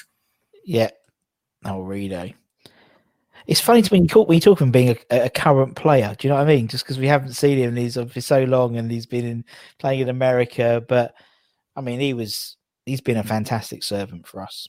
Yeah. 0.66 0.90
Oh, 1.64 1.82
Rito. 1.82 2.32
It's 3.48 3.62
funny 3.62 3.84
to 3.84 3.94
me 3.94 4.00
when 4.00 4.04
you 4.36 4.40
talk 4.40 4.60
when 4.60 4.68
of 4.68 4.72
being 4.72 4.98
a, 5.12 5.26
a 5.26 5.30
current 5.30 5.76
player. 5.76 6.16
Do 6.18 6.28
you 6.28 6.30
know 6.30 6.38
what 6.38 6.50
I 6.50 6.56
mean? 6.56 6.68
Just 6.68 6.84
because 6.84 6.98
we 6.98 7.08
haven't 7.08 7.34
seen 7.34 7.60
him, 7.60 7.76
he's 7.76 7.96
for 7.96 8.22
so 8.22 8.44
long, 8.44 8.76
and 8.76 8.92
he's 8.92 9.06
been 9.06 9.26
in 9.26 9.46
playing 9.78 10.00
in 10.02 10.10
America. 10.10 10.84
But 10.88 11.14
I 11.76 11.82
mean, 11.82 12.00
he 12.00 12.14
was 12.14 12.58
he's 12.86 13.02
been 13.02 13.18
a 13.18 13.24
fantastic 13.24 13.84
servant 13.84 14.26
for 14.28 14.42
us. 14.42 14.68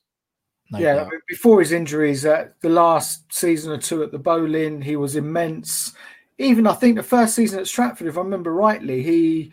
No 0.70 0.78
yeah, 0.78 0.94
doubt. 0.96 1.12
before 1.28 1.60
his 1.60 1.72
injuries, 1.72 2.26
uh, 2.26 2.48
the 2.60 2.68
last 2.68 3.32
season 3.32 3.72
or 3.72 3.78
two 3.78 4.02
at 4.02 4.12
the 4.12 4.18
Boleyn, 4.18 4.82
he 4.82 4.96
was 4.96 5.16
immense. 5.16 5.94
Even 6.38 6.66
I 6.66 6.74
think 6.74 6.96
the 6.96 7.02
first 7.02 7.34
season 7.34 7.60
at 7.60 7.68
Stratford, 7.68 8.08
if 8.08 8.18
I 8.18 8.20
remember 8.20 8.52
rightly, 8.52 9.02
he 9.02 9.52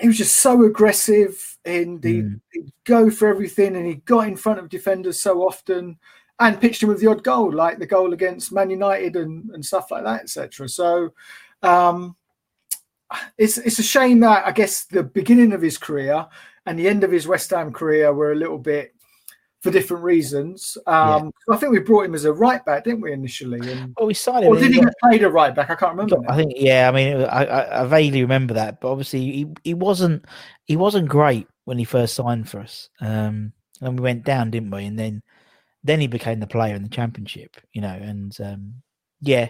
he 0.00 0.06
was 0.08 0.18
just 0.18 0.38
so 0.38 0.64
aggressive 0.64 1.58
and 1.64 2.02
he'd, 2.02 2.24
Mm. 2.24 2.40
he'd 2.52 2.72
go 2.84 3.10
for 3.10 3.28
everything 3.28 3.76
and 3.76 3.86
he 3.86 3.96
got 3.96 4.28
in 4.28 4.36
front 4.36 4.58
of 4.58 4.68
defenders 4.68 5.20
so 5.20 5.42
often 5.42 5.96
and 6.38 6.60
pitched 6.60 6.82
him 6.82 6.88
with 6.88 7.00
the 7.00 7.06
odd 7.06 7.24
goal, 7.24 7.52
like 7.52 7.78
the 7.78 7.86
goal 7.86 8.12
against 8.12 8.52
Man 8.52 8.68
United 8.70 9.16
and, 9.16 9.50
and 9.50 9.64
stuff 9.64 9.90
like 9.90 10.04
that, 10.04 10.22
etc. 10.22 10.68
So 10.68 11.12
um, 11.62 12.16
it's 13.38 13.58
it's 13.58 13.78
a 13.78 13.82
shame 13.84 14.20
that 14.20 14.46
I 14.46 14.52
guess 14.52 14.84
the 14.84 15.02
beginning 15.02 15.52
of 15.52 15.62
his 15.62 15.78
career 15.78 16.26
and 16.66 16.78
the 16.78 16.88
end 16.88 17.04
of 17.04 17.12
his 17.12 17.26
West 17.26 17.50
Ham 17.50 17.72
career 17.72 18.12
were 18.12 18.32
a 18.32 18.36
little 18.36 18.58
bit 18.58 18.94
for 19.62 19.70
different 19.70 20.04
reasons. 20.04 20.78
Um, 20.86 21.32
I 21.50 21.56
think 21.56 21.72
we 21.72 21.80
brought 21.80 22.04
him 22.04 22.14
as 22.14 22.24
a 22.24 22.32
right 22.32 22.64
back, 22.64 22.84
didn't 22.84 23.00
we, 23.00 23.12
initially? 23.12 23.58
And, 23.70 23.94
Well, 23.96 24.06
we 24.06 24.14
signed 24.14 24.44
him. 24.44 24.52
or 24.52 24.58
did 24.58 24.72
he 24.72 24.80
get 24.80 24.94
played 25.02 25.22
a 25.22 25.30
right 25.30 25.54
back? 25.54 25.70
I 25.70 25.74
can't 25.74 25.96
remember. 25.96 26.18
I 26.28 26.36
think 26.36 26.52
yeah. 26.56 26.88
I 26.88 26.92
mean, 26.92 27.22
I, 27.22 27.44
I, 27.44 27.82
I 27.82 27.86
vaguely 27.86 28.22
remember 28.22 28.54
that, 28.54 28.80
but 28.80 28.90
obviously 28.90 29.20
he, 29.20 29.46
he 29.64 29.74
wasn't 29.74 30.24
he 30.66 30.76
wasn't 30.76 31.08
great 31.08 31.48
when 31.64 31.78
he 31.78 31.84
first 31.84 32.14
signed 32.14 32.48
for 32.48 32.60
us. 32.60 32.90
Um, 33.00 33.52
and 33.80 33.98
we 33.98 34.02
went 34.02 34.24
down, 34.24 34.50
didn't 34.50 34.70
we? 34.70 34.84
And 34.84 34.98
then 34.98 35.22
then 35.82 36.00
he 36.00 36.06
became 36.06 36.40
the 36.40 36.46
player 36.46 36.74
in 36.74 36.82
the 36.82 36.88
championship, 36.88 37.56
you 37.72 37.80
know. 37.80 37.88
And 37.88 38.36
um, 38.40 38.74
yeah, 39.20 39.48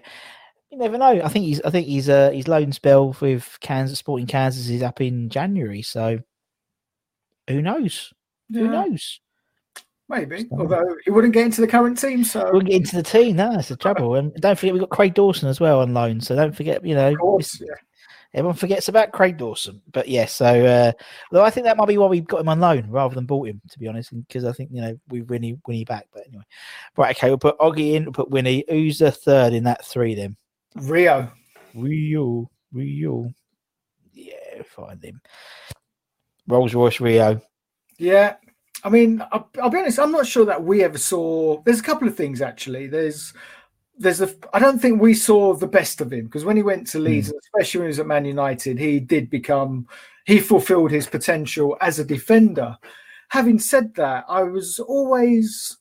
you 0.71 0.79
never 0.79 0.99
know. 0.99 1.21
I 1.23 1.29
think 1.29 1.47
he's 1.47 1.61
I 1.63 1.71
think 1.71 1.87
he's 1.87 2.09
uh 2.09 2.31
his 2.31 2.49
loan 2.49 2.73
spell 2.73 3.15
with 3.21 3.59
Kansas 3.61 3.99
Sporting 3.99 4.27
Kansas 4.27 4.69
is 4.69 4.83
up 4.83 5.01
in 5.01 5.29
January, 5.29 5.83
so 5.83 6.21
who 7.49 7.63
knows? 7.63 8.13
Who 8.53 8.69
knows? 8.69 9.21
Maybe. 10.09 10.47
Although 10.53 10.97
he 11.05 11.11
wouldn't 11.11 11.35
get 11.35 11.47
into 11.47 11.61
the 11.61 11.67
current 11.67 11.99
team, 11.99 12.25
so 12.25 12.51
We'll 12.53 12.63
get 12.63 12.77
into 12.77 12.97
the 12.97 13.03
team. 13.03 13.37
No, 13.37 13.53
that's 13.53 13.69
the 13.69 13.77
trouble. 13.77 14.15
And 14.15 14.35
don't 14.35 14.59
forget 14.59 14.73
we've 14.75 14.83
got 14.83 14.91
Craig 14.91 15.15
Dawson 15.15 15.49
as 15.49 15.61
well 15.61 15.81
on 15.81 15.95
loan. 15.95 16.21
So 16.21 16.35
don't 16.35 16.55
forget, 16.55 16.85
you 16.85 16.95
know, 16.95 17.15
course, 17.17 17.61
yeah. 17.61 17.75
Everyone 18.35 18.57
forgets 18.57 18.89
about 18.89 19.13
Craig 19.13 19.39
Dawson, 19.39 19.81
but 19.93 20.09
yeah. 20.09 20.27
So, 20.27 20.45
uh, 20.45 20.93
though 21.33 21.43
I 21.43 21.49
think 21.49 21.65
that 21.65 21.79
might 21.79 21.89
be 21.89 21.97
why 21.97 22.07
we 22.07 22.21
got 22.21 22.43
him 22.43 22.51
on 22.51 22.61
loan 22.61 22.91
rather 22.91 23.15
than 23.15 23.25
bought 23.25 23.49
him, 23.49 23.63
to 23.71 23.79
be 23.79 23.89
honest, 23.89 24.13
because 24.15 24.45
I 24.45 24.53
think 24.53 24.71
you 24.73 24.83
know 24.83 24.99
we 25.09 25.23
Winnie 25.23 25.59
Winnie 25.67 25.87
back. 25.87 26.07
But 26.13 26.27
anyway, 26.27 26.45
right, 26.99 27.17
okay, 27.17 27.29
we'll 27.29 27.39
put 27.39 27.59
Oggy 27.59 27.95
in, 27.95 28.05
we'll 28.05 28.13
put 28.13 28.31
Winnie. 28.31 28.65
Who's 28.69 28.99
the 28.99 29.11
third 29.11 29.55
in 29.55 29.65
that 29.65 29.87
three 29.87 30.15
then? 30.15 30.37
Rio. 30.75 31.33
Rio, 31.75 32.51
Rio. 32.73 33.33
Yeah, 34.13 34.63
find 34.67 35.03
him. 35.03 35.21
Rolls 36.47 36.75
Royce 36.75 37.01
Rio. 37.01 37.41
Yeah. 37.99 38.37
I 38.85 38.89
mean, 38.89 39.23
I'll, 39.33 39.49
I'll 39.61 39.71
be 39.71 39.79
honest, 39.79 39.99
I'm 39.99 40.13
not 40.13 40.27
sure 40.27 40.45
that 40.45 40.63
we 40.63 40.85
ever 40.85 40.99
saw. 40.99 41.63
There's 41.63 41.81
a 41.81 41.85
couple 41.85 42.07
of 42.07 42.17
things 42.17 42.41
actually. 42.41 42.87
There's 42.87 43.33
there's 43.99 44.21
a 44.21 44.31
I 44.53 44.59
don't 44.59 44.79
think 44.79 45.01
we 45.01 45.15
saw 45.15 45.55
the 45.55 45.67
best 45.67 46.01
of 46.01 46.13
him 46.13 46.27
because 46.27 46.45
when 46.45 46.57
he 46.57 46.63
went 46.63 46.87
to 46.89 46.99
Hmm. 46.99 47.05
Leeds, 47.05 47.33
especially 47.33 47.81
when 47.81 47.87
he 47.87 47.91
was 47.91 48.01
at 48.01 48.07
Man 48.07 48.25
United, 48.25 48.79
he 48.79 49.01
did 49.01 49.31
become 49.31 49.87
he 50.27 50.41
fulfilled 50.41 50.91
his 50.91 51.07
potential 51.07 51.77
as 51.81 51.99
a 51.99 52.05
defender. 52.05 52.77
Having 53.31 53.59
said 53.61 53.95
that, 53.97 54.25
I 54.29 54.43
was 54.43 54.79
always 54.79 55.77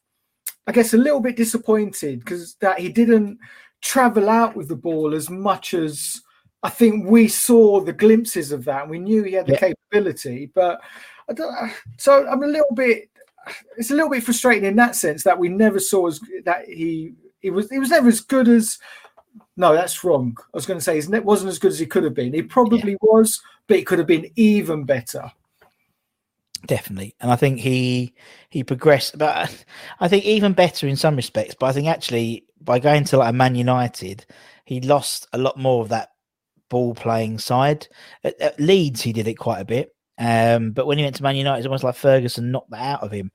I 0.67 0.71
guess 0.71 0.93
a 0.93 0.97
little 0.97 1.19
bit 1.19 1.35
disappointed 1.35 2.19
because 2.19 2.55
that 2.61 2.79
he 2.79 2.89
didn't 2.89 3.37
travel 3.81 4.29
out 4.29 4.55
with 4.55 4.67
the 4.69 4.75
ball 4.75 5.13
as 5.13 5.29
much 5.29 5.73
as 5.75 6.21
I 6.63 6.69
think 6.69 7.07
we 7.07 7.27
saw 7.27 7.81
the 7.81 7.93
glimpses 7.93 8.51
of 8.51 8.65
that 8.65 8.89
we 8.89 8.97
knew 8.97 9.21
he 9.23 9.33
had 9.33 9.45
the 9.45 9.53
Yeah. 9.53 9.73
capability, 9.91 10.51
but 10.55 10.81
I 11.29 11.33
don't 11.33 11.71
so 11.97 12.27
I'm 12.27 12.43
a 12.43 12.47
little 12.47 12.73
bit 12.73 13.09
it's 13.77 13.91
a 13.91 13.95
little 13.95 14.09
bit 14.09 14.23
frustrating 14.23 14.65
in 14.65 14.75
that 14.77 14.95
sense 14.95 15.23
that 15.23 15.37
we 15.37 15.49
never 15.49 15.79
saw 15.79 16.07
as 16.07 16.19
that 16.45 16.67
he 16.67 17.13
he 17.41 17.49
was 17.49 17.69
he 17.69 17.79
was 17.79 17.89
never 17.89 18.07
as 18.07 18.21
good 18.21 18.47
as 18.47 18.79
no 19.57 19.73
that's 19.73 20.03
wrong. 20.03 20.35
I 20.39 20.57
was 20.57 20.65
going 20.65 20.79
to 20.79 20.83
say 20.83 20.99
he 20.99 21.19
wasn't 21.19 21.49
as 21.49 21.59
good 21.59 21.71
as 21.71 21.79
he 21.79 21.85
could 21.85 22.03
have 22.03 22.13
been. 22.13 22.33
He 22.33 22.41
probably 22.41 22.97
was 23.01 23.41
but 23.67 23.77
it 23.77 23.85
could 23.85 23.99
have 23.99 24.07
been 24.07 24.31
even 24.35 24.83
better. 24.83 25.31
Definitely. 26.65 27.15
And 27.19 27.31
i 27.31 27.35
think 27.35 27.59
he 27.59 28.13
he 28.49 28.63
progressed 28.63 29.17
but 29.17 29.65
i 29.99 30.07
think 30.07 30.25
even 30.25 30.53
better 30.53 30.87
in 30.87 30.95
some 30.95 31.15
respects 31.15 31.55
but 31.59 31.67
i 31.67 31.71
think 31.71 31.87
actually 31.87 32.45
by 32.61 32.79
going 32.79 33.03
to 33.05 33.17
like 33.17 33.29
a 33.29 33.33
man 33.33 33.53
united 33.53 34.25
he 34.65 34.81
lost 34.81 35.27
a 35.31 35.37
lot 35.37 35.57
more 35.57 35.83
of 35.83 35.89
that 35.89 36.09
ball 36.69 36.95
playing 36.95 37.37
side. 37.37 37.87
At, 38.23 38.39
at 38.41 38.59
leeds 38.59 39.01
he 39.01 39.13
did 39.13 39.27
it 39.27 39.35
quite 39.35 39.59
a 39.59 39.65
bit 39.65 39.94
um, 40.17 40.71
but 40.71 40.87
when 40.87 40.97
he 40.97 41.03
went 41.03 41.15
to 41.17 41.23
Man 41.23 41.35
United, 41.35 41.59
it's 41.59 41.67
almost 41.67 41.83
like 41.83 41.95
Ferguson 41.95 42.51
knocked 42.51 42.71
that 42.71 42.81
out 42.81 43.03
of 43.03 43.11
him, 43.11 43.31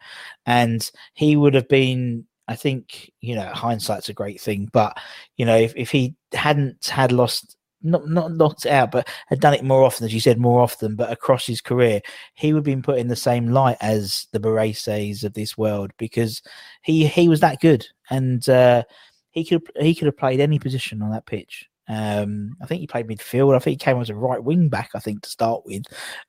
and 0.47 0.89
he 1.15 1.37
would 1.37 1.55
have 1.55 1.69
been. 1.69 2.27
I 2.49 2.57
think 2.57 3.13
you 3.21 3.37
know 3.37 3.47
hindsight's 3.47 4.09
a 4.09 4.15
great 4.15 4.41
thing, 4.41 4.69
but 4.73 4.97
you 5.37 5.47
know 5.47 5.57
if, 5.57 5.73
if 5.77 5.91
he 5.91 6.17
hadn't 6.33 6.87
had 6.87 7.13
lost 7.13 7.57
not 7.83 8.09
not 8.09 8.33
knocked 8.33 8.67
it 8.67 8.73
out, 8.73 8.91
but 8.91 9.09
had 9.29 9.41
done 9.41 9.55
it 9.55 9.65
more 9.65 9.85
often, 9.85 10.05
as 10.05 10.15
you 10.15 10.21
said, 10.21 10.39
more 10.39 10.61
often, 10.61 10.97
but 10.97 11.13
across 11.13 11.47
his 11.47 11.61
career, 11.61 12.01
he 12.35 12.53
would 12.53 12.61
have 12.61 12.65
been 12.65 12.83
put 12.83 12.99
in 12.99 13.09
the 13.09 13.17
same 13.17 13.49
light 13.49 13.77
as 13.81 14.27
the 14.33 14.41
Baresis 14.41 15.25
of 15.25 15.35
this 15.35 15.57
world 15.57 15.93
because 15.99 16.43
he 16.83 17.07
he 17.07 17.29
was 17.29 17.41
that 17.41 17.61
good, 17.61 17.87
and 18.11 18.49
uh, 18.49 18.83
he 19.31 19.45
could 19.45 19.63
he 19.79 19.95
could 19.95 20.07
have 20.07 20.19
played 20.19 20.41
any 20.41 20.59
position 20.59 21.03
on 21.03 21.11
that 21.13 21.27
pitch. 21.27 21.70
Um, 21.91 22.57
I 22.63 22.67
think 22.67 22.81
he 22.81 22.87
played 22.87 23.09
midfield. 23.09 23.57
I 23.57 23.59
think 23.59 23.81
he 23.81 23.85
came 23.85 24.01
as 24.01 24.11
a 24.11 24.15
right 24.15 24.43
wing 24.43 24.69
back. 24.69 24.91
I 24.95 25.01
think 25.01 25.23
to 25.23 25.29
start 25.29 25.67
with, 25.67 25.83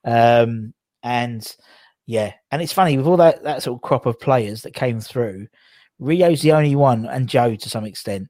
um, 0.04 0.74
and 1.04 1.56
yeah, 2.04 2.32
and 2.50 2.60
it's 2.60 2.72
funny 2.72 2.96
with 2.96 3.06
all 3.06 3.16
that 3.18 3.44
that 3.44 3.62
sort 3.62 3.76
of 3.78 3.82
crop 3.82 4.06
of 4.06 4.18
players 4.18 4.62
that 4.62 4.74
came 4.74 5.00
through. 5.00 5.46
Rio's 6.00 6.42
the 6.42 6.52
only 6.52 6.74
one, 6.74 7.06
and 7.06 7.28
Joe 7.28 7.54
to 7.54 7.70
some 7.70 7.84
extent, 7.84 8.28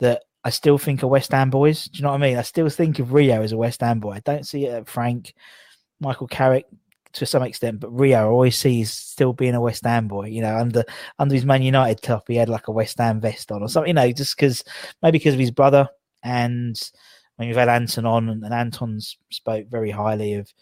that 0.00 0.24
I 0.42 0.50
still 0.50 0.76
think 0.76 1.04
are 1.04 1.08
West 1.08 1.30
Ham 1.30 1.50
boys. 1.50 1.84
Do 1.84 1.98
you 1.98 2.02
know 2.02 2.10
what 2.10 2.16
I 2.16 2.26
mean? 2.26 2.36
I 2.36 2.42
still 2.42 2.68
think 2.68 2.98
of 2.98 3.12
Rio 3.12 3.42
as 3.42 3.52
a 3.52 3.56
West 3.56 3.80
Ham 3.80 4.00
boy. 4.00 4.14
I 4.14 4.20
don't 4.20 4.46
see 4.46 4.66
it 4.66 4.88
Frank, 4.88 5.34
Michael 6.00 6.26
Carrick 6.26 6.66
to 7.12 7.26
some 7.26 7.44
extent, 7.44 7.78
but 7.78 7.96
Rio 7.96 8.18
I 8.18 8.24
always 8.24 8.58
sees 8.58 8.90
still 8.90 9.32
being 9.32 9.54
a 9.54 9.60
West 9.60 9.84
Ham 9.84 10.08
boy. 10.08 10.26
You 10.26 10.42
know, 10.42 10.56
under 10.56 10.82
under 11.20 11.32
his 11.32 11.44
Man 11.44 11.62
United 11.62 12.02
top, 12.02 12.24
he 12.26 12.34
had 12.34 12.48
like 12.48 12.66
a 12.66 12.72
West 12.72 12.98
Ham 12.98 13.20
vest 13.20 13.52
on 13.52 13.62
or 13.62 13.68
something. 13.68 13.90
You 13.90 13.94
know, 13.94 14.10
just 14.10 14.36
because 14.36 14.64
maybe 15.00 15.18
because 15.18 15.34
of 15.34 15.40
his 15.40 15.52
brother. 15.52 15.88
And 16.22 16.80
I 17.38 17.42
mean, 17.42 17.48
we've 17.50 17.56
had 17.56 17.68
Anton 17.68 18.06
on, 18.06 18.28
and, 18.28 18.44
and 18.44 18.54
Anton's 18.54 19.16
spoke 19.30 19.68
very 19.68 19.90
highly 19.90 20.34
of 20.34 20.52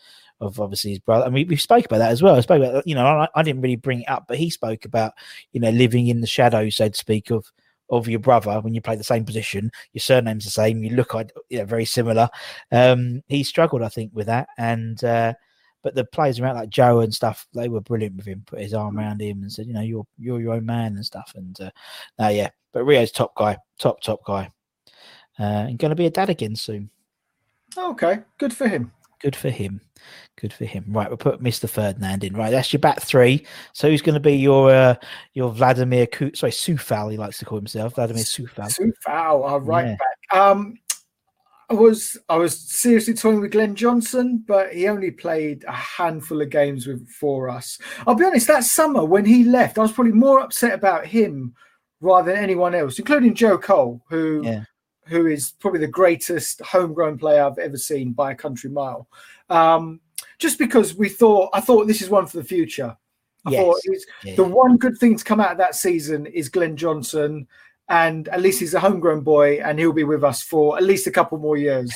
of 0.41 0.59
obviously 0.59 0.91
his 0.91 1.01
brother. 1.01 1.27
I 1.27 1.29
mean, 1.29 1.49
we 1.49 1.57
spoke 1.57 1.85
about 1.85 1.99
that 1.99 2.13
as 2.13 2.23
well. 2.23 2.35
I 2.35 2.41
spoke 2.41 2.63
about, 2.63 2.87
you 2.87 2.95
know, 2.95 3.05
I, 3.05 3.29
I 3.35 3.43
didn't 3.43 3.61
really 3.61 3.77
bring 3.77 4.01
it 4.03 4.09
up, 4.09 4.25
but 4.27 4.39
he 4.39 4.49
spoke 4.49 4.87
about, 4.87 5.13
you 5.53 5.61
know, 5.61 5.69
living 5.69 6.07
in 6.07 6.23
the 6.23 6.27
shadow, 6.27 6.71
so 6.71 6.89
to 6.89 6.97
speak, 6.97 7.31
of 7.31 7.51
of 7.91 8.09
your 8.09 8.21
brother 8.21 8.61
when 8.61 8.73
you 8.73 8.81
play 8.81 8.97
the 8.97 9.05
same 9.05 9.25
position. 9.25 9.71
Your 9.93 10.01
surname's 10.01 10.45
the 10.45 10.51
same. 10.51 10.83
You 10.83 10.91
look, 10.91 11.15
you 11.49 11.59
know, 11.59 11.65
very 11.65 11.85
similar. 11.85 12.29
Um, 12.73 13.23
he 13.29 13.43
struggled, 13.45 13.83
I 13.83 13.89
think, 13.89 14.13
with 14.15 14.27
that, 14.29 14.49
and 14.57 15.03
uh, 15.05 15.35
but 15.83 15.95
the 15.95 16.05
players 16.05 16.41
around 16.41 16.57
like 16.57 16.71
Joe 16.71 17.01
and 17.01 17.15
stuff, 17.15 17.47
they 17.55 17.69
were 17.69 17.81
brilliant 17.81 18.17
with 18.17 18.27
him. 18.27 18.45
Put 18.47 18.61
his 18.61 18.75
arm 18.75 18.99
around 18.99 19.21
him 19.21 19.43
and 19.43 19.53
said, 19.53 19.67
you 19.67 19.73
know, 19.73 19.81
you're 19.81 20.07
you're 20.19 20.41
your 20.41 20.55
own 20.55 20.67
man 20.67 20.95
and 20.97 21.05
stuff. 21.05 21.33
And 21.35 21.59
uh, 21.61 21.71
uh 22.23 22.29
yeah, 22.29 22.51
but 22.73 22.85
Rio's 22.85 23.13
top 23.13 23.35
guy, 23.35 23.57
top 23.79 24.01
top 24.01 24.25
guy, 24.25 24.51
uh, 25.41 25.67
and 25.69 25.79
going 25.79 25.91
to 25.91 25.97
be 25.97 26.07
a 26.07 26.11
dad 26.11 26.31
again 26.31 26.55
soon. 26.55 26.91
Okay, 27.77 28.21
good 28.39 28.53
for 28.53 28.69
him. 28.69 28.93
Good 29.21 29.37
for 29.37 29.51
him. 29.51 29.81
Good 30.37 30.53
for 30.53 30.65
him. 30.65 30.85
Right, 30.89 31.09
we'll 31.09 31.17
put 31.19 31.43
Mr. 31.43 31.69
Ferdinand 31.69 32.25
in. 32.25 32.35
Right, 32.35 32.51
that's 32.51 32.73
your 32.73 32.81
back 32.81 33.01
three. 33.03 33.45
So 33.75 33.89
who's 33.91 34.01
going 34.03 34.15
to 34.15 34.21
be 34.21 34.35
your 34.37 34.71
uh, 34.71 34.95
your 35.35 35.51
Vladimir? 35.53 36.07
Ku- 36.07 36.35
sorry, 36.35 36.53
Coufal. 36.53 37.11
He 37.11 37.17
likes 37.19 37.39
to 37.39 37.45
call 37.45 37.59
himself 37.59 37.97
Vladimir 37.97 38.23
Coufal. 38.25 38.69
Coufal, 39.07 39.45
our 39.45 39.61
right 39.61 39.89
Yeah. 39.89 39.97
back. 39.97 40.41
Um, 40.41 40.79
I 41.69 41.75
was 41.75 42.17
I 42.29 42.37
was 42.37 42.59
seriously 42.59 43.15
toying 43.15 43.41
with 43.41 43.53
Glenn 43.53 43.77
Johnson, 43.77 44.43
but 44.49 44.73
he 44.73 44.89
only 44.89 45.11
played 45.11 45.65
a 45.69 45.73
handful 45.73 46.41
of 46.41 46.51
games 46.51 46.87
with 46.87 47.07
for 47.11 47.49
us. 47.51 47.79
I'll 48.07 48.15
be 48.17 48.25
honest. 48.25 48.49
That 48.49 48.65
summer 48.65 49.05
when 49.05 49.25
he 49.27 49.45
left, 49.45 49.79
I 49.79 49.83
was 49.83 49.93
probably 49.93 50.13
more 50.15 50.41
upset 50.41 50.73
about 50.73 51.07
him 51.07 51.55
rather 52.01 52.33
than 52.33 52.43
anyone 52.43 52.75
else, 52.75 52.99
including 52.99 53.35
Joe 53.35 53.59
Cole, 53.59 54.03
who 54.09 54.41
Yeah. 54.45 54.65
Who 55.11 55.27
is 55.27 55.53
probably 55.59 55.81
the 55.81 55.89
greatest 55.89 56.61
homegrown 56.63 57.19
player 57.19 57.45
I've 57.45 57.59
ever 57.59 57.77
seen 57.77 58.13
by 58.13 58.31
a 58.31 58.35
country 58.35 58.71
mile. 58.71 59.09
Um, 59.49 60.01
just 60.39 60.59
because 60.59 60.95
we 60.95 61.09
thought, 61.09 61.51
I 61.53 61.61
thought 61.61 61.87
this 61.87 62.01
is 62.01 62.09
one 62.09 62.27
for 62.27 62.37
the 62.39 62.45
future. 62.45 62.97
I 63.47 63.51
Yes. 63.51 63.61
thought 63.61 63.81
Yeah. 64.23 64.37
the 64.37 64.45
one 64.45 64.77
good 64.77 64.99
thing 64.99 65.17
to 65.17 65.25
come 65.25 65.41
out 65.41 65.51
of 65.53 65.59
that 65.59 65.75
season 65.75 66.27
is 66.27 66.49
Glenn 66.49 66.77
Johnson, 66.77 67.49
and 67.89 68.29
at 68.29 68.41
least 68.41 68.61
he's 68.61 68.75
a 68.75 68.81
homegrown 68.81 69.23
boy, 69.23 69.61
and 69.61 69.79
he'll 69.79 69.93
be 69.93 70.05
with 70.05 70.23
us 70.23 70.43
for 70.43 70.77
at 70.77 70.85
least 70.85 71.07
a 71.09 71.11
couple 71.11 71.39
more 71.39 71.57
years. 71.57 71.91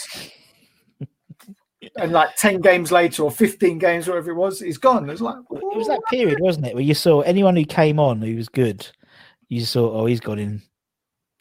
and 1.97 2.12
like 2.12 2.35
ten 2.37 2.61
games 2.61 2.91
later, 2.91 3.23
or 3.23 3.31
fifteen 3.31 3.79
games, 3.79 4.09
whatever 4.09 4.31
it 4.33 4.35
was, 4.37 4.59
he's 4.59 4.79
gone. 4.79 5.09
It's 5.09 5.21
like 5.21 5.37
It 5.53 5.77
was 5.77 5.87
that 5.87 6.01
period, 6.11 6.41
wasn't 6.41 6.67
it, 6.67 6.75
where 6.75 6.83
you 6.83 6.95
saw 6.95 7.21
anyone 7.21 7.55
who 7.55 7.65
came 7.65 8.01
on 8.01 8.21
who 8.23 8.35
was 8.35 8.49
good, 8.49 8.87
you 9.49 9.61
saw, 9.65 9.91
oh, 9.91 10.07
he's 10.07 10.21
got 10.21 10.39
in, 10.39 10.62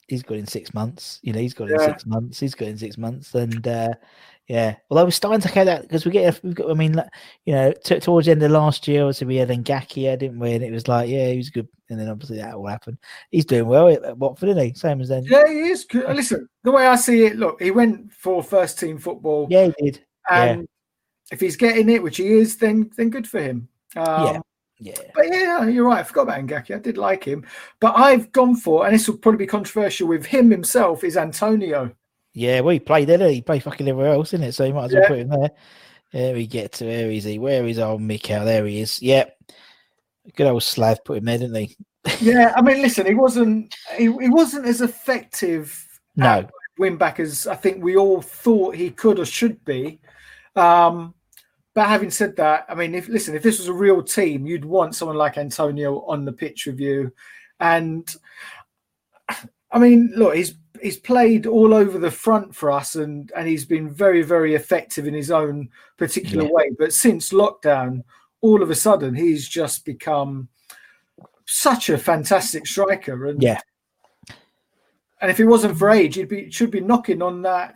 he's 0.07 0.23
got 0.23 0.37
in 0.37 0.47
six 0.47 0.73
months. 0.73 1.19
You 1.23 1.33
know, 1.33 1.39
he's 1.39 1.53
got 1.53 1.69
in 1.69 1.79
six 1.79 2.05
months. 2.05 2.39
He's 2.39 2.55
got 2.55 2.67
in 2.67 2.77
six 2.77 2.97
months, 2.97 3.33
and 3.35 3.67
uh, 3.67 3.93
yeah. 4.47 4.75
Although 4.89 5.05
we're 5.05 5.11
starting 5.11 5.41
to 5.41 5.51
get 5.53 5.65
that 5.65 5.83
because 5.83 6.05
we 6.05 6.11
get, 6.11 6.39
we've 6.43 6.55
got. 6.55 6.69
I 6.69 6.73
mean, 6.73 6.93
like, 6.93 7.09
you 7.45 7.53
know, 7.53 7.73
t- 7.83 7.99
towards 7.99 8.25
the 8.25 8.31
end 8.31 8.43
of 8.43 8.51
last 8.51 8.87
year, 8.87 9.03
obviously 9.03 9.27
we 9.27 9.37
had 9.37 9.49
Ngakia, 9.49 10.17
didn't 10.19 10.39
we? 10.39 10.53
And 10.53 10.63
it 10.63 10.71
was 10.71 10.87
like, 10.87 11.09
yeah, 11.09 11.29
he 11.31 11.37
was 11.37 11.49
good, 11.49 11.67
and 11.89 11.99
then 11.99 12.09
obviously 12.09 12.37
that 12.37 12.53
all 12.55 12.67
happened. 12.67 12.97
He's 13.31 13.45
doing 13.45 13.67
well 13.67 13.87
at 13.89 14.03
at 14.03 14.17
Watford, 14.17 14.49
isn't 14.49 14.63
he? 14.63 14.73
Same 14.73 15.01
as 15.01 15.09
then. 15.09 15.23
Yeah, 15.23 15.47
he 15.47 15.59
is. 15.69 15.85
good. 15.85 16.13
Listen, 16.15 16.47
the 16.63 16.71
way 16.71 16.87
I 16.87 16.95
see 16.95 17.25
it, 17.25 17.37
look, 17.37 17.61
he 17.61 17.71
went 17.71 18.11
for 18.11 18.43
first 18.43 18.79
team 18.79 18.97
football, 18.97 19.47
Yeah, 19.49 19.69
he 19.77 19.91
did. 19.91 20.05
and 20.29 20.67
if 21.31 21.39
he's 21.39 21.55
getting 21.55 21.89
it, 21.89 22.03
which 22.03 22.17
he 22.17 22.27
is, 22.27 22.57
then 22.57 22.91
then 22.97 23.09
good 23.09 23.27
for 23.27 23.41
him. 23.41 23.67
Um, 23.95 24.23
Yeah. 24.25 24.39
Yeah. 24.83 24.97
But 25.15 25.27
yeah, 25.31 25.65
you're 25.65 25.85
right. 25.87 25.99
I 25.99 26.03
forgot 26.03 26.23
about 26.23 26.45
Ngaki. 26.45 26.75
I 26.75 26.79
did 26.79 26.97
like 26.97 27.23
him, 27.23 27.45
but 27.79 27.97
I've 27.97 28.31
gone 28.33 28.55
for, 28.55 28.85
and 28.85 28.93
this 28.93 29.07
will 29.07 29.17
probably 29.17 29.37
be 29.37 29.47
controversial 29.47 30.07
with 30.09 30.25
him 30.25 30.51
himself, 30.51 31.03
is 31.05 31.15
Antonio. 31.15 31.91
Yeah, 32.33 32.59
well, 32.59 32.73
he 32.73 32.79
played 32.79 33.07
there. 33.07 33.17
didn't 33.19 33.33
He 33.33 33.41
played 33.41 33.63
fucking 33.63 33.87
everywhere 33.87 34.13
else, 34.13 34.33
isn't 34.33 34.43
it? 34.45 34.51
So 34.53 34.65
you 34.65 34.73
might 34.73 34.85
as 34.85 34.93
well 34.93 35.01
Yeah. 35.03 35.07
put 35.07 35.19
him 35.19 35.29
there. 35.29 35.51
There 36.11 36.33
we 36.33 36.47
get 36.47 36.73
to. 36.73 36.85
Where 36.85 37.09
is 37.09 37.23
he? 37.23 37.39
Where 37.39 37.65
is 37.65 37.79
old 37.79 38.01
Mikel? 38.01 38.43
There 38.45 38.65
he 38.65 38.81
is. 38.81 39.01
Yep. 39.01 39.37
Good 40.35 40.47
old 40.47 40.63
Slav 40.63 41.03
put 41.05 41.17
him 41.17 41.25
there, 41.25 41.37
didn't 41.37 41.55
he? 41.55 41.75
Yeah, 42.19 42.51
I 42.55 42.61
mean, 42.61 42.81
listen, 42.81 43.05
he 43.05 43.13
wasn't 43.15 43.73
he, 43.95 44.03
he 44.05 44.29
wasn't 44.29 44.65
as 44.65 44.81
effective 44.81 45.87
No. 46.17 46.45
win 46.77 46.97
back 46.97 47.19
as 47.21 47.47
I 47.47 47.55
think 47.55 47.81
we 47.81 47.95
all 47.95 48.21
thought 48.21 48.75
he 48.75 48.89
could 48.89 49.19
or 49.19 49.25
should 49.25 49.63
be. 49.63 49.99
Um, 50.55 51.13
but 51.73 51.87
having 51.87 52.11
said 52.11 52.35
that, 52.35 52.65
I 52.69 52.75
mean, 52.75 52.93
if 52.93 53.07
listen, 53.07 53.35
if 53.35 53.43
this 53.43 53.57
was 53.59 53.67
a 53.67 53.73
real 53.73 54.03
team, 54.03 54.45
you'd 54.45 54.65
want 54.65 54.95
someone 54.95 55.17
like 55.17 55.37
Antonio 55.37 56.01
on 56.05 56.23
the 56.25 56.31
pitch 56.33 56.65
with 56.67 56.79
you. 56.79 57.11
And 57.59 58.07
I 59.71 59.79
mean, 59.79 60.11
look, 60.15 60.35
he's 60.35 60.55
he's 60.81 60.97
played 60.97 61.45
all 61.47 61.73
over 61.73 61.97
the 61.97 62.11
front 62.11 62.53
for 62.55 62.69
us 62.71 62.95
and 62.95 63.31
and 63.35 63.47
he's 63.47 63.65
been 63.65 63.89
very, 63.89 64.21
very 64.21 64.53
effective 64.53 65.07
in 65.07 65.13
his 65.13 65.31
own 65.31 65.69
particular 65.97 66.45
Yeah. 66.45 66.51
way. 66.51 66.71
But 66.77 66.93
since 66.93 67.31
lockdown, 67.31 68.03
all 68.41 68.61
of 68.61 68.69
a 68.69 68.75
sudden 68.75 69.15
he's 69.15 69.47
just 69.47 69.85
become 69.85 70.49
such 71.45 71.89
a 71.89 71.97
fantastic 71.97 72.67
striker. 72.67 73.27
And 73.27 73.41
Yeah. 73.41 73.59
and 75.21 75.31
if 75.31 75.39
it 75.39 75.45
wasn't 75.45 75.77
for 75.77 75.89
age, 75.89 76.15
he'd 76.15 76.27
be 76.29 76.51
should 76.51 76.71
be 76.71 76.81
knocking 76.81 77.21
on 77.21 77.41
that 77.43 77.75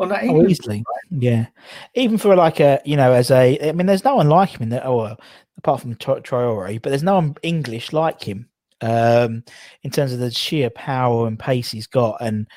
on 0.00 0.08
that 0.08 0.24
Oh, 0.24 0.46
easily. 0.46 0.84
Yeah. 1.10 1.46
Even 1.94 2.18
for 2.18 2.34
like 2.34 2.60
a, 2.60 2.80
you 2.84 2.96
know, 2.96 3.12
as 3.12 3.30
a, 3.30 3.68
I 3.68 3.72
mean, 3.72 3.86
there's 3.86 4.04
no 4.04 4.16
one 4.16 4.28
like 4.28 4.50
him 4.50 4.62
in 4.62 4.68
there. 4.70 4.86
Oh, 4.86 4.96
well, 4.96 5.20
apart 5.58 5.80
from 5.80 5.94
Traore, 5.94 6.80
but 6.82 6.90
there's 6.90 7.02
no 7.02 7.16
one 7.16 7.36
English 7.42 7.92
like 7.92 8.22
him 8.22 8.48
um, 8.80 9.44
in 9.82 9.90
terms 9.90 10.12
of 10.12 10.18
the 10.18 10.30
sheer 10.30 10.70
power 10.70 11.26
and 11.26 11.38
pace 11.38 11.70
he's 11.70 11.86
got 11.86 12.16
and 12.20 12.48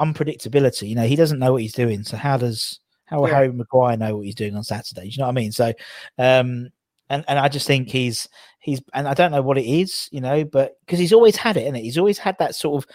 unpredictability. 0.00 0.88
You 0.88 0.96
know, 0.96 1.06
he 1.06 1.16
doesn't 1.16 1.38
know 1.38 1.52
what 1.52 1.62
he's 1.62 1.74
doing. 1.74 2.02
So 2.02 2.16
how 2.16 2.36
does, 2.36 2.80
how 3.04 3.20
will 3.20 3.28
Yeah. 3.28 3.34
Harry 3.34 3.52
Maguire 3.52 3.96
know 3.96 4.16
what 4.16 4.26
he's 4.26 4.34
doing 4.34 4.56
on 4.56 4.64
Saturday? 4.64 5.02
Do 5.02 5.08
you 5.08 5.18
know 5.18 5.26
what 5.26 5.32
I 5.32 5.40
mean? 5.40 5.52
So, 5.52 5.72
um, 6.18 6.70
and, 7.08 7.24
and 7.28 7.38
I 7.38 7.48
just 7.48 7.66
think 7.66 7.88
he's, 7.88 8.28
he's, 8.58 8.80
and 8.94 9.06
I 9.06 9.14
don't 9.14 9.32
know 9.32 9.42
what 9.42 9.58
it 9.58 9.66
is, 9.66 10.08
you 10.10 10.20
know, 10.20 10.44
but 10.44 10.76
because 10.80 10.98
he's 10.98 11.12
always 11.12 11.36
had 11.36 11.56
it, 11.56 11.66
and 11.66 11.76
he's 11.76 11.98
always 11.98 12.18
had 12.18 12.38
that 12.38 12.54
sort 12.54 12.82
of, 12.82 12.90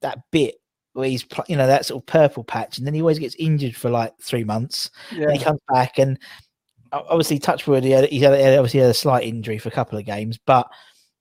that 0.00 0.18
bit 0.30 0.54
where 0.98 1.08
he's 1.08 1.24
you 1.48 1.56
know 1.56 1.66
that 1.66 1.86
sort 1.86 2.02
of 2.02 2.06
purple 2.06 2.44
patch, 2.44 2.78
and 2.78 2.86
then 2.86 2.94
he 2.94 3.00
always 3.00 3.18
gets 3.18 3.36
injured 3.36 3.76
for 3.76 3.88
like 3.88 4.12
three 4.20 4.44
months, 4.44 4.90
Yeah. 5.12 5.24
and 5.28 5.32
he 5.32 5.42
comes 5.42 5.60
back 5.72 5.98
and 5.98 6.18
obviously 6.92 7.38
touchwood 7.38 7.84
he 7.84 7.90
had, 7.90 8.08
he 8.08 8.18
had, 8.20 8.32
obviously 8.58 8.80
had 8.80 8.90
a 8.90 8.94
slight 8.94 9.24
injury 9.24 9.58
for 9.58 9.68
a 9.68 9.72
couple 9.72 9.98
of 9.98 10.04
games, 10.06 10.38
but 10.46 10.68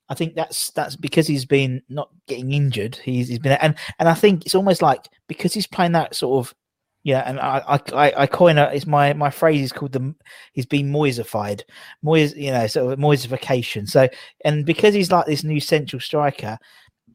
I 0.10 0.16
think 0.16 0.36
that's 0.36 0.72
that's 0.72 0.96
because 0.96 1.28
he's 1.28 1.46
been 1.46 1.82
not 1.90 2.10
getting 2.28 2.54
injured. 2.54 2.96
He's 2.96 3.28
he's 3.28 3.40
been 3.40 3.52
and 3.54 3.76
and 4.00 4.08
I 4.10 4.14
think 4.14 4.46
it's 4.46 4.56
almost 4.56 4.82
like 4.82 5.08
because 5.28 5.54
he's 5.54 5.68
playing 5.68 5.92
that 5.94 6.16
sort 6.16 6.46
of 6.46 6.56
yeah, 7.04 7.24
and 7.26 7.40
I 7.40 7.62
I 7.94 8.14
I, 8.18 8.28
coin 8.28 8.58
a, 8.58 8.70
it's 8.74 8.88
my 8.88 9.14
my 9.14 9.30
phrase 9.30 9.62
is 9.62 9.72
called 9.72 9.94
the 9.94 10.14
he's 10.54 10.66
been 10.66 10.92
Moisified, 10.92 11.62
Moise 12.02 12.36
you 12.36 12.52
know 12.52 12.68
sort 12.68 12.92
of 12.92 13.00
Moisification. 13.00 13.88
So 13.88 14.10
and 14.46 14.66
because 14.66 14.94
he's 14.94 15.12
like 15.12 15.26
this 15.26 15.44
new 15.44 15.60
central 15.60 16.00
striker, 16.00 16.58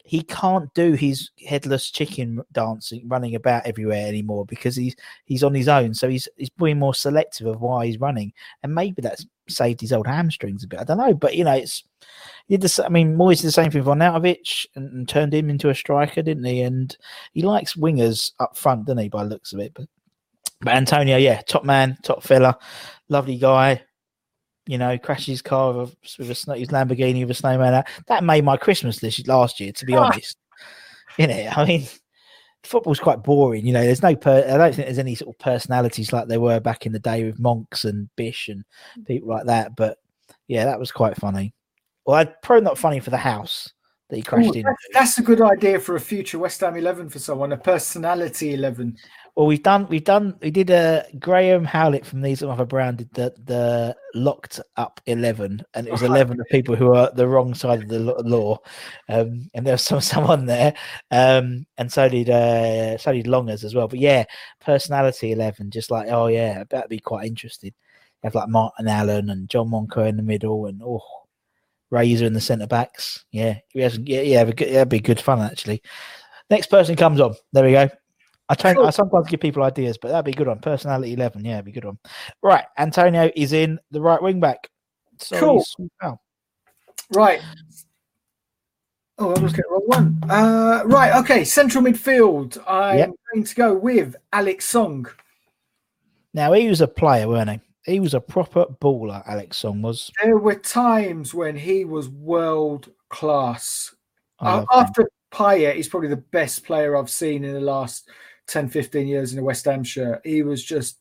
he 0.04 0.22
can't 0.22 0.72
do 0.74 0.92
his 0.92 1.30
headless 1.46 1.90
chicken 1.90 2.42
dancing 2.52 3.06
running 3.06 3.34
about 3.34 3.64
everywhere 3.66 4.06
anymore 4.06 4.44
because 4.46 4.74
he's 4.76 4.96
he's 5.24 5.44
on 5.44 5.54
his 5.54 5.68
own. 5.68 5.94
So 5.94 6.08
he's 6.08 6.28
he's 6.36 6.50
being 6.50 6.78
more 6.78 6.94
selective 6.94 7.46
of 7.46 7.60
why 7.60 7.86
he's 7.86 8.00
running, 8.00 8.32
and 8.62 8.74
maybe 8.74 9.00
that's 9.02 9.26
saved 9.48 9.80
his 9.80 9.92
old 9.92 10.06
hamstrings 10.06 10.64
a 10.64 10.68
bit. 10.68 10.80
I 10.80 10.84
don't 10.84 10.98
know, 10.98 11.14
but 11.14 11.36
you 11.36 11.44
know 11.44 11.54
it's 11.54 11.84
the, 12.48 12.64
s- 12.64 12.80
I 12.80 12.88
mean, 12.88 13.16
Moyes 13.16 13.38
did 13.40 13.48
the 13.48 13.52
same 13.52 13.70
thing 13.70 13.82
for 13.82 13.94
Arnautovic 13.94 14.66
and, 14.74 14.92
and 14.92 15.08
turned 15.08 15.32
him 15.32 15.48
into 15.48 15.70
a 15.70 15.74
striker, 15.74 16.22
didn't 16.22 16.44
he? 16.44 16.62
And 16.62 16.96
he 17.32 17.42
likes 17.42 17.74
wingers 17.76 18.32
up 18.40 18.56
front, 18.56 18.86
doesn't 18.86 18.98
he? 19.02 19.08
By 19.08 19.22
looks 19.22 19.52
of 19.52 19.60
it, 19.60 19.72
but 19.74 19.86
but 20.60 20.74
Antonio, 20.74 21.16
yeah, 21.16 21.42
top 21.42 21.64
man, 21.64 21.96
top 22.02 22.22
fella, 22.22 22.56
lovely 23.08 23.36
guy. 23.36 23.82
You 24.66 24.78
know, 24.78 24.96
crashed 24.98 25.26
his 25.26 25.42
car 25.42 25.72
with 25.72 25.90
a, 25.90 25.96
with 26.18 26.30
a 26.48 26.54
his 26.58 26.68
Lamborghini 26.68 27.22
with 27.22 27.30
a 27.32 27.34
snowman 27.34 27.74
out. 27.74 27.86
That 28.06 28.22
made 28.24 28.44
my 28.44 28.56
Christmas 28.56 29.02
list 29.02 29.26
last 29.26 29.58
year, 29.60 29.72
to 29.72 29.84
be 29.86 29.96
Ah. 29.96 30.04
honest. 30.04 30.36
You 31.18 31.26
know, 31.26 31.50
I 31.56 31.64
mean, 31.66 31.86
football's 32.62 33.00
quite 33.00 33.22
boring. 33.22 33.66
You 33.66 33.72
know, 33.72 33.82
there's 33.82 34.02
no, 34.02 34.14
per- 34.16 34.46
I 34.48 34.56
don't 34.56 34.74
think 34.74 34.86
there's 34.86 34.98
any 34.98 35.14
sort 35.14 35.34
of 35.34 35.38
personalities 35.38 36.12
like 36.12 36.28
there 36.28 36.40
were 36.40 36.60
back 36.60 36.86
in 36.86 36.92
the 36.92 36.98
day 37.00 37.24
with 37.24 37.38
Monks 37.40 37.84
and 37.84 38.08
Bish 38.16 38.48
and 38.48 38.64
people 39.04 39.28
like 39.28 39.46
that. 39.46 39.74
But 39.76 39.98
yeah, 40.48 40.64
that 40.64 40.78
was 40.78 40.92
quite 40.92 41.16
funny. 41.16 41.54
Well, 42.06 42.16
I'd 42.16 42.40
probably 42.42 42.64
not 42.64 42.78
funny 42.78 43.00
for 43.00 43.10
the 43.10 43.16
house 43.16 43.72
that 44.12 44.18
he 44.18 44.22
crashed 44.22 44.54
Ooh, 44.54 44.58
in. 44.58 44.66
that's, 44.92 45.16
a 45.16 45.22
good 45.22 45.40
idea 45.40 45.80
for 45.80 45.96
a 45.96 46.00
future 46.00 46.38
West 46.38 46.60
Ham 46.60 46.76
eleven 46.76 47.08
for 47.08 47.18
someone, 47.18 47.50
a 47.52 47.56
personality 47.56 48.52
eleven. 48.52 48.94
Well, 49.34 49.46
we've 49.46 49.62
done, 49.62 49.88
we've 49.88 50.04
done, 50.04 50.36
we 50.42 50.50
did 50.50 50.68
a 50.68 51.06
Graham 51.18 51.64
Howlett 51.64 52.04
from 52.04 52.20
these 52.20 52.42
other 52.42 52.66
brand 52.66 52.98
did 52.98 53.14
the 53.14 53.34
the 53.46 53.96
locked 54.14 54.60
up 54.76 55.00
eleven, 55.06 55.64
and 55.72 55.86
it 55.86 55.90
was 55.92 56.02
eleven 56.02 56.38
of 56.38 56.46
people 56.48 56.76
who 56.76 56.94
are 56.94 57.10
the 57.14 57.26
wrong 57.26 57.54
side 57.54 57.84
of 57.84 57.88
the 57.88 58.00
law, 58.00 58.58
um, 59.08 59.48
and 59.54 59.66
there 59.66 59.72
was 59.72 59.86
some 59.86 60.00
someone 60.02 60.44
there, 60.44 60.74
um, 61.10 61.64
and 61.78 61.90
so 61.90 62.06
did 62.06 62.28
uh, 62.28 62.98
so 62.98 63.14
did 63.14 63.26
Longers 63.26 63.64
as 63.64 63.74
well. 63.74 63.88
But 63.88 64.00
yeah, 64.00 64.24
personality 64.60 65.32
eleven, 65.32 65.70
just 65.70 65.90
like 65.90 66.08
oh 66.10 66.26
yeah, 66.26 66.64
that'd 66.68 66.90
be 66.90 66.98
quite 66.98 67.26
interesting. 67.26 67.72
You 68.22 68.26
have 68.26 68.34
like 68.34 68.50
Martin 68.50 68.88
Allen 68.88 69.30
and 69.30 69.48
John 69.48 69.70
Moncur 69.70 70.06
in 70.06 70.18
the 70.18 70.22
middle, 70.22 70.66
and 70.66 70.82
oh, 70.84 71.00
Razor 71.92 72.24
in 72.24 72.32
the 72.32 72.40
centre 72.40 72.66
backs. 72.66 73.24
Yeah. 73.30 73.58
Yeah, 73.74 73.90
yeah, 74.04 74.38
that'd 74.44 74.56
be 74.56 74.64
good- 74.64 74.74
that'd 74.74 74.88
be 74.88 74.98
good 75.00 75.20
fun 75.20 75.40
actually. 75.40 75.82
Next 76.50 76.66
person 76.66 76.96
comes 76.96 77.20
on. 77.20 77.34
There 77.52 77.64
we 77.64 77.72
go. 77.72 77.88
I. 78.48 78.56
I 78.58 78.90
sometimes 78.90 79.28
give 79.28 79.40
people 79.40 79.62
ideas, 79.62 79.96
but 80.00 80.08
that'd 80.08 80.24
be 80.24 80.32
a 80.32 80.34
good 80.34 80.48
one. 80.48 80.58
Personality 80.58 81.12
eleven. 81.12 81.44
Yeah, 81.44 81.54
it'd 81.54 81.66
be 81.66 81.72
good 81.72 81.84
one. 81.84 81.98
Right, 82.42 82.64
Antonio 82.76 83.30
is 83.36 83.52
in 83.52 83.78
the 83.92 84.00
right 84.00 84.20
wing 84.20 84.40
back. 84.40 84.68
So 85.18 85.38
Cool. 85.38 85.64
oh, 86.02 86.18
Right. 87.14 87.40
Oh, 89.18 89.34
I 89.34 89.40
was 89.40 89.52
getting 89.52 89.70
wrong 89.70 89.82
one. 89.86 90.18
Uh, 90.30 90.82
right. 90.86 91.14
Okay. 91.22 91.44
Central 91.44 91.84
midfield. 91.84 92.58
I'm 92.66 92.98
Yep. 92.98 93.10
going 93.32 93.44
to 93.44 93.54
go 93.54 93.74
with 93.74 94.16
Alex 94.32 94.64
Song. 94.68 95.06
Now 96.34 96.52
he 96.54 96.68
was 96.68 96.80
a 96.80 96.88
player, 96.88 97.28
weren't 97.28 97.50
he? 97.50 97.60
He 97.84 98.00
was 98.00 98.14
a 98.14 98.20
proper 98.20 98.66
baller. 98.80 99.22
Alex 99.26 99.58
Song 99.58 99.82
was. 99.82 100.10
There 100.22 100.38
were 100.38 100.54
times 100.54 101.34
when 101.34 101.56
he 101.56 101.84
was 101.84 102.08
world 102.08 102.90
class. 103.08 103.94
Uh, 104.38 104.64
after 104.72 105.08
Payet, 105.32 105.76
he's 105.76 105.88
probably 105.88 106.08
the 106.08 106.16
best 106.16 106.64
player 106.64 106.96
I've 106.96 107.10
seen 107.10 107.44
in 107.44 107.54
the 107.54 107.60
last 107.60 108.08
10, 108.48 108.68
15 108.68 109.06
years 109.06 109.32
in 109.32 109.38
a 109.38 109.42
West 109.42 109.64
Ham 109.64 109.84
shirt. 109.84 110.20
He 110.24 110.42
was 110.42 110.64
just, 110.64 110.98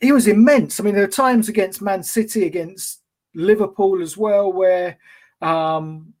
he 0.00 0.12
was 0.12 0.26
immense. 0.26 0.78
I 0.78 0.84
mean, 0.84 0.94
there 0.94 1.04
are 1.04 1.08
times 1.08 1.48
against 1.48 1.82
Man 1.82 2.02
City, 2.02 2.46
against 2.46 3.02
Liverpool 3.34 4.02
as 4.02 4.16
well, 4.16 4.52
where 4.52 4.98
um, 5.42 6.12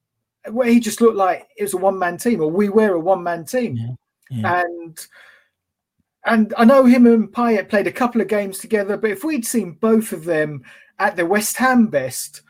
where 0.50 0.68
he 0.68 0.80
just 0.80 1.00
looked 1.00 1.16
like 1.16 1.48
it 1.56 1.62
was 1.62 1.74
a 1.74 1.78
one 1.78 1.98
man 1.98 2.16
team, 2.16 2.40
or 2.40 2.50
we 2.50 2.68
were 2.68 2.94
a 2.94 3.00
one 3.00 3.22
man 3.22 3.44
team. 3.44 3.76
Yeah, 3.76 3.94
yeah. 4.30 4.62
And 4.62 5.06
and 6.24 6.52
I 6.56 6.64
know 6.64 6.84
him 6.84 7.06
and 7.06 7.32
Payet 7.32 7.68
played 7.68 7.86
a 7.86 7.92
couple 7.92 8.20
of 8.20 8.28
games 8.28 8.58
together, 8.58 8.96
but 8.96 9.10
if 9.10 9.24
we'd 9.24 9.46
seen 9.46 9.72
both 9.72 10.12
of 10.12 10.24
them 10.24 10.62
at 10.98 11.16
the 11.16 11.26
West 11.26 11.56
Ham 11.56 11.86
best, 11.86 12.42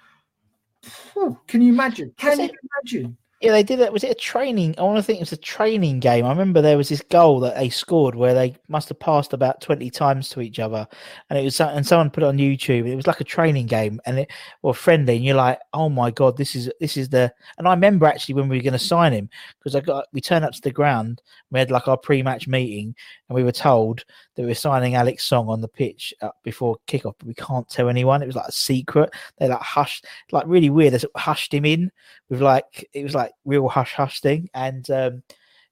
phew, 0.82 1.38
can 1.46 1.62
you 1.62 1.72
imagine? 1.72 2.12
Can 2.16 2.40
you 2.40 2.50
imagine? 2.84 3.16
Yeah, 3.40 3.52
they 3.52 3.62
did 3.62 3.78
that. 3.78 3.90
Was 3.90 4.04
it 4.04 4.10
a 4.10 4.14
training? 4.14 4.74
I 4.76 4.82
want 4.82 4.98
to 4.98 5.02
think 5.02 5.16
it 5.16 5.22
was 5.22 5.32
a 5.32 5.36
training 5.38 5.98
game. 5.98 6.26
I 6.26 6.28
remember 6.28 6.60
there 6.60 6.76
was 6.76 6.90
this 6.90 7.00
goal 7.00 7.40
that 7.40 7.56
they 7.56 7.70
scored 7.70 8.14
where 8.14 8.34
they 8.34 8.54
must 8.68 8.90
have 8.90 9.00
passed 9.00 9.32
about 9.32 9.62
twenty 9.62 9.88
times 9.88 10.28
to 10.30 10.42
each 10.42 10.58
other, 10.58 10.86
and 11.30 11.38
it 11.38 11.44
was 11.44 11.58
and 11.58 11.86
someone 11.86 12.10
put 12.10 12.22
it 12.22 12.26
on 12.26 12.36
YouTube. 12.36 12.86
It 12.86 12.96
was 12.96 13.06
like 13.06 13.20
a 13.22 13.24
training 13.24 13.64
game, 13.64 13.98
and 14.04 14.18
it 14.18 14.30
or 14.60 14.74
friendly, 14.74 15.16
and 15.16 15.24
you're 15.24 15.36
like, 15.36 15.58
oh 15.72 15.88
my 15.88 16.10
god, 16.10 16.36
this 16.36 16.54
is 16.54 16.70
this 16.80 16.98
is 16.98 17.08
the. 17.08 17.32
And 17.56 17.66
I 17.66 17.70
remember 17.72 18.04
actually 18.04 18.34
when 18.34 18.46
we 18.46 18.58
were 18.58 18.62
going 18.62 18.74
to 18.74 18.78
sign 18.78 19.14
him 19.14 19.30
because 19.58 19.74
I 19.74 19.80
got 19.80 20.04
we 20.12 20.20
turned 20.20 20.44
up 20.44 20.52
to 20.52 20.60
the 20.60 20.70
ground, 20.70 21.22
we 21.50 21.60
had 21.60 21.70
like 21.70 21.88
our 21.88 21.96
pre-match 21.96 22.46
meeting, 22.46 22.94
and 23.30 23.36
we 23.36 23.42
were 23.42 23.52
told 23.52 24.04
that 24.34 24.42
we 24.42 24.48
were 24.48 24.54
signing 24.54 24.96
Alex 24.96 25.24
Song 25.24 25.48
on 25.48 25.62
the 25.62 25.68
pitch 25.68 26.12
uh, 26.20 26.28
before 26.44 26.76
kickoff, 26.86 27.14
but 27.18 27.26
we 27.28 27.34
can't 27.34 27.68
tell 27.70 27.88
anyone. 27.88 28.22
It 28.22 28.26
was 28.26 28.36
like 28.36 28.48
a 28.48 28.52
secret. 28.52 29.14
They 29.38 29.48
like 29.48 29.60
hushed, 29.60 30.04
like 30.30 30.44
really 30.46 30.68
weird. 30.68 30.92
They 30.92 31.00
hushed 31.16 31.54
him 31.54 31.64
in 31.64 31.90
with 32.28 32.42
like 32.42 32.86
it 32.92 33.02
was 33.02 33.14
like 33.14 33.29
real 33.44 33.68
hush 33.68 33.94
hush 33.94 34.20
thing 34.20 34.48
and 34.54 34.90
um 34.90 35.22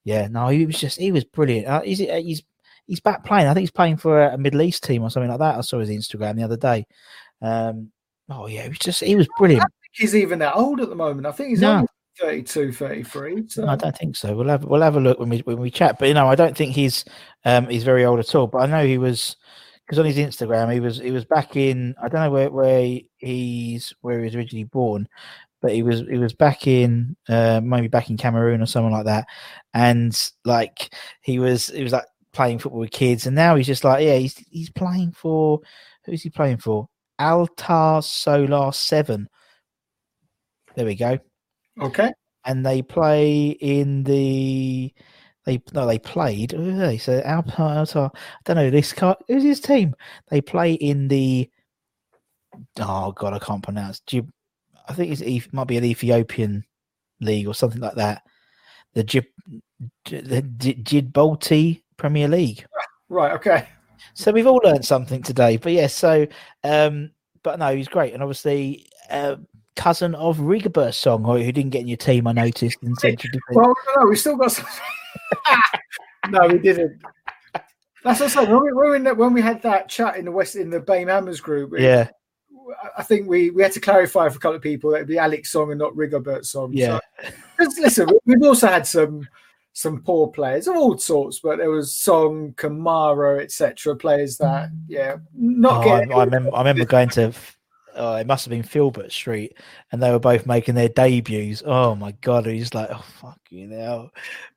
yeah 0.04 0.26
no 0.28 0.48
he 0.48 0.66
was 0.66 0.78
just 0.78 0.98
he 0.98 1.12
was 1.12 1.24
brilliant 1.24 1.66
uh, 1.66 1.80
he's 1.82 1.98
he's 1.98 2.42
he's 2.86 3.00
back 3.00 3.24
playing 3.24 3.46
i 3.46 3.54
think 3.54 3.62
he's 3.62 3.70
playing 3.70 3.96
for 3.96 4.22
a, 4.22 4.34
a 4.34 4.38
middle 4.38 4.62
east 4.62 4.84
team 4.84 5.02
or 5.02 5.10
something 5.10 5.30
like 5.30 5.38
that 5.40 5.56
i 5.56 5.60
saw 5.60 5.78
his 5.78 5.90
instagram 5.90 6.36
the 6.36 6.42
other 6.42 6.56
day 6.56 6.86
um 7.42 7.90
oh 8.30 8.46
yeah 8.46 8.62
he 8.62 8.68
was 8.68 8.78
just 8.78 9.02
he 9.02 9.16
was 9.16 9.28
brilliant 9.36 9.62
I 9.62 9.64
think 9.64 9.72
He's 9.92 10.14
even 10.14 10.38
that 10.40 10.54
old 10.54 10.80
at 10.80 10.90
the 10.90 10.94
moment. 10.94 11.26
I 11.26 11.32
think 11.32 11.48
he's 11.48 11.60
No. 11.62 11.72
only 11.72 11.86
32, 12.20 12.72
33. 12.72 13.48
So 13.48 13.64
No, 13.64 13.72
I 13.72 13.76
don't 13.76 13.96
think 13.96 14.16
so. 14.16 14.36
We'll 14.36 14.48
have 14.48 14.62
we'll 14.64 14.82
have 14.82 14.96
a 14.96 15.00
look 15.00 15.18
when 15.18 15.28
we 15.28 15.38
when 15.40 15.58
we 15.58 15.70
chat. 15.70 15.98
But 15.98 16.08
you 16.08 16.14
know, 16.14 16.28
I 16.28 16.34
don't 16.34 16.56
think 16.56 16.72
he's 16.74 17.04
um 17.44 17.68
he's 17.68 17.84
very 17.84 18.04
old 18.04 18.20
at 18.20 18.34
all. 18.34 18.46
But 18.46 18.58
I 18.58 18.66
know 18.66 18.86
he 18.86 18.98
was 18.98 19.36
because 19.84 19.98
on 19.98 20.04
his 20.04 20.16
Instagram 20.18 20.72
he 20.72 20.78
was 20.78 20.98
he 20.98 21.10
was 21.10 21.24
back 21.24 21.56
in 21.56 21.96
I 22.00 22.08
don't 22.08 22.20
know 22.20 22.30
where 22.30 22.50
where 22.50 23.00
he's 23.16 23.92
where 24.02 24.18
he 24.18 24.24
was 24.24 24.36
originally 24.36 24.64
born, 24.64 25.08
but 25.60 25.72
he 25.72 25.82
was 25.82 26.00
he 26.00 26.18
was 26.18 26.32
back 26.34 26.66
in 26.66 27.16
uh 27.28 27.60
maybe 27.62 27.88
back 27.88 28.10
in 28.10 28.16
Cameroon 28.16 28.62
or 28.62 28.66
something 28.66 28.92
like 28.92 29.06
that, 29.06 29.26
and 29.74 30.16
like 30.44 30.92
he 31.22 31.38
was 31.38 31.68
he 31.68 31.82
was 31.82 31.92
like 31.92 32.06
playing 32.32 32.58
football 32.58 32.80
with 32.80 32.90
kids, 32.90 33.26
and 33.26 33.34
now 33.36 33.56
he's 33.56 33.66
just 33.66 33.84
like 33.84 34.04
yeah 34.04 34.16
he's 34.16 34.36
he's 34.50 34.70
playing 34.70 35.12
for 35.12 35.60
who's 36.04 36.22
he 36.22 36.30
playing 36.30 36.58
for? 36.58 36.88
Arta 37.18 38.00
Solar 38.02 38.72
Seven. 38.72 39.28
There 40.76 40.86
we 40.86 40.94
go. 40.94 41.18
Okay. 41.80 42.12
and 42.44 42.64
they 42.64 42.82
play 42.82 43.48
in 43.48 44.04
the 44.04 44.92
they 45.44 45.62
no 45.74 45.86
they 45.86 45.98
played 45.98 46.52
who 46.52 46.70
are 46.70 46.86
they? 46.86 46.98
So 46.98 47.20
Alpha, 47.24 47.62
Alpha 47.62 48.10
I 48.14 48.18
don't 48.44 48.56
know 48.56 48.70
this 48.70 48.92
car 48.92 49.16
who's 49.28 49.42
his 49.42 49.60
team? 49.60 49.94
They 50.30 50.40
play 50.40 50.72
in 50.74 51.08
the 51.08 51.48
oh 52.80 53.12
god 53.12 53.32
I 53.34 53.38
can't 53.38 53.62
pronounce 53.62 54.00
Jib, 54.00 54.30
I 54.88 54.94
think 54.94 55.12
it's 55.12 55.22
Eth- 55.22 55.52
might 55.52 55.66
be 55.68 55.76
an 55.76 55.84
Ethiopian 55.84 56.64
league 57.20 57.46
or 57.46 57.54
something 57.54 57.80
like 57.80 57.94
that 57.96 58.22
the 58.94 59.04
Jib, 59.04 59.26
the 60.06 60.42
Djibouti 60.42 61.82
Premier 61.96 62.26
League 62.28 62.64
Right. 63.10 63.32
Okay. 63.32 63.68
so 64.14 64.32
we've 64.32 64.46
all 64.46 64.60
learned 64.64 64.84
something 64.84 65.22
today. 65.22 65.56
But 65.56 65.72
yes, 65.72 65.94
so 65.94 66.26
um, 66.64 67.10
but 67.42 67.58
no, 67.58 67.74
he's 67.74 67.88
great, 67.88 68.12
and 68.14 68.22
obviously 68.22 68.88
uh, 69.10 69.36
cousin 69.76 70.14
of 70.14 70.38
Rigobert 70.38 70.94
Song, 70.94 71.24
who 71.24 71.36
who 71.38 71.52
didn't 71.52 71.70
get 71.70 71.82
in 71.82 71.88
your 71.88 71.96
team, 71.96 72.26
I 72.26 72.32
noticed 72.32 72.78
in 72.82 72.94
central. 72.96 73.32
Well, 73.52 73.74
no, 73.96 74.06
we 74.08 74.16
still 74.16 74.36
got 74.36 74.52
some. 74.52 74.66
no, 76.30 76.46
we 76.48 76.58
didn't. 76.58 77.00
That's 78.04 78.20
what 78.20 78.22
I'm 78.22 78.28
saying. 78.28 78.50
When 78.50 78.62
we, 78.62 78.72
when, 78.72 79.04
we, 79.04 79.12
when 79.12 79.32
we 79.32 79.40
had 79.42 79.62
that 79.62 79.88
chat 79.88 80.16
in 80.16 80.24
the 80.24 80.32
West 80.32 80.56
in 80.56 80.70
the 80.70 80.80
BAME 80.80 81.08
Hammers 81.08 81.40
group, 81.40 81.72
it- 81.74 81.80
yeah, 81.82 82.08
I 82.96 83.02
think 83.02 83.28
we, 83.28 83.50
we 83.50 83.62
had 83.62 83.72
to 83.72 83.80
clarify 83.80 84.28
for 84.28 84.36
a 84.36 84.40
couple 84.40 84.56
of 84.56 84.62
people 84.62 84.90
that 84.90 84.96
it'd 84.96 85.08
be 85.08 85.18
Alex 85.18 85.50
Song 85.50 85.70
and 85.70 85.78
not 85.78 85.94
Rigobert 85.94 86.44
Song. 86.44 86.70
yeah, 86.72 86.98
So, 87.58 87.82
listen, 87.82 88.06
we- 88.08 88.34
we've 88.34 88.42
also 88.46 88.66
had 88.68 88.86
some 88.86 89.26
some 89.72 90.02
poor 90.02 90.26
players 90.28 90.66
of 90.66 90.76
all 90.76 90.98
sorts, 90.98 91.38
but 91.38 91.58
there 91.58 91.70
was 91.70 91.94
Song, 91.94 92.52
Camara, 92.56 93.40
etc. 93.40 93.94
Players 93.94 94.36
that, 94.38 94.70
yeah, 94.88 95.16
not 95.34 95.86
Oh, 95.86 95.90
I, 95.90 95.98
getting. 95.98 96.12
I 96.14 96.24
remember. 96.24 96.54
I 96.54 96.58
remember 96.58 96.84
going 96.84 97.08
to 97.10 97.32
oh, 97.94 98.16
it 98.16 98.26
must 98.26 98.44
have 98.44 98.50
been 98.50 98.62
Filbert 98.62 99.12
Street, 99.12 99.56
and 99.92 100.02
they 100.02 100.10
were 100.10 100.18
both 100.18 100.46
making 100.46 100.74
their 100.74 100.88
debuts. 100.88 101.62
Oh 101.64 101.94
my 101.94 102.12
god! 102.22 102.46
He's 102.46 102.74
like, 102.74 102.88
oh 102.92 103.04
fuck 103.20 103.38
you 103.50 103.66
now, 103.66 104.10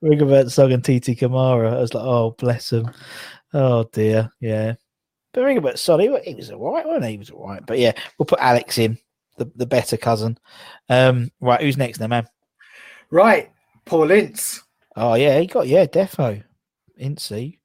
Rigobert 0.04 0.52
Song 0.52 0.72
and 0.72 0.84
Titi 0.84 1.16
Camara. 1.16 1.76
I 1.76 1.80
was 1.82 1.94
like, 1.94 2.04
oh 2.06 2.36
bless 2.38 2.72
him. 2.72 2.90
Oh 3.54 3.84
dear, 3.92 4.32
yeah. 4.40 4.74
But 5.34 5.44
Rigobert 5.44 5.78
Song, 5.78 6.00
he, 6.00 6.10
he 6.26 6.36
was 6.36 6.52
all 6.52 6.74
right, 6.74 6.86
wasn't 6.86 7.06
he? 7.06 7.12
He 7.12 7.18
was 7.18 7.30
all 7.30 7.48
right. 7.48 7.66
But 7.66 7.80
yeah, 7.80 7.94
we'll 8.18 8.26
put 8.26 8.40
Alex 8.40 8.78
in, 8.78 8.98
the, 9.38 9.50
the 9.56 9.66
better 9.66 9.98
cousin. 9.98 10.38
Um, 10.90 11.32
right, 11.40 11.62
who's 11.62 11.78
next 11.78 12.00
now, 12.00 12.08
man? 12.08 12.28
Right, 13.10 13.50
Paul 13.86 14.12
Ince. 14.12 14.62
Oh 14.96 15.14
yeah, 15.14 15.40
he 15.40 15.48
got 15.48 15.68
yeah, 15.68 15.86
defo, 15.86 16.44
Incy. 17.02 17.58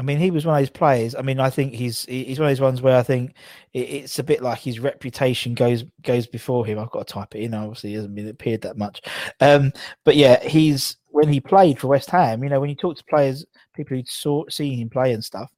I 0.00 0.02
mean, 0.02 0.16
he 0.16 0.30
was 0.30 0.46
one 0.46 0.56
of 0.56 0.62
those 0.62 0.70
players. 0.70 1.14
I 1.14 1.20
mean, 1.20 1.38
I 1.40 1.50
think 1.50 1.74
he's 1.74 2.06
he's 2.06 2.38
one 2.38 2.48
of 2.48 2.52
those 2.52 2.62
ones 2.62 2.80
where 2.80 2.96
I 2.96 3.02
think 3.02 3.34
it's 3.74 4.18
a 4.18 4.24
bit 4.24 4.40
like 4.40 4.58
his 4.58 4.80
reputation 4.80 5.52
goes 5.52 5.84
goes 6.00 6.26
before 6.26 6.64
him. 6.64 6.78
I've 6.78 6.90
got 6.90 7.06
to 7.06 7.12
type 7.12 7.34
it 7.34 7.42
in. 7.42 7.52
Obviously, 7.52 7.90
he 7.90 7.96
hasn't 7.96 8.14
been 8.14 8.28
appeared 8.28 8.62
that 8.62 8.78
much, 8.78 9.02
um, 9.40 9.74
but 10.06 10.16
yeah, 10.16 10.42
he's 10.42 10.96
when 11.08 11.28
he 11.28 11.38
played 11.38 11.78
for 11.78 11.88
West 11.88 12.08
Ham. 12.08 12.42
You 12.42 12.48
know, 12.48 12.60
when 12.60 12.70
you 12.70 12.76
talk 12.76 12.96
to 12.96 13.04
players, 13.10 13.44
people 13.76 13.94
who 13.94 14.02
saw 14.06 14.44
seen 14.48 14.78
him 14.78 14.88
play 14.88 15.12
and 15.12 15.22
stuff, 15.22 15.50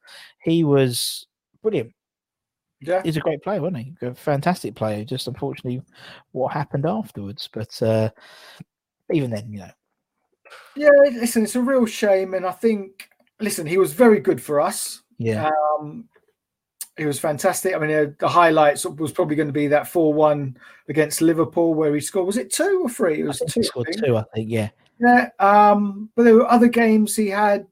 he 0.43 0.64
was 0.64 1.24
brilliant. 1.62 1.93
Yeah, 2.80 3.01
He's 3.05 3.16
a 3.16 3.20
great 3.20 3.45
player, 3.45 3.61
wasn't 3.61 3.78
he? 3.78 3.95
A 4.03 4.12
fantastic 4.12 4.74
player. 4.74 5.05
Just 5.05 5.28
unfortunately, 5.28 5.82
what 6.32 6.53
happened 6.53 6.84
afterwards. 6.84 7.49
But 7.53 7.80
uh, 7.80 8.11
even 9.12 9.30
then, 9.30 9.53
you 9.53 9.61
know, 9.61 9.70
yeah. 10.74 10.90
Listen, 11.12 11.45
it's 11.45 11.55
a 11.55 11.61
real 11.61 11.86
shame, 11.86 12.34
and 12.34 12.45
I 12.45 12.51
think 12.51 13.09
listen, 13.43 13.66
he 13.66 13.78
was 13.78 13.93
very 13.93 14.20
good 14.20 14.40
for 14.43 14.61
us. 14.61 15.03
yeah, 15.18 15.51
Um, 15.80 16.09
he 16.97 17.07
was 17.07 17.18
fantastic. 17.18 17.74
I 17.74 17.78
mean, 17.78 17.90
uh, 17.90 18.07
the 18.18 18.28
highlights 18.28 18.84
was 18.84 19.12
probably 19.12 19.36
going 19.36 19.49
to 19.49 19.53
be 19.53 19.66
that 19.68 19.88
four-one 19.88 20.57
against 20.88 21.22
Liverpool, 21.22 21.74
where 21.74 21.95
he 21.95 22.01
scored. 22.01 22.26
Was 22.26 22.36
it 22.36 22.53
two 22.53 22.82
or 22.84 22.90
three? 22.90 23.20
It 23.20 23.24
I 23.24 23.28
was 23.28 23.38
two. 23.38 23.47
he 23.55 23.61
I 23.61 23.62
scored 23.64 23.86
think. 23.86 24.05
two. 24.05 24.16
I 24.16 24.24
think, 24.34 24.51
yeah, 24.51 24.68
Yeah, 25.01 25.28
um, 25.38 26.11
but 26.14 26.24
there 26.24 26.34
were 26.34 26.51
other 26.51 26.68
games 26.68 27.16
he 27.16 27.28
had, 27.28 27.66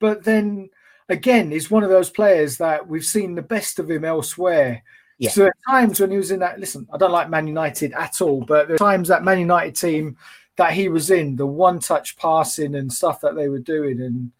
but 0.00 0.22
then 0.22 0.68
again, 1.08 1.50
he's 1.50 1.70
one 1.70 1.82
of 1.82 1.90
those 1.90 2.10
players 2.10 2.58
that 2.58 2.86
we've 2.86 3.04
seen 3.04 3.34
the 3.34 3.42
best 3.42 3.78
of 3.78 3.90
him 3.90 4.04
elsewhere. 4.04 4.82
Yeah. 5.18 5.30
So 5.30 5.46
at 5.46 5.54
times 5.66 5.98
when 5.98 6.10
he 6.10 6.18
was 6.18 6.30
in 6.30 6.40
that, 6.40 6.60
listen, 6.60 6.86
I 6.92 6.98
don't 6.98 7.12
like 7.12 7.30
Man 7.30 7.46
United 7.46 7.92
at 7.94 8.20
all, 8.20 8.44
but 8.44 8.68
there 8.68 8.76
times 8.76 9.08
that 9.08 9.24
Man 9.24 9.38
United 9.38 9.74
team 9.76 10.16
that 10.56 10.72
he 10.72 10.88
was 10.88 11.10
in, 11.10 11.36
the 11.36 11.46
one-touch 11.46 12.16
passing 12.18 12.74
and 12.74 12.92
stuff 12.92 13.20
that 13.22 13.34
they 13.34 13.48
were 13.48 13.58
doing, 13.60 14.02
and 14.02 14.30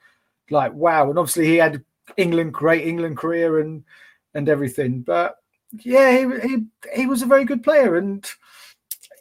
like 0.51 0.72
wow, 0.72 1.09
and 1.09 1.18
obviously 1.18 1.47
he 1.47 1.57
had 1.57 1.84
England, 2.16 2.55
great 2.55 2.86
England 2.86 3.16
career 3.16 3.61
and 3.61 3.84
and 4.34 4.49
everything, 4.49 5.03
but 5.03 5.36
yeah, 5.72 6.12
he 6.12 6.49
he 6.49 6.64
he 6.94 7.07
was 7.07 7.22
a 7.22 7.26
very 7.26 7.44
good 7.44 7.62
player 7.62 7.97
and. 7.97 8.26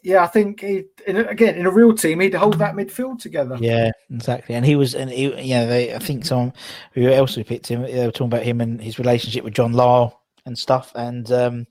Yeah, 0.02 0.22
I 0.22 0.28
think 0.28 0.60
he 0.60 0.84
in, 1.08 1.16
again 1.16 1.56
in 1.56 1.66
a 1.66 1.70
real 1.70 1.92
team 1.92 2.20
he'd 2.20 2.32
hold 2.32 2.58
that 2.60 2.76
midfield 2.76 3.18
together. 3.20 3.56
yeah, 3.60 3.90
exactly. 4.08 4.54
And 4.54 4.64
he 4.64 4.76
was, 4.76 4.94
and 4.94 5.10
he, 5.10 5.30
know, 5.52 5.66
they, 5.66 5.92
I 5.92 5.98
think 5.98 6.24
someone 6.24 6.52
who 6.92 7.08
else 7.08 7.36
picked 7.42 7.66
him, 7.66 7.82
they 7.82 8.06
were 8.06 8.12
talking 8.12 8.28
about 8.28 8.44
him 8.44 8.60
and 8.60 8.80
his 8.80 9.00
relationship 9.00 9.42
with 9.42 9.54
John 9.54 9.72
Lyall 9.72 10.12
and 10.44 10.56
stuff, 10.56 10.92
and 10.94 11.32
um, 11.32 11.66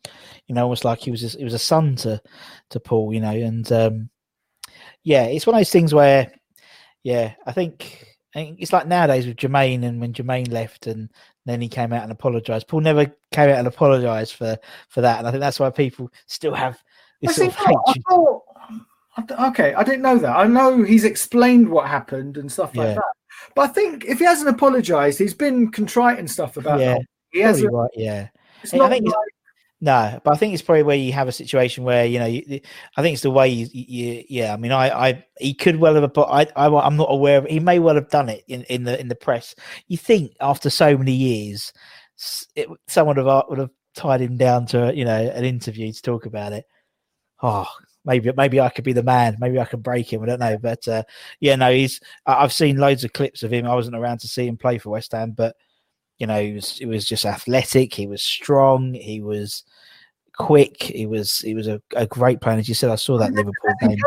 you 0.48 0.56
know, 0.56 0.64
almost 0.64 0.84
like 0.84 1.00
he 1.00 1.12
was, 1.12 1.24
a, 1.24 1.38
he 1.38 1.46
was 1.46 1.54
a 1.54 1.60
son 1.60 1.96
to 1.98 2.22
to 2.72 2.80
Paul, 2.82 3.14
you 3.14 3.22
know, 3.22 3.30
and 3.30 3.72
um, 3.72 4.10
yeah, 5.04 5.24
it's 5.24 5.48
one 5.48 5.56
of 5.56 5.60
those 5.60 5.72
things 5.72 5.94
where, 5.94 6.30
yeah, 7.04 7.36
I 7.46 7.54
think. 7.54 8.15
It's 8.36 8.74
like 8.74 8.86
nowadays 8.88 9.26
with 9.26 9.38
Jermaine, 9.38 9.84
and 9.86 10.00
when 10.02 10.14
Jermaine 10.14 10.52
left, 10.52 10.88
and 10.88 11.10
then 11.46 11.62
he 11.62 11.70
came 11.70 11.94
out 11.94 12.04
and 12.04 12.12
apologized. 12.12 12.68
Paul 12.68 12.82
never 12.82 13.06
came 13.32 13.50
out 13.50 13.58
and 13.60 13.68
apologized 13.68 14.34
for 14.34 14.58
for 14.90 15.02
that, 15.02 15.20
and 15.20 15.28
I 15.28 15.32
think 15.32 15.40
that's 15.42 15.60
why 15.60 15.70
people 15.70 16.12
still 16.28 16.54
have 16.54 16.82
this 17.22 17.38
sort 17.38 17.48
of 17.50 17.56
not. 17.60 17.66
I 17.66 17.92
hatred. 17.92 18.04
thought, 18.10 19.50
okay, 19.52 19.74
I 19.74 19.84
didn't 19.84 20.02
know 20.02 20.18
that. 20.18 20.36
I 20.36 20.48
know 20.48 20.84
he's 20.84 21.06
explained 21.06 21.70
what 21.70 21.88
happened 21.88 22.36
and 22.38 22.52
stuff 22.52 22.76
like 22.76 22.88
Yeah. 22.90 22.94
that. 22.96 23.04
But 23.56 23.70
I 23.70 23.74
think 23.74 24.06
if 24.06 24.20
he 24.20 24.26
hasn't 24.26 24.50
apologized, 24.50 25.18
he's 25.20 25.34
been 25.34 25.72
contrite 25.72 26.20
and 26.20 26.30
stuff 26.30 26.58
about 26.58 26.80
Yeah, 26.82 26.96
that. 26.96 27.02
He 27.32 27.40
hasn't. 27.40 27.72
right, 27.72 27.90
yeah. 27.96 28.28
It's 28.64 28.74
I 28.74 28.78
not 28.78 28.90
think 28.90 29.06
like- 29.06 29.16
No, 29.86 30.20
but 30.24 30.34
I 30.34 30.38
think 30.38 30.56
it's 30.56 30.64
probably 30.64 30.82
where 30.82 30.96
you 30.96 31.14
have 31.14 31.28
a 31.28 31.32
situation 31.32 31.84
where 31.84 32.08
you 32.08 32.18
know, 32.18 32.26
you, 32.26 32.60
I 32.98 33.04
think 33.04 33.14
it's 33.14 33.22
the 33.22 33.30
way 33.30 33.48
you, 33.50 33.68
you 33.72 34.24
yeah. 34.28 34.52
I 34.52 34.58
mean, 34.58 34.72
I, 34.72 35.10
I, 35.10 35.26
he 35.38 35.54
could 35.54 35.76
well 35.76 35.94
have, 35.94 36.12
but 36.12 36.24
I, 36.24 36.48
I, 36.56 36.76
I'm 36.76 36.98
not 36.98 37.12
aware 37.12 37.38
of. 37.38 37.46
He 37.46 37.60
may 37.60 37.78
well 37.78 37.94
have 37.94 38.10
done 38.10 38.28
it 38.28 38.44
in, 38.48 38.64
in 38.64 38.84
the 38.84 39.00
in 39.00 39.10
the 39.10 39.16
press. 39.16 39.54
You 39.88 39.98
think 39.98 40.32
after 40.42 40.72
so 40.72 40.98
many 40.98 41.12
years, 41.12 41.72
it, 42.56 42.68
someone 42.88 43.18
would 43.18 43.28
have 43.28 43.44
would 43.48 43.60
have 43.60 43.70
tied 43.94 44.22
him 44.22 44.38
down 44.38 44.66
to 44.68 44.92
you 44.96 45.06
know 45.06 45.22
an 45.22 45.46
interview 45.46 45.92
to 45.94 46.02
talk 46.02 46.26
about 46.26 46.52
it. 46.52 46.66
Oh, 47.44 47.68
maybe 48.06 48.32
maybe 48.36 48.60
I 48.60 48.70
could 48.70 48.86
be 48.86 48.94
the 48.94 49.04
man. 49.04 49.38
Maybe 49.40 49.60
I 49.60 49.66
could 49.66 49.84
break 49.84 50.12
him. 50.12 50.24
I 50.24 50.26
don't 50.26 50.40
know, 50.40 50.58
but 50.58 50.88
uh, 50.88 51.04
yeah, 51.42 51.58
no, 51.58 51.72
he's. 51.72 52.02
I've 52.26 52.54
seen 52.54 52.78
loads 52.78 53.04
of 53.04 53.14
clips 53.14 53.44
of 53.44 53.54
him. 53.54 53.68
I 53.68 53.76
wasn't 53.76 53.98
around 53.98 54.22
to 54.22 54.28
see 54.28 54.48
him 54.48 54.58
play 54.58 54.80
for 54.80 54.90
West 54.90 55.12
Ham, 55.12 55.34
but 55.38 55.56
you 56.20 56.28
know, 56.28 56.42
he 56.42 56.54
was 56.54 56.78
he 56.78 56.86
was 56.86 57.06
just 57.06 57.26
athletic. 57.26 57.94
He 57.94 58.08
was 58.08 58.22
strong. 58.24 58.94
He 58.94 59.22
was 59.22 59.64
quick. 60.38 60.82
He 60.84 61.06
was 61.06 61.40
he 61.40 61.54
was 61.54 61.68
a, 61.68 61.82
a 61.96 62.06
great 62.08 62.42
player. 62.42 62.58
As 62.58 62.68
you 62.70 62.76
said, 62.76 62.90
I 62.90 62.96
saw 62.96 63.18
that 63.18 63.34
Liverpool 63.34 63.74
game. 63.82 63.98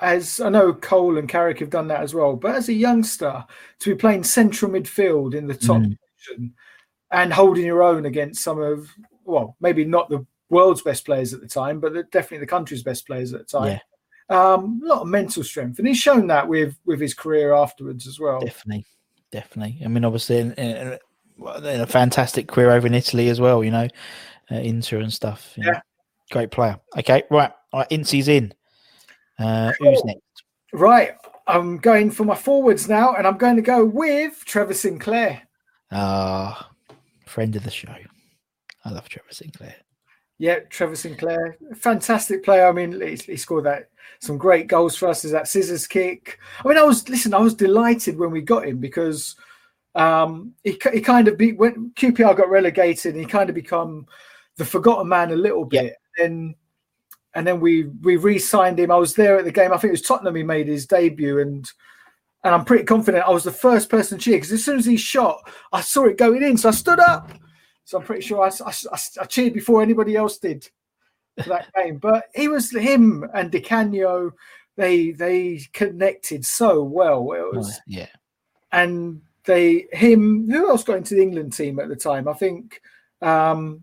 as 0.00 0.40
I 0.40 0.48
know 0.48 0.72
Cole 0.74 1.18
and 1.18 1.28
Carrick 1.28 1.58
have 1.60 1.70
done 1.70 1.88
that 1.88 2.02
as 2.02 2.14
well, 2.14 2.36
but 2.36 2.54
as 2.54 2.68
a 2.68 2.72
youngster 2.72 3.44
to 3.80 3.90
be 3.90 3.96
playing 3.96 4.24
central 4.24 4.70
midfield 4.70 5.34
in 5.34 5.46
the 5.46 5.54
top 5.54 5.82
Mm. 6.38 6.52
and 7.12 7.32
holding 7.32 7.64
your 7.64 7.82
own 7.82 8.04
against 8.06 8.42
some 8.42 8.60
of 8.60 8.90
well, 9.24 9.56
maybe 9.60 9.84
not 9.84 10.08
the 10.10 10.26
world's 10.50 10.82
best 10.82 11.04
players 11.04 11.32
at 11.32 11.40
the 11.40 11.46
time, 11.48 11.78
but 11.80 11.92
the- 11.94 12.02
definitely 12.04 12.38
the 12.38 12.46
country's 12.46 12.82
best 12.82 13.06
players 13.06 13.32
at 13.32 13.40
the 13.40 13.58
time. 13.58 13.80
Um, 14.28 14.80
a 14.84 14.86
lot 14.88 15.02
of 15.02 15.08
mental 15.08 15.42
strength, 15.42 15.78
and 15.78 15.88
he's 15.88 15.98
shown 15.98 16.26
that 16.28 16.46
with 16.46 16.76
with 16.84 17.00
his 17.00 17.14
career 17.14 17.52
afterwards 17.52 18.06
as 18.06 18.20
well. 18.20 18.40
Definitely, 18.40 18.84
definitely. 19.32 19.80
I 19.84 19.88
mean, 19.88 20.04
obviously, 20.04 20.38
in, 20.38 20.52
in 20.54 20.98
a 21.46 21.86
fantastic 21.86 22.48
career 22.48 22.70
over 22.70 22.86
in 22.86 22.94
Italy 22.94 23.28
as 23.28 23.40
well. 23.40 23.62
You 23.64 23.70
know, 23.70 23.88
uh, 24.50 24.56
Inter 24.56 24.98
and 24.98 25.12
stuff. 25.12 25.52
you 25.56 25.64
know. 25.64 25.72
Yeah. 25.72 25.80
great 26.30 26.50
player. 26.50 26.78
Okay, 26.98 27.22
right. 27.30 27.52
All 27.72 27.80
right, 27.80 27.86
Incy's 27.90 28.28
in. 28.28 28.52
Uh, 29.38 29.72
who's 29.78 30.04
next? 30.04 30.20
Right, 30.72 31.12
I'm 31.46 31.78
going 31.78 32.10
for 32.10 32.24
my 32.24 32.34
forwards 32.34 32.88
now, 32.88 33.14
and 33.14 33.26
I'm 33.26 33.38
going 33.38 33.56
to 33.56 33.62
go 33.62 33.84
with 33.84 34.44
Trevor 34.44 34.74
Sinclair. 34.74 35.42
Ah, 35.90 36.70
friend 37.26 37.56
of 37.56 37.64
the 37.64 37.70
show. 37.70 37.94
I 38.84 38.90
love 38.90 39.08
Trevor 39.08 39.32
Sinclair. 39.32 39.74
Yeah, 40.38 40.60
Trevor 40.70 40.96
Sinclair, 40.96 41.58
fantastic 41.74 42.44
player. 42.44 42.66
I 42.66 42.72
mean, 42.72 43.00
he, 43.00 43.16
he 43.16 43.36
scored 43.36 43.64
that 43.64 43.90
some 44.20 44.38
great 44.38 44.68
goals 44.68 44.96
for 44.96 45.08
us. 45.08 45.24
Is 45.24 45.32
that 45.32 45.48
scissors 45.48 45.86
kick? 45.86 46.38
I 46.64 46.68
mean, 46.68 46.78
I 46.78 46.82
was 46.82 47.08
listen. 47.08 47.34
I 47.34 47.40
was 47.40 47.54
delighted 47.54 48.18
when 48.18 48.30
we 48.30 48.40
got 48.40 48.66
him 48.66 48.78
because 48.78 49.36
um, 49.94 50.54
he 50.62 50.78
he 50.92 51.00
kind 51.00 51.28
of 51.28 51.36
be 51.36 51.52
when 51.52 51.90
QPR 51.96 52.36
got 52.36 52.48
relegated, 52.50 53.16
he 53.16 53.24
kind 53.24 53.48
of 53.48 53.54
become 53.54 54.06
the 54.56 54.64
forgotten 54.64 55.08
man 55.08 55.32
a 55.32 55.36
little 55.36 55.64
bit. 55.64 55.94
And 56.18 56.54
and 57.34 57.46
then 57.46 57.60
we 57.60 57.84
we 58.02 58.16
re-signed 58.16 58.78
him. 58.78 58.90
I 58.90 58.96
was 58.96 59.14
there 59.14 59.38
at 59.38 59.44
the 59.44 59.52
game. 59.52 59.72
I 59.72 59.76
think 59.76 59.90
it 59.90 59.92
was 59.92 60.02
Tottenham. 60.02 60.34
He 60.36 60.42
made 60.42 60.68
his 60.68 60.86
debut, 60.86 61.40
and 61.40 61.68
and 62.44 62.54
I'm 62.54 62.64
pretty 62.64 62.84
confident 62.84 63.24
I 63.26 63.30
was 63.30 63.44
the 63.44 63.52
first 63.52 63.88
person 63.88 64.18
to 64.18 64.24
cheer 64.24 64.36
because 64.36 64.52
as 64.52 64.64
soon 64.64 64.78
as 64.78 64.86
he 64.86 64.96
shot, 64.96 65.38
I 65.72 65.80
saw 65.80 66.06
it 66.06 66.18
going 66.18 66.42
in, 66.42 66.56
so 66.56 66.68
I 66.68 66.72
stood 66.72 67.00
up. 67.00 67.30
So 67.84 67.98
I'm 67.98 68.04
pretty 68.04 68.22
sure 68.22 68.42
I, 68.42 68.50
I, 68.66 68.72
I- 69.20 69.24
cheered 69.26 69.52
before 69.52 69.82
anybody 69.82 70.14
else 70.16 70.38
did 70.38 70.68
for 71.42 71.48
that 71.50 71.72
game. 71.76 71.98
But 71.98 72.26
he 72.34 72.48
was 72.48 72.70
him 72.70 73.28
and 73.34 73.50
Di 73.50 73.60
Canio. 73.60 74.32
They 74.76 75.10
they 75.10 75.60
connected 75.72 76.44
so 76.46 76.82
well. 76.82 77.32
It 77.32 77.56
was 77.56 77.80
yeah, 77.86 78.06
and 78.72 79.20
they 79.44 79.86
him 79.92 80.50
who 80.50 80.68
else 80.68 80.84
got 80.84 80.96
into 80.98 81.14
the 81.14 81.22
England 81.22 81.52
team 81.52 81.78
at 81.80 81.88
the 81.88 81.96
time? 81.96 82.28
I 82.28 82.32
think 82.34 82.80
um 83.22 83.82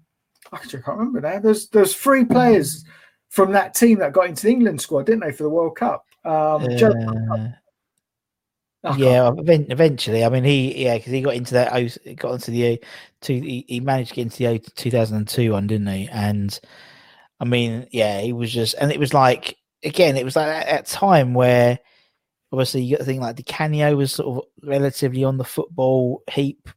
actually 0.54 0.80
I 0.80 0.82
can't 0.84 0.98
remember 0.98 1.22
now. 1.22 1.40
There's 1.40 1.68
there's 1.70 1.96
three 1.96 2.26
players 2.26 2.86
from 3.30 3.52
that 3.54 3.76
team 3.76 4.00
that 4.00 4.14
got 4.14 4.28
into 4.28 4.44
the 4.44 4.52
England 4.52 4.82
squad, 4.82 5.06
didn't 5.06 5.22
they, 5.22 5.32
for 5.32 5.44
the 5.44 5.50
World 5.50 5.76
Cup? 5.76 6.06
Um 6.26 6.68
Joe- 6.78 6.92
Uh, 6.92 7.50
I 8.84 8.90
can't- 8.90 9.00
yeah. 9.00 9.32
Eventually, 9.38 10.24
I 10.24 10.30
mean, 10.30 10.44
he 10.44 10.84
yeah, 10.86 10.98
because 10.98 11.12
he 11.12 11.22
got 11.22 11.34
into 11.36 11.56
that. 11.56 11.74
oh, 11.74 12.14
Got 12.16 12.34
into 12.36 12.52
the 12.52 12.82
two. 13.22 13.34
He, 13.34 13.66
he 13.68 13.80
managed 13.80 14.10
to 14.10 14.16
get 14.16 14.22
into 14.24 14.38
the 14.38 14.60
2002 14.76 15.52
one, 15.52 15.68
didn't 15.68 15.88
he? 15.88 16.08
And 16.10 16.58
I 17.40 17.46
mean, 17.46 17.88
yeah, 17.92 18.22
he 18.22 18.32
was 18.34 18.52
just, 18.52 18.76
and 18.80 18.92
it 18.92 19.00
was 19.00 19.14
like 19.14 19.58
again, 19.84 20.16
it 20.16 20.24
was 20.24 20.36
like 20.36 20.48
that, 20.48 20.66
that 20.68 20.86
time 20.86 21.34
where 21.34 21.80
obviously 22.52 22.82
you 22.82 22.96
got 22.96 23.00
to 23.00 23.06
think 23.06 23.22
like 23.22 23.36
Di 23.36 23.44
Canio 23.44 23.96
was 23.96 24.14
sort 24.14 24.38
of 24.38 24.44
relatively 24.64 25.24
on 25.24 25.38
the 25.38 25.44
football 25.44 26.24
heap 26.32 26.70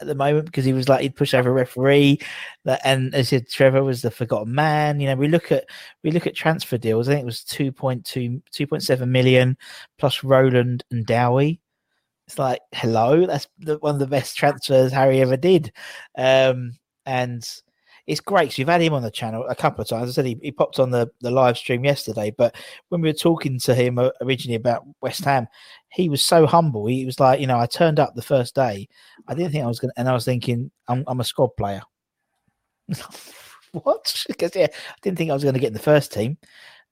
at 0.00 0.06
the 0.06 0.14
moment 0.14 0.46
because 0.46 0.64
he 0.64 0.72
was 0.72 0.88
like 0.88 1.00
he'd 1.00 1.16
push 1.16 1.34
over 1.34 1.50
a 1.50 1.52
referee 1.52 2.20
that 2.64 2.80
and 2.84 3.14
as 3.14 3.28
said 3.28 3.48
Trevor 3.48 3.82
was 3.82 4.02
the 4.02 4.10
forgotten 4.10 4.54
man. 4.54 5.00
You 5.00 5.08
know 5.08 5.16
we 5.16 5.28
look 5.28 5.50
at 5.50 5.64
we 6.04 6.10
look 6.10 6.26
at 6.26 6.34
transfer 6.34 6.78
deals. 6.78 7.08
I 7.08 7.12
think 7.12 7.22
it 7.22 7.26
was 7.26 7.44
2.2 7.44 8.42
2.7 8.52 9.08
million 9.08 9.56
plus 9.98 10.22
Rowland 10.22 10.84
and 10.90 11.04
Dowie. 11.04 11.60
It's 12.26 12.38
like 12.38 12.60
hello 12.72 13.26
that's 13.26 13.48
the, 13.58 13.78
one 13.78 13.94
of 13.94 14.00
the 14.00 14.06
best 14.06 14.36
transfers 14.36 14.92
Harry 14.92 15.20
ever 15.20 15.36
did. 15.36 15.72
Um 16.16 16.72
and 17.06 17.44
it's 18.08 18.20
great. 18.20 18.50
So 18.50 18.62
you've 18.62 18.68
had 18.68 18.80
him 18.80 18.94
on 18.94 19.02
the 19.02 19.10
channel 19.10 19.46
a 19.48 19.54
couple 19.54 19.82
of 19.82 19.88
times. 19.88 20.08
I 20.08 20.12
said 20.12 20.24
he, 20.24 20.38
he 20.42 20.50
popped 20.50 20.80
on 20.80 20.90
the, 20.90 21.10
the 21.20 21.30
live 21.30 21.58
stream 21.58 21.84
yesterday, 21.84 22.32
but 22.36 22.56
when 22.88 23.02
we 23.02 23.10
were 23.10 23.12
talking 23.12 23.60
to 23.60 23.74
him 23.74 23.98
uh, 23.98 24.08
originally 24.22 24.56
about 24.56 24.86
West 25.02 25.24
Ham, 25.26 25.46
he 25.90 26.08
was 26.08 26.22
so 26.22 26.46
humble. 26.46 26.86
He 26.86 27.04
was 27.04 27.20
like, 27.20 27.38
you 27.38 27.46
know, 27.46 27.58
I 27.58 27.66
turned 27.66 28.00
up 28.00 28.14
the 28.14 28.22
first 28.22 28.54
day. 28.54 28.88
I 29.28 29.34
didn't 29.34 29.52
think 29.52 29.62
I 29.62 29.68
was 29.68 29.78
going 29.78 29.90
to, 29.90 30.00
and 30.00 30.08
I 30.08 30.14
was 30.14 30.24
thinking, 30.24 30.70
I'm, 30.88 31.04
I'm 31.06 31.20
a 31.20 31.24
squad 31.24 31.50
player. 31.58 31.82
what? 33.72 34.24
Because, 34.26 34.56
yeah, 34.56 34.68
I 34.72 34.96
didn't 35.02 35.18
think 35.18 35.30
I 35.30 35.34
was 35.34 35.42
going 35.42 35.54
to 35.54 35.60
get 35.60 35.68
in 35.68 35.74
the 35.74 35.78
first 35.78 36.10
team. 36.10 36.38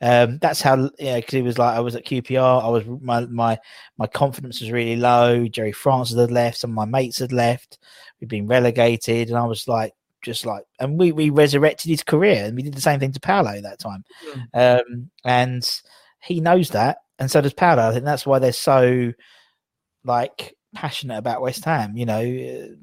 Um, 0.02 0.36
that's 0.42 0.60
how, 0.60 0.90
yeah, 0.98 1.16
because 1.16 1.32
he 1.32 1.40
was 1.40 1.56
like, 1.56 1.74
I 1.74 1.80
was 1.80 1.96
at 1.96 2.04
QPR. 2.04 2.62
I 2.62 2.68
was, 2.68 2.84
my, 3.00 3.24
my, 3.24 3.58
my 3.96 4.06
confidence 4.06 4.60
was 4.60 4.70
really 4.70 4.96
low. 4.96 5.48
Gerry 5.48 5.72
Francis 5.72 6.18
had 6.18 6.30
left. 6.30 6.58
Some 6.58 6.72
of 6.72 6.74
my 6.74 6.84
mates 6.84 7.20
had 7.20 7.32
left. 7.32 7.78
We'd 8.20 8.28
been 8.28 8.46
relegated. 8.46 9.28
And 9.28 9.38
I 9.38 9.46
was 9.46 9.66
like, 9.66 9.94
just 10.22 10.46
like, 10.46 10.64
and 10.80 10.98
we, 10.98 11.12
we 11.12 11.30
resurrected 11.30 11.88
his 11.88 12.02
career 12.02 12.44
and 12.44 12.56
we 12.56 12.62
did 12.62 12.74
the 12.74 12.80
same 12.80 13.00
thing 13.00 13.12
to 13.12 13.20
Paolo 13.20 13.60
that 13.60 13.78
time. 13.78 14.04
Um, 14.54 15.10
and 15.24 15.68
he 16.20 16.40
knows 16.40 16.70
that. 16.70 16.98
And 17.18 17.30
so 17.30 17.40
does 17.40 17.54
Paolo. 17.54 17.88
I 17.88 17.92
think 17.92 18.04
that's 18.04 18.26
why 18.26 18.38
they're 18.38 18.52
so 18.52 19.12
like 20.04 20.56
passionate 20.74 21.18
about 21.18 21.42
West 21.42 21.64
Ham. 21.64 21.96
You 21.96 22.06
know, 22.06 22.76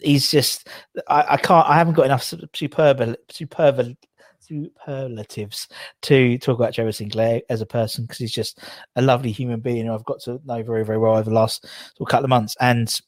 he's 0.00 0.30
just, 0.30 0.68
I, 1.08 1.24
I 1.30 1.36
can't, 1.36 1.68
I 1.68 1.76
haven't 1.76 1.94
got 1.94 2.06
enough 2.06 2.24
superb, 2.54 3.16
superb, 3.30 3.96
superlatives 4.40 5.68
to 6.02 6.38
talk 6.38 6.58
about 6.58 6.74
Trevor 6.74 6.92
Sinclair 6.92 7.42
as 7.48 7.60
a 7.60 7.66
person 7.66 8.04
because 8.04 8.18
he's 8.18 8.32
just 8.32 8.58
a 8.96 9.02
lovely 9.02 9.32
human 9.32 9.60
being 9.60 9.86
who 9.86 9.94
I've 9.94 10.04
got 10.04 10.20
to 10.22 10.40
know 10.44 10.62
very, 10.62 10.84
very 10.84 10.98
well 10.98 11.16
over 11.16 11.30
the 11.30 11.34
last 11.34 11.62
sort 11.62 12.08
of 12.08 12.10
couple 12.10 12.24
of 12.24 12.30
months 12.30 12.56
and 12.60 13.00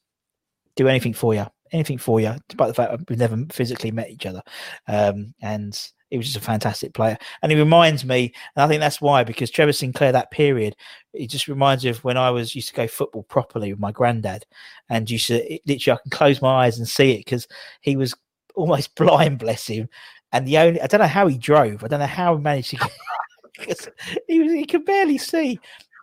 do 0.76 0.88
anything 0.88 1.12
for 1.12 1.34
you 1.34 1.46
anything 1.74 1.98
for 1.98 2.20
you, 2.20 2.34
despite 2.48 2.68
the 2.68 2.74
fact 2.74 2.90
that 2.92 3.10
we've 3.10 3.18
never 3.18 3.36
physically 3.50 3.90
met 3.90 4.10
each 4.10 4.26
other. 4.26 4.42
Um, 4.88 5.34
and 5.42 5.78
he 6.10 6.16
was 6.16 6.26
just 6.26 6.36
a 6.36 6.40
fantastic 6.40 6.94
player. 6.94 7.18
And 7.42 7.50
he 7.50 7.58
reminds 7.58 8.04
me, 8.04 8.32
and 8.54 8.62
I 8.62 8.68
think 8.68 8.80
that's 8.80 9.00
why, 9.00 9.24
because 9.24 9.50
Trevor 9.50 9.72
Sinclair, 9.72 10.12
that 10.12 10.30
period, 10.30 10.76
it 11.12 11.26
just 11.26 11.48
reminds 11.48 11.84
me 11.84 11.90
of 11.90 12.02
when 12.04 12.16
I 12.16 12.30
was 12.30 12.54
used 12.54 12.68
to 12.68 12.74
go 12.74 12.86
football 12.86 13.24
properly 13.24 13.72
with 13.72 13.80
my 13.80 13.90
granddad. 13.90 14.46
And 14.88 15.10
you 15.10 15.18
should 15.18 15.42
literally, 15.66 15.98
I 15.98 16.02
can 16.02 16.10
close 16.10 16.40
my 16.40 16.66
eyes 16.66 16.78
and 16.78 16.88
see 16.88 17.12
it 17.12 17.24
because 17.24 17.48
he 17.80 17.96
was 17.96 18.14
almost 18.54 18.94
blind, 18.96 19.40
bless 19.40 19.66
him. 19.66 19.88
And 20.32 20.46
the 20.46 20.58
only, 20.58 20.80
I 20.80 20.86
don't 20.86 21.00
know 21.00 21.06
how 21.06 21.26
he 21.26 21.36
drove. 21.36 21.82
I 21.82 21.88
don't 21.88 22.00
know 22.00 22.06
how 22.06 22.36
he 22.36 22.42
managed 22.42 22.70
to 22.70 22.76
get, 22.76 23.88
he, 24.28 24.40
was, 24.40 24.52
he 24.52 24.64
could 24.64 24.84
barely 24.84 25.18
see. 25.18 25.58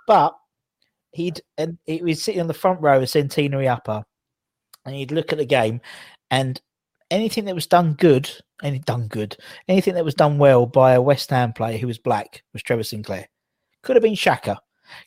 But 0.07 0.35
he'd, 1.11 1.41
and 1.57 1.77
he 1.85 2.01
was 2.01 2.21
sitting 2.21 2.41
on 2.41 2.47
the 2.47 2.53
front 2.53 2.81
row 2.81 3.01
of 3.01 3.09
Centenary 3.09 3.69
Upper 3.69 4.03
and 4.85 4.97
you'd 4.97 5.11
look 5.11 5.31
at 5.31 5.37
the 5.37 5.45
game 5.45 5.81
and 6.29 6.61
anything 7.09 7.45
that 7.45 7.55
was 7.55 7.67
done 7.67 7.93
good, 7.93 8.29
any 8.63 8.79
done 8.79 9.07
good, 9.07 9.37
anything 9.67 9.93
that 9.95 10.05
was 10.05 10.15
done 10.15 10.37
well 10.37 10.65
by 10.65 10.93
a 10.93 11.01
West 11.01 11.29
Ham 11.29 11.53
player 11.53 11.77
who 11.77 11.87
was 11.87 11.97
black 11.97 12.43
was 12.53 12.63
Trevor 12.63 12.83
Sinclair. 12.83 13.27
Could 13.83 13.95
have 13.95 14.03
been 14.03 14.13
Xhaka, 14.13 14.57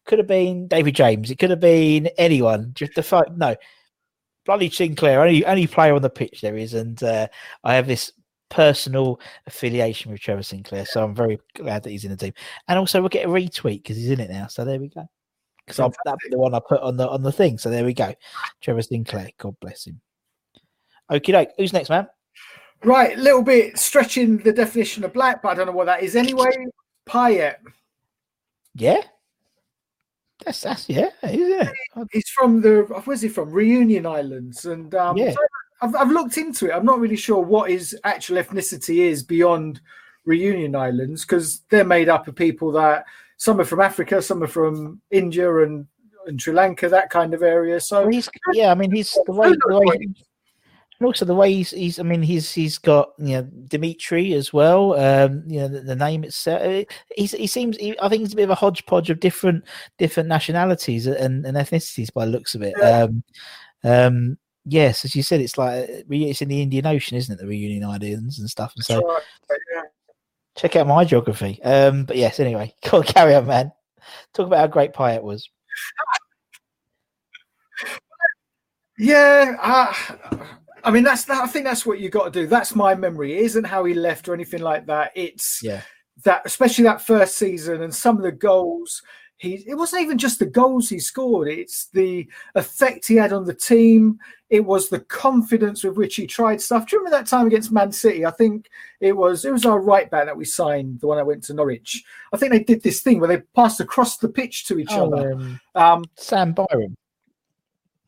could 0.04 0.18
have 0.18 0.28
been 0.28 0.68
David 0.68 0.94
James, 0.94 1.30
it 1.30 1.38
could 1.38 1.50
have 1.50 1.60
been 1.60 2.08
anyone. 2.18 2.72
Just 2.74 2.94
the 2.94 3.02
fact, 3.02 3.32
no, 3.36 3.56
bloody 4.44 4.70
Sinclair, 4.70 5.20
only 5.20 5.44
only 5.46 5.66
player 5.66 5.94
on 5.94 6.02
the 6.02 6.10
pitch 6.10 6.40
there 6.40 6.56
is, 6.56 6.74
and 6.74 7.02
uh, 7.02 7.28
I 7.64 7.74
have 7.74 7.86
this 7.86 8.12
personal 8.50 9.20
affiliation 9.46 10.12
with 10.12 10.20
Trevor 10.20 10.42
Sinclair, 10.42 10.86
so 10.86 11.02
I'm 11.02 11.14
very 11.14 11.38
glad 11.56 11.82
that 11.82 11.90
he's 11.90 12.04
in 12.04 12.10
the 12.10 12.16
team. 12.16 12.34
And 12.68 12.78
also, 12.78 13.00
we'll 13.00 13.08
get 13.08 13.26
a 13.26 13.28
retweet 13.28 13.82
because 13.82 13.96
he's 13.96 14.10
in 14.10 14.20
it 14.20 14.30
now. 14.30 14.46
So 14.48 14.64
there 14.64 14.78
we 14.78 14.88
go 14.88 15.08
because 15.66 15.94
that's 16.04 16.28
the 16.30 16.38
one 16.38 16.54
I 16.54 16.60
put 16.60 16.80
on 16.80 16.96
the 16.96 17.08
on 17.08 17.22
the 17.22 17.32
thing. 17.32 17.58
So 17.58 17.70
there 17.70 17.84
we 17.84 17.94
go. 17.94 18.14
Trevor 18.60 18.82
Sinclair, 18.82 19.30
God 19.38 19.56
bless 19.60 19.86
him. 19.86 20.00
Okay, 21.10 21.32
doke. 21.32 21.50
Who's 21.58 21.72
next, 21.72 21.90
man? 21.90 22.08
Right, 22.82 23.16
a 23.16 23.20
little 23.20 23.42
bit 23.42 23.78
stretching 23.78 24.38
the 24.38 24.52
definition 24.52 25.04
of 25.04 25.12
black, 25.12 25.42
but 25.42 25.50
I 25.50 25.54
don't 25.54 25.66
know 25.66 25.72
what 25.72 25.86
that 25.86 26.02
is 26.02 26.16
anyway. 26.16 26.50
Payet. 27.06 27.56
Yeah. 28.74 29.00
That's 30.44 30.60
that's 30.60 30.88
yeah, 30.88 31.10
isn't 31.22 31.68
it? 31.68 32.08
He's 32.12 32.28
from 32.28 32.60
the 32.60 32.82
where's 33.04 33.22
he 33.22 33.28
from? 33.28 33.50
Reunion 33.50 34.04
Islands, 34.04 34.66
and 34.66 34.94
um, 34.94 35.16
yeah. 35.16 35.34
I've, 35.80 35.94
I've 35.94 36.10
looked 36.10 36.36
into 36.36 36.66
it. 36.66 36.72
I'm 36.72 36.84
not 36.84 36.98
really 36.98 37.16
sure 37.16 37.42
what 37.42 37.70
his 37.70 37.98
actual 38.04 38.36
ethnicity 38.36 39.06
is 39.06 39.22
beyond 39.22 39.80
Reunion 40.24 40.74
Islands 40.74 41.24
because 41.24 41.60
they're 41.70 41.84
made 41.84 42.08
up 42.08 42.28
of 42.28 42.34
people 42.34 42.72
that 42.72 43.04
some 43.36 43.60
are 43.60 43.64
from 43.64 43.80
Africa, 43.80 44.22
some 44.22 44.42
are 44.42 44.48
from 44.48 45.00
India 45.10 45.64
and, 45.64 45.86
and 46.26 46.40
Sri 46.40 46.54
Lanka, 46.54 46.88
that 46.88 47.10
kind 47.10 47.34
of 47.34 47.42
area. 47.42 47.80
So 47.80 48.08
he's 48.08 48.28
yeah, 48.52 48.70
I 48.70 48.74
mean 48.74 48.90
he's 48.90 49.16
the 49.26 49.32
way, 49.32 49.50
the 49.50 49.80
way 49.80 49.96
and 51.00 51.06
also 51.06 51.24
the 51.24 51.34
way 51.34 51.52
he's, 51.52 51.70
he's 51.70 51.98
I 51.98 52.02
mean 52.02 52.22
he's 52.22 52.52
he's 52.52 52.78
got 52.78 53.10
you 53.18 53.36
know 53.36 53.42
Dimitri 53.42 54.32
as 54.34 54.52
well. 54.52 54.94
Um, 54.94 55.42
you 55.46 55.60
know 55.60 55.68
the, 55.68 55.80
the 55.80 55.96
name 55.96 56.24
itself. 56.24 56.62
Uh, 56.62 56.84
he's, 57.16 57.32
he 57.32 57.46
seems 57.46 57.76
he, 57.76 57.98
I 58.00 58.08
think 58.08 58.20
he's 58.20 58.32
a 58.32 58.36
bit 58.36 58.44
of 58.44 58.50
a 58.50 58.54
hodgepodge 58.54 59.10
of 59.10 59.20
different 59.20 59.64
different 59.98 60.28
nationalities 60.28 61.06
and, 61.06 61.44
and 61.44 61.56
ethnicities 61.56 62.12
by 62.12 62.24
looks 62.24 62.54
of 62.54 62.62
it. 62.62 62.74
Yeah. 62.78 63.02
Um, 63.02 63.24
um, 63.82 64.38
yes, 64.64 65.04
as 65.04 65.14
you 65.14 65.22
said, 65.22 65.40
it's 65.40 65.58
like 65.58 65.88
it's 66.08 66.42
in 66.42 66.48
the 66.48 66.62
Indian 66.62 66.86
Ocean, 66.86 67.16
isn't 67.16 67.34
it? 67.34 67.40
The 67.40 67.46
Reunion 67.46 67.84
Islands 67.84 68.38
and 68.38 68.48
stuff. 68.48 68.72
And 68.76 68.84
so, 68.84 69.06
right. 69.06 69.22
yeah. 69.74 69.82
Check 70.56 70.76
out 70.76 70.86
my 70.86 71.04
geography. 71.04 71.62
Um, 71.62 72.04
but 72.04 72.16
yes, 72.16 72.40
anyway, 72.40 72.74
go 72.90 72.98
on, 72.98 73.04
carry 73.04 73.34
on, 73.34 73.46
man. 73.46 73.72
Talk 74.32 74.46
about 74.46 74.60
how 74.60 74.66
great 74.66 74.92
Payet 74.92 75.22
was. 75.22 75.48
Yeah, 78.98 79.56
uh, 79.60 79.92
I 80.84 80.90
mean 80.92 81.02
that's 81.02 81.24
that. 81.24 81.42
I 81.42 81.46
think 81.48 81.64
that's 81.64 81.84
what 81.84 81.98
you 81.98 82.10
got 82.10 82.24
to 82.24 82.30
do. 82.30 82.46
That's 82.46 82.76
my 82.76 82.94
memory. 82.94 83.34
It 83.34 83.44
isn't 83.46 83.64
how 83.64 83.84
he 83.84 83.94
left 83.94 84.28
or 84.28 84.34
anything 84.34 84.62
like 84.62 84.86
that. 84.86 85.10
It's 85.16 85.60
yeah 85.62 85.80
that, 86.22 86.42
especially 86.44 86.84
that 86.84 87.02
first 87.02 87.36
season 87.36 87.82
and 87.82 87.94
some 87.94 88.16
of 88.16 88.22
the 88.22 88.32
goals 88.32 89.02
he 89.44 89.64
it 89.66 89.74
wasn't 89.74 90.02
even 90.02 90.18
just 90.18 90.38
the 90.38 90.46
goals 90.46 90.88
he 90.88 90.98
scored 90.98 91.48
it's 91.48 91.86
the 91.86 92.28
effect 92.54 93.06
he 93.06 93.16
had 93.16 93.32
on 93.32 93.44
the 93.44 93.54
team. 93.54 94.18
It 94.50 94.64
was 94.64 94.88
the 94.88 95.00
confidence 95.00 95.84
with 95.84 95.96
which 95.96 96.16
he 96.16 96.26
tried 96.26 96.60
stuff. 96.60 96.86
Do 96.86 96.96
you 96.96 97.00
remember 97.00 97.18
that 97.18 97.28
time 97.28 97.46
against 97.46 97.72
man 97.72 97.92
city? 97.92 98.24
I 98.24 98.30
think 98.30 98.68
it 99.00 99.16
was 99.16 99.44
it 99.44 99.52
was 99.52 99.64
our 99.64 99.80
right 99.80 100.10
back 100.10 100.26
that 100.26 100.36
we 100.36 100.44
signed 100.44 101.00
the 101.00 101.06
one 101.06 101.18
that 101.18 101.26
went 101.26 101.44
to 101.44 101.54
norwich. 101.54 102.02
I 102.32 102.36
think 102.36 102.52
they 102.52 102.64
did 102.64 102.82
this 102.82 103.00
thing 103.00 103.20
where 103.20 103.28
they 103.28 103.42
passed 103.54 103.80
across 103.80 104.18
the 104.18 104.28
pitch 104.28 104.66
to 104.66 104.78
each 104.78 104.92
oh, 104.92 105.12
other. 105.12 105.32
um, 105.32 105.60
um, 105.74 106.04
sam 106.16 106.52
byram. 106.52 106.96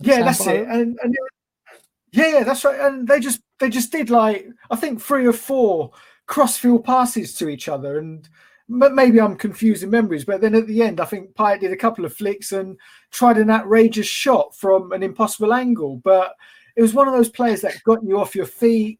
Yeah 0.00 0.16
sam 0.16 0.24
that's 0.24 0.44
byram? 0.44 0.60
it 0.60 0.68
and, 0.68 0.98
and 1.02 1.14
it, 1.14 1.80
yeah 2.12 2.38
yeah 2.38 2.44
that's 2.44 2.64
right. 2.64 2.80
And 2.80 3.06
they 3.06 3.20
just 3.20 3.40
they 3.58 3.70
just 3.70 3.90
did 3.90 4.10
like 4.10 4.46
i 4.70 4.76
think 4.76 5.00
three 5.00 5.26
or 5.26 5.32
four 5.32 5.92
crossfield 6.26 6.84
passes 6.84 7.34
to 7.34 7.48
each 7.48 7.68
other. 7.68 7.98
And 7.98 8.28
maybe 8.68 9.20
I'm 9.20 9.36
confusing 9.36 9.90
memories, 9.90 10.24
but 10.24 10.40
then 10.40 10.54
at 10.54 10.66
the 10.66 10.82
end, 10.82 11.00
I 11.00 11.04
think 11.04 11.34
Payet 11.34 11.60
did 11.60 11.72
a 11.72 11.76
couple 11.76 12.04
of 12.04 12.14
flicks 12.14 12.52
and 12.52 12.76
tried 13.10 13.38
an 13.38 13.50
outrageous 13.50 14.06
shot 14.06 14.56
from 14.56 14.92
an 14.92 15.02
impossible 15.02 15.54
angle. 15.54 16.00
But 16.02 16.34
it 16.74 16.82
was 16.82 16.94
one 16.94 17.08
of 17.08 17.14
those 17.14 17.28
players 17.28 17.60
that 17.62 17.82
got 17.84 18.02
you 18.02 18.18
off 18.18 18.34
your 18.34 18.46
feet. 18.46 18.98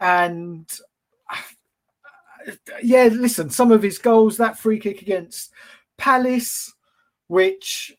And 0.00 0.70
yeah, 2.82 3.08
listen, 3.10 3.50
some 3.50 3.72
of 3.72 3.82
his 3.82 3.98
goals, 3.98 4.36
that 4.36 4.58
free 4.58 4.78
kick 4.78 5.02
against 5.02 5.52
Palace, 5.96 6.74
which 7.28 7.96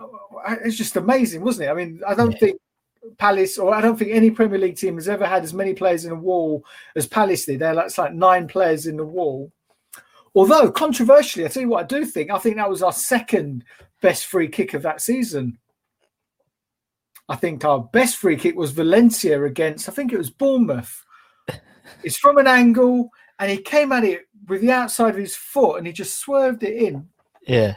uh, 0.00 0.56
it's 0.64 0.76
just 0.76 0.96
amazing, 0.96 1.42
wasn't 1.42 1.68
it? 1.68 1.70
I 1.70 1.74
mean, 1.74 2.00
I 2.06 2.14
don't 2.14 2.32
yeah. 2.32 2.38
think 2.38 2.60
Palace, 3.18 3.58
or 3.58 3.74
I 3.74 3.80
don't 3.80 3.98
think 3.98 4.12
any 4.12 4.30
Premier 4.30 4.58
League 4.58 4.76
team 4.76 4.94
has 4.94 5.08
ever 5.08 5.26
had 5.26 5.42
as 5.42 5.52
many 5.52 5.74
players 5.74 6.04
in 6.04 6.12
a 6.12 6.16
wall 6.16 6.64
as 6.96 7.06
Palace 7.06 7.44
did. 7.44 7.60
They're 7.60 7.74
like, 7.74 7.96
like 7.98 8.14
nine 8.14 8.48
players 8.48 8.86
in 8.86 8.96
the 8.96 9.04
wall. 9.04 9.52
Although 10.34 10.70
controversially, 10.70 11.44
I 11.44 11.48
tell 11.48 11.62
you 11.62 11.68
what, 11.68 11.84
I 11.84 11.86
do 11.86 12.04
think 12.04 12.30
I 12.30 12.38
think 12.38 12.56
that 12.56 12.70
was 12.70 12.82
our 12.82 12.92
second 12.92 13.64
best 14.00 14.26
free 14.26 14.48
kick 14.48 14.74
of 14.74 14.82
that 14.82 15.00
season. 15.00 15.58
I 17.28 17.36
think 17.36 17.64
our 17.64 17.80
best 17.80 18.16
free 18.16 18.36
kick 18.36 18.56
was 18.56 18.72
Valencia 18.72 19.42
against, 19.44 19.88
I 19.88 19.92
think 19.92 20.12
it 20.12 20.18
was 20.18 20.30
Bournemouth. 20.30 21.04
it's 22.02 22.18
from 22.18 22.38
an 22.38 22.46
angle, 22.46 23.10
and 23.38 23.50
he 23.50 23.58
came 23.58 23.92
at 23.92 24.04
it 24.04 24.26
with 24.48 24.60
the 24.60 24.70
outside 24.70 25.10
of 25.10 25.20
his 25.20 25.36
foot, 25.36 25.78
and 25.78 25.86
he 25.86 25.92
just 25.92 26.18
swerved 26.18 26.62
it 26.62 26.76
in. 26.82 27.08
Yeah, 27.46 27.76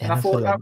and 0.00 0.12
I 0.12 0.20
thought 0.20 0.42
that, 0.42 0.60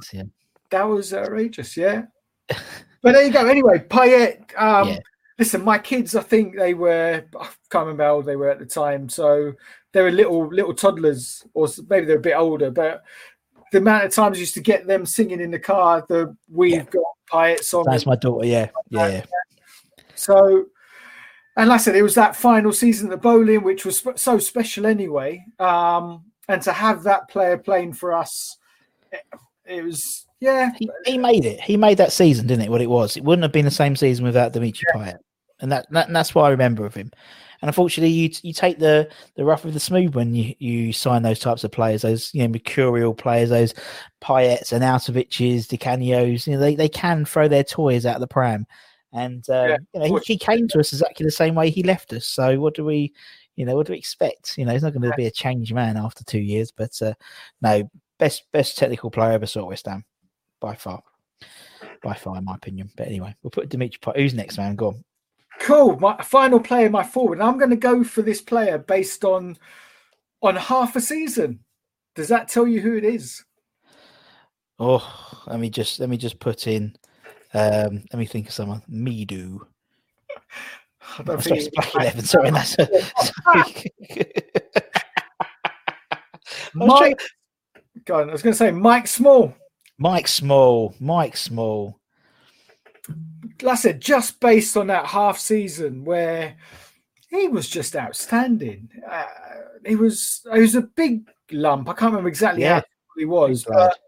that, 0.71 0.83
was 0.83 1.13
outrageous. 1.13 1.77
Yeah, 1.77 2.03
but 2.49 3.13
there 3.13 3.25
you 3.25 3.33
go. 3.33 3.47
Anyway, 3.47 3.79
Payet. 3.79 4.59
Um, 4.61 4.89
yeah. 4.89 4.99
Listen, 5.39 5.65
my 5.65 5.79
kids, 5.79 6.15
I 6.15 6.23
think 6.23 6.57
they 6.57 6.75
were, 6.75 7.25
I 7.39 7.45
can't 7.71 7.87
remember 7.87 8.05
how 8.05 8.15
old 8.17 8.27
they 8.27 8.37
were 8.37 8.51
at 8.51 8.61
the 8.61 8.67
time. 8.67 9.09
So 9.09 9.53
they 9.93 10.03
were 10.03 10.11
little 10.13 10.47
little 10.49 10.75
toddlers, 10.75 11.45
or 11.55 11.69
maybe 11.89 12.07
they're 12.07 12.19
a 12.19 12.21
bit 12.21 12.37
older, 12.37 12.71
but 12.71 13.03
the 13.73 13.79
amount 13.79 14.05
of 14.05 14.13
times 14.13 14.37
I 14.37 14.41
used 14.41 14.55
to 14.55 14.61
get 14.61 14.87
them 14.87 15.05
singing 15.05 15.41
in 15.41 15.51
the 15.51 15.59
car, 15.59 16.05
the 16.09 16.37
we've 16.49 16.73
yeah. 16.73 16.83
got 16.85 17.03
Payet 17.33 17.65
song. 17.65 17.85
That's 17.89 18.07
my 18.07 18.15
daughter, 18.15 18.47
yeah. 18.47 18.71
yeah. 18.91 19.09
yeah. 19.09 19.25
So, 20.15 20.67
and 21.57 21.69
like 21.69 21.81
I 21.81 21.83
said, 21.83 21.97
it 21.97 22.03
was 22.03 22.15
that 22.15 22.37
final 22.37 22.73
season 22.73 23.07
of 23.07 23.11
the 23.11 23.17
Boleyn, 23.17 23.65
which 23.65 23.85
was 23.85 24.07
so 24.15 24.39
special 24.39 24.87
anyway. 24.87 25.45
Um, 25.59 26.25
and 26.49 26.63
to 26.63 26.73
have 26.73 27.03
that 27.05 27.29
player 27.29 27.59
playing 27.59 27.95
for 27.95 28.13
us, 28.13 28.59
it, 29.11 29.25
it 29.65 29.83
was, 29.83 30.24
yeah. 30.45 30.71
He, 30.79 30.91
he, 31.07 31.19
made 31.19 31.45
it. 31.45 31.61
He 31.61 31.77
made 31.77 31.99
that 31.99 32.13
season, 32.13 32.47
didn't 32.47 32.67
it? 32.67 32.71
What 32.71 32.83
it 32.83 32.91
was. 32.91 33.17
It 33.17 33.25
wouldn't 33.25 33.45
have 33.45 33.53
been 33.53 33.65
the 33.65 33.71
same 33.71 33.97
season 33.97 34.25
without 34.25 34.53
Dimitri 34.53 34.85
yeah. 34.95 35.01
Payet. 35.01 35.19
And 35.61 35.73
that, 35.73 35.87
that 35.93 36.09
and 36.09 36.17
that's 36.17 36.35
what 36.35 36.45
I 36.45 36.51
remember 36.51 36.85
of 36.85 36.95
him. 36.95 37.11
And 37.63 37.69
unfortunately, 37.71 38.11
you 38.11 38.31
you 38.43 38.53
take 38.53 38.79
the 38.79 39.09
the 39.37 39.45
rough 39.45 39.65
with 39.65 39.73
the 39.73 39.81
smooth 39.81 40.15
when 40.15 40.35
you, 40.35 40.55
you 40.59 40.93
sign 40.93 41.23
those 41.23 41.39
types 41.39 41.65
of 41.65 41.73
players, 41.73 42.03
those 42.03 42.35
you 42.35 42.43
know 42.43 42.49
mercurial 42.49 43.15
players, 43.15 43.49
those 43.49 43.73
Payets 44.21 44.73
and 44.73 44.85
Arnautovic's, 44.85 45.69
Di 45.69 45.79
Canios. 45.79 46.47
You 46.47 46.55
know 46.55 46.61
they, 46.61 46.75
they 46.75 46.91
can 46.91 47.25
throw 47.25 47.49
their 47.49 47.65
toys 47.65 48.05
out 48.05 48.17
of 48.17 48.21
the 48.21 48.27
pram, 48.27 48.67
and 49.13 49.49
um, 49.49 49.69
Yeah, 49.71 49.77
you 49.95 50.01
know 50.01 50.17
he, 50.17 50.35
he 50.35 50.39
came 50.39 50.69
to 50.69 50.81
us 50.81 50.93
exactly 50.93 51.25
the 51.25 51.33
same 51.33 51.55
way 51.55 51.71
he 51.71 51.83
left 51.83 52.13
us. 52.13 52.27
So 52.27 52.61
what 52.61 52.75
do 52.75 52.85
we, 52.85 53.15
you 53.57 53.65
know, 53.65 53.77
what 53.77 53.87
do 53.87 53.93
we 53.93 53.99
expect? 53.99 54.59
You 54.59 54.67
know, 54.67 54.73
he's 54.73 54.83
not 54.83 54.93
going 54.93 55.11
to 55.11 55.17
be 55.17 55.27
a 55.27 55.31
changed 55.31 55.73
man 55.73 55.97
after 55.97 56.25
two 56.25 56.41
years, 56.41 56.71
but 56.71 57.01
uh, 57.01 57.15
no, 57.63 57.89
best 58.19 58.45
best 58.53 58.77
technical 58.77 59.11
player 59.11 59.33
ever 59.33 59.47
saw 59.47 59.67
West 59.67 59.87
Ham 59.87 60.05
by 60.65 60.75
far, 60.75 61.03
by 62.03 62.15
far 62.15 62.39
in 62.39 62.45
my 62.45 62.55
opinion. 62.55 62.91
But 62.97 63.09
anyway, 63.09 63.35
we'll 63.43 63.51
put 63.51 63.69
Dimitri. 63.69 63.99
Payet. 64.01 64.17
Who's 64.17 64.33
next, 64.35 64.57
man? 64.57 64.77
Go 64.77 64.89
on. 64.89 65.05
Cool. 65.61 65.99
My 66.01 66.17
final 66.23 66.59
player, 66.59 66.89
my 66.89 67.03
forward. 67.05 67.39
And 67.39 67.47
I'm 67.47 67.59
going 67.59 67.71
to 67.71 67.77
go 67.77 68.03
for 68.03 68.23
this 68.23 68.41
player 68.41 68.79
based 68.79 69.25
on 69.25 69.59
on 70.43 70.57
half 70.57 70.97
a 70.97 71.01
season. 71.01 71.61
Does 72.15 72.29
that 72.29 72.49
tell 72.49 72.67
you 72.67 72.81
who 72.81 72.97
it 72.97 73.05
is? 73.05 73.45
Oh, 74.79 75.43
let 75.47 75.61
me 75.61 75.69
just 75.71 76.01
let 76.01 76.09
me 76.09 76.17
just 76.17 76.39
put 76.41 76.67
in. 76.67 76.97
Um, 77.53 78.03
let 78.13 78.15
me 78.19 78.27
think 78.27 78.49
of 78.49 78.55
someone. 78.55 78.83
Midu. 78.91 79.61
I 81.19 81.23
don't 81.23 81.37
Oh, 81.37 81.41
think 81.41 81.43
sorry, 81.43 81.59
it's 81.61 81.69
Black 81.69 81.95
Eleven. 81.95 82.25
Sorry, 82.25 82.51
that's. 82.51 82.77
Was 82.79 83.33
trying- 83.43 83.91
Mike. 86.75 87.21
I 88.11 88.23
was 88.25 88.43
going 88.43 88.53
to 88.53 88.59
say 88.59 88.71
Mike 88.73 89.07
Small. 89.07 89.55
Mike 89.99 90.29
Small. 90.29 90.95
Mike 91.01 91.37
Small. 91.37 91.99
Like 93.63 93.73
I 93.73 93.77
said, 93.77 94.01
just 94.01 94.41
based 94.41 94.77
on 94.77 94.87
that 94.89 95.07
half 95.07 95.39
season 95.39 96.05
where 96.05 96.57
he 97.29 97.49
was 97.49 97.69
just 97.69 97.95
outstanding. 97.97 98.89
Uh, 99.09 99.25
he 99.87 99.97
was. 99.97 100.41
He 100.53 100.61
was 100.61 100.75
a 100.75 100.83
big 100.83 101.29
lump. 101.53 101.89
I 101.89 101.93
can't 101.93 102.13
remember 102.13 102.29
exactly 102.29 102.63
Yeah. 102.63 102.77
how 102.81 102.85
he 103.19 103.25
was, 103.27 103.65
but, 103.65 103.99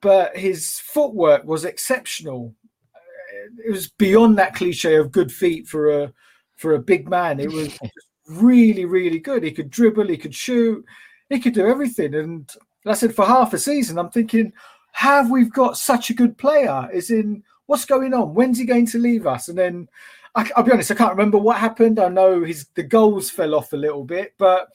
but 0.00 0.36
his 0.36 0.78
footwork 0.78 1.44
was 1.44 1.64
exceptional. 1.64 2.54
Uh, 2.94 3.60
It 3.66 3.70
was 3.72 3.88
beyond 3.90 4.38
that 4.38 4.54
cliche 4.54 4.94
of 4.96 5.10
good 5.12 5.32
feet 5.32 5.66
for 5.66 5.90
a 6.02 6.12
for 6.56 6.74
a 6.74 6.78
big 6.78 7.08
man. 7.08 7.40
It 7.40 7.50
was 7.50 7.76
really, 8.28 8.84
really 8.84 9.18
good. 9.18 9.42
He 9.42 9.50
could 9.50 9.70
dribble, 9.70 10.06
he 10.08 10.16
could 10.16 10.34
shoot, 10.34 10.84
he 11.28 11.40
could 11.40 11.54
do 11.54 11.66
everything. 11.66 12.14
And 12.14 12.48
like 12.84 12.96
I 12.96 12.98
said, 12.98 13.14
for 13.14 13.24
half 13.26 13.52
a 13.54 13.58
season, 13.58 13.98
I'm 13.98 14.10
thinking, 14.10 14.52
have 14.92 15.30
we 15.30 15.44
got 15.44 15.76
such 15.76 16.10
a 16.10 16.14
good 16.14 16.36
player? 16.38 16.88
Is 16.92 17.10
in 17.10 17.42
what's 17.66 17.84
going 17.84 18.14
on? 18.14 18.34
When's 18.34 18.58
he 18.58 18.64
going 18.64 18.86
to 18.86 18.98
leave 18.98 19.26
us? 19.26 19.48
And 19.48 19.56
then 19.56 19.88
I, 20.34 20.48
will 20.56 20.64
be 20.64 20.72
honest, 20.72 20.90
I 20.90 20.94
can't 20.94 21.12
remember 21.12 21.38
what 21.38 21.58
happened. 21.58 21.98
I 21.98 22.08
know 22.08 22.42
his 22.44 22.66
the 22.74 22.82
goals 22.82 23.30
fell 23.30 23.54
off 23.54 23.72
a 23.72 23.76
little 23.76 24.04
bit, 24.04 24.34
but 24.38 24.68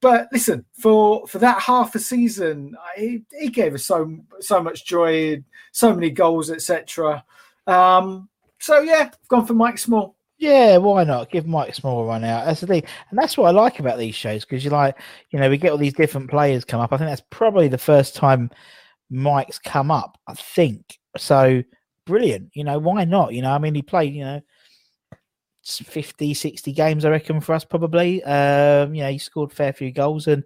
but 0.00 0.28
listen, 0.32 0.64
for 0.72 1.26
for 1.26 1.38
that 1.38 1.60
half 1.60 1.94
a 1.94 1.98
season, 1.98 2.76
he, 2.96 3.22
he 3.38 3.48
gave 3.48 3.74
us 3.74 3.84
so 3.84 4.18
so 4.40 4.62
much 4.62 4.84
joy, 4.84 5.42
so 5.72 5.94
many 5.94 6.10
goals, 6.10 6.50
etc. 6.50 7.24
Um, 7.66 8.28
so 8.58 8.80
yeah, 8.80 9.10
I've 9.12 9.28
gone 9.28 9.46
for 9.46 9.54
Mike 9.54 9.78
Small. 9.78 10.16
Yeah, 10.38 10.76
why 10.76 11.04
not? 11.04 11.30
Give 11.30 11.46
Mike 11.46 11.74
Small 11.74 12.02
a 12.02 12.06
run 12.06 12.24
out. 12.24 12.44
That's 12.44 12.60
the 12.60 12.66
thing. 12.66 12.84
And 13.10 13.18
that's 13.18 13.38
what 13.38 13.46
I 13.46 13.50
like 13.52 13.80
about 13.80 13.98
these 13.98 14.14
shows 14.14 14.44
because 14.44 14.64
you 14.64 14.70
like, 14.70 15.00
you 15.30 15.38
know, 15.38 15.48
we 15.48 15.56
get 15.56 15.72
all 15.72 15.78
these 15.78 15.94
different 15.94 16.28
players 16.28 16.64
come 16.64 16.80
up. 16.80 16.92
I 16.92 16.98
think 16.98 17.08
that's 17.08 17.22
probably 17.30 17.68
the 17.68 17.78
first 17.78 18.14
time 18.14 18.50
Mike's 19.10 19.58
come 19.58 19.90
up, 19.90 20.18
I 20.26 20.34
think. 20.34 20.98
So 21.16 21.62
brilliant. 22.04 22.50
You 22.54 22.64
know, 22.64 22.78
why 22.78 23.04
not? 23.04 23.32
You 23.32 23.42
know, 23.42 23.52
I 23.52 23.58
mean, 23.58 23.74
he 23.74 23.82
played, 23.82 24.14
you 24.14 24.24
know, 24.24 24.40
50, 25.64 26.34
60 26.34 26.72
games, 26.72 27.04
I 27.04 27.10
reckon, 27.10 27.40
for 27.40 27.54
us 27.54 27.64
probably. 27.64 28.22
Um, 28.24 28.94
you 28.94 29.02
know, 29.02 29.10
he 29.10 29.18
scored 29.18 29.52
a 29.52 29.54
fair 29.54 29.72
few 29.72 29.92
goals 29.92 30.26
and 30.26 30.44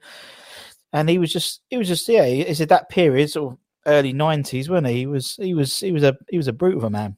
and 0.93 1.09
he 1.09 1.19
was 1.19 1.33
just 1.33 1.61
he 1.69 1.77
was 1.77 1.89
just 1.89 2.09
yeah, 2.09 2.25
it's 2.25 2.61
at 2.61 2.69
that 2.71 2.89
period, 2.89 3.31
sort 3.31 3.53
of 3.53 3.59
early 3.87 4.13
nineties, 4.13 4.69
wasn't 4.69 4.89
he? 4.89 4.99
He 4.99 5.07
was 5.07 5.37
he 5.37 5.55
was 5.55 5.79
he 5.79 5.93
was 5.93 6.03
a 6.03 6.17
he 6.29 6.37
was 6.37 6.49
a 6.49 6.53
brute 6.53 6.77
of 6.77 6.85
a 6.85 6.91
man. 6.91 7.17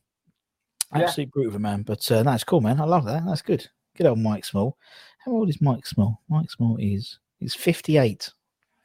Yeah. 0.95 1.05
Absolute 1.05 1.30
brute 1.30 1.49
of 1.49 1.55
a 1.55 1.59
man. 1.59 1.82
But 1.82 2.11
uh, 2.12 2.22
that's 2.22 2.45
cool, 2.45 2.61
man. 2.61 2.80
I 2.80 2.84
love 2.84 3.07
that. 3.07 3.24
That's 3.24 3.43
good. 3.43 3.66
Good 3.97 4.07
old 4.07 4.18
Mike 4.18 4.45
Small. 4.45 4.76
How 5.24 5.32
old 5.32 5.49
is 5.49 5.62
Mike 5.62 5.86
Small? 5.86 6.20
Mike 6.28 6.51
Small 6.51 6.76
is 6.78 7.18
he's 7.38 7.55
fifty 7.55 7.97
eight. 7.97 8.30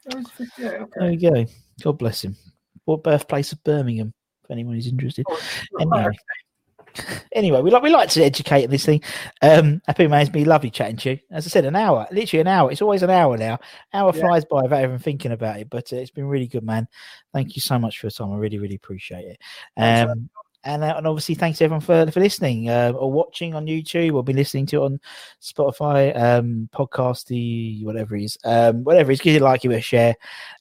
Yeah, 0.08 0.24
There 0.58 0.82
okay. 0.82 1.10
we 1.10 1.16
go. 1.16 1.46
God 1.82 1.98
bless 1.98 2.24
him. 2.24 2.36
What 2.84 3.02
birthplace 3.02 3.52
of 3.52 3.62
Birmingham, 3.64 4.12
if 4.44 4.50
anyone 4.50 4.76
is 4.76 4.86
interested. 4.86 5.26
Anyway, 5.78 6.10
anyway, 7.32 7.60
we 7.60 7.70
like 7.70 7.82
we 7.82 7.90
like 7.90 8.08
to 8.10 8.22
educate 8.22 8.64
in 8.64 8.70
this 8.70 8.84
thing. 8.84 9.02
Um, 9.42 9.80
Happy 9.86 10.06
man, 10.08 10.22
it's 10.22 10.30
been 10.30 10.46
lovely 10.46 10.70
chatting 10.70 10.96
to 10.98 11.10
you. 11.10 11.18
As 11.30 11.46
I 11.46 11.50
said, 11.50 11.64
an 11.64 11.76
hour, 11.76 12.06
literally 12.10 12.40
an 12.40 12.46
hour. 12.46 12.72
It's 12.72 12.82
always 12.82 13.02
an 13.02 13.10
hour 13.10 13.36
now. 13.36 13.58
Hour 13.92 14.12
Yeah. 14.14 14.22
flies 14.22 14.44
by 14.44 14.62
without 14.62 14.82
even 14.82 14.98
thinking 14.98 15.32
about 15.32 15.60
it. 15.60 15.68
But 15.70 15.92
uh, 15.92 15.96
it's 15.96 16.10
been 16.10 16.26
really 16.26 16.46
good, 16.46 16.64
man. 16.64 16.88
Thank 17.32 17.56
you 17.56 17.62
so 17.62 17.78
much 17.78 17.98
for 17.98 18.06
your 18.06 18.10
time. 18.12 18.32
I 18.32 18.36
really, 18.36 18.58
really 18.58 18.76
appreciate 18.76 19.26
it. 19.26 19.40
Um, 19.76 20.30
and, 20.68 20.84
uh, 20.84 20.94
and 20.98 21.06
obviously, 21.06 21.34
thanks 21.34 21.62
everyone 21.62 21.80
for, 21.80 22.10
for 22.10 22.20
listening 22.20 22.68
uh, 22.68 22.92
or 22.94 23.10
watching 23.10 23.54
on 23.54 23.66
YouTube 23.66 24.12
or 24.12 24.22
been 24.22 24.36
listening 24.36 24.66
to 24.66 24.76
it 24.76 24.84
on 24.84 25.00
Spotify, 25.40 26.14
um, 26.14 26.68
podcasty, 26.74 27.82
whatever 27.84 28.16
it 28.16 28.24
is, 28.24 28.38
um, 28.44 28.84
whatever 28.84 29.10
it 29.10 29.14
is. 29.14 29.20
Give 29.22 29.34
it 29.34 29.40
a 29.40 29.44
like, 29.44 29.62
give 29.62 29.72
it 29.72 29.76
a 29.76 29.80
share. 29.80 30.14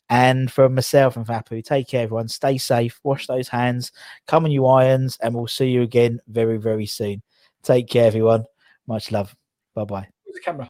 And 0.10 0.50
from 0.50 0.76
myself 0.76 1.18
and 1.18 1.26
Vapu, 1.26 1.62
take 1.62 1.90
care, 1.90 2.04
everyone. 2.04 2.30
Stay 2.30 2.58
safe, 2.58 2.98
wash 3.04 3.28
those 3.28 3.50
hands, 3.50 3.92
come 4.28 4.46
on, 4.46 4.52
you 4.52 4.66
irons, 4.66 5.18
and 5.22 5.36
we'll 5.36 5.48
see 5.48 5.68
you 5.68 5.82
again 5.82 6.22
very, 6.30 6.58
very 6.58 6.86
soon. 6.86 7.22
Take 7.62 7.90
care, 7.90 8.08
everyone. 8.08 8.46
Much 8.88 9.12
love. 9.12 9.36
Bye 9.76 9.84
bye. 9.84 10.08
The 10.34 10.40
camera. 10.40 10.70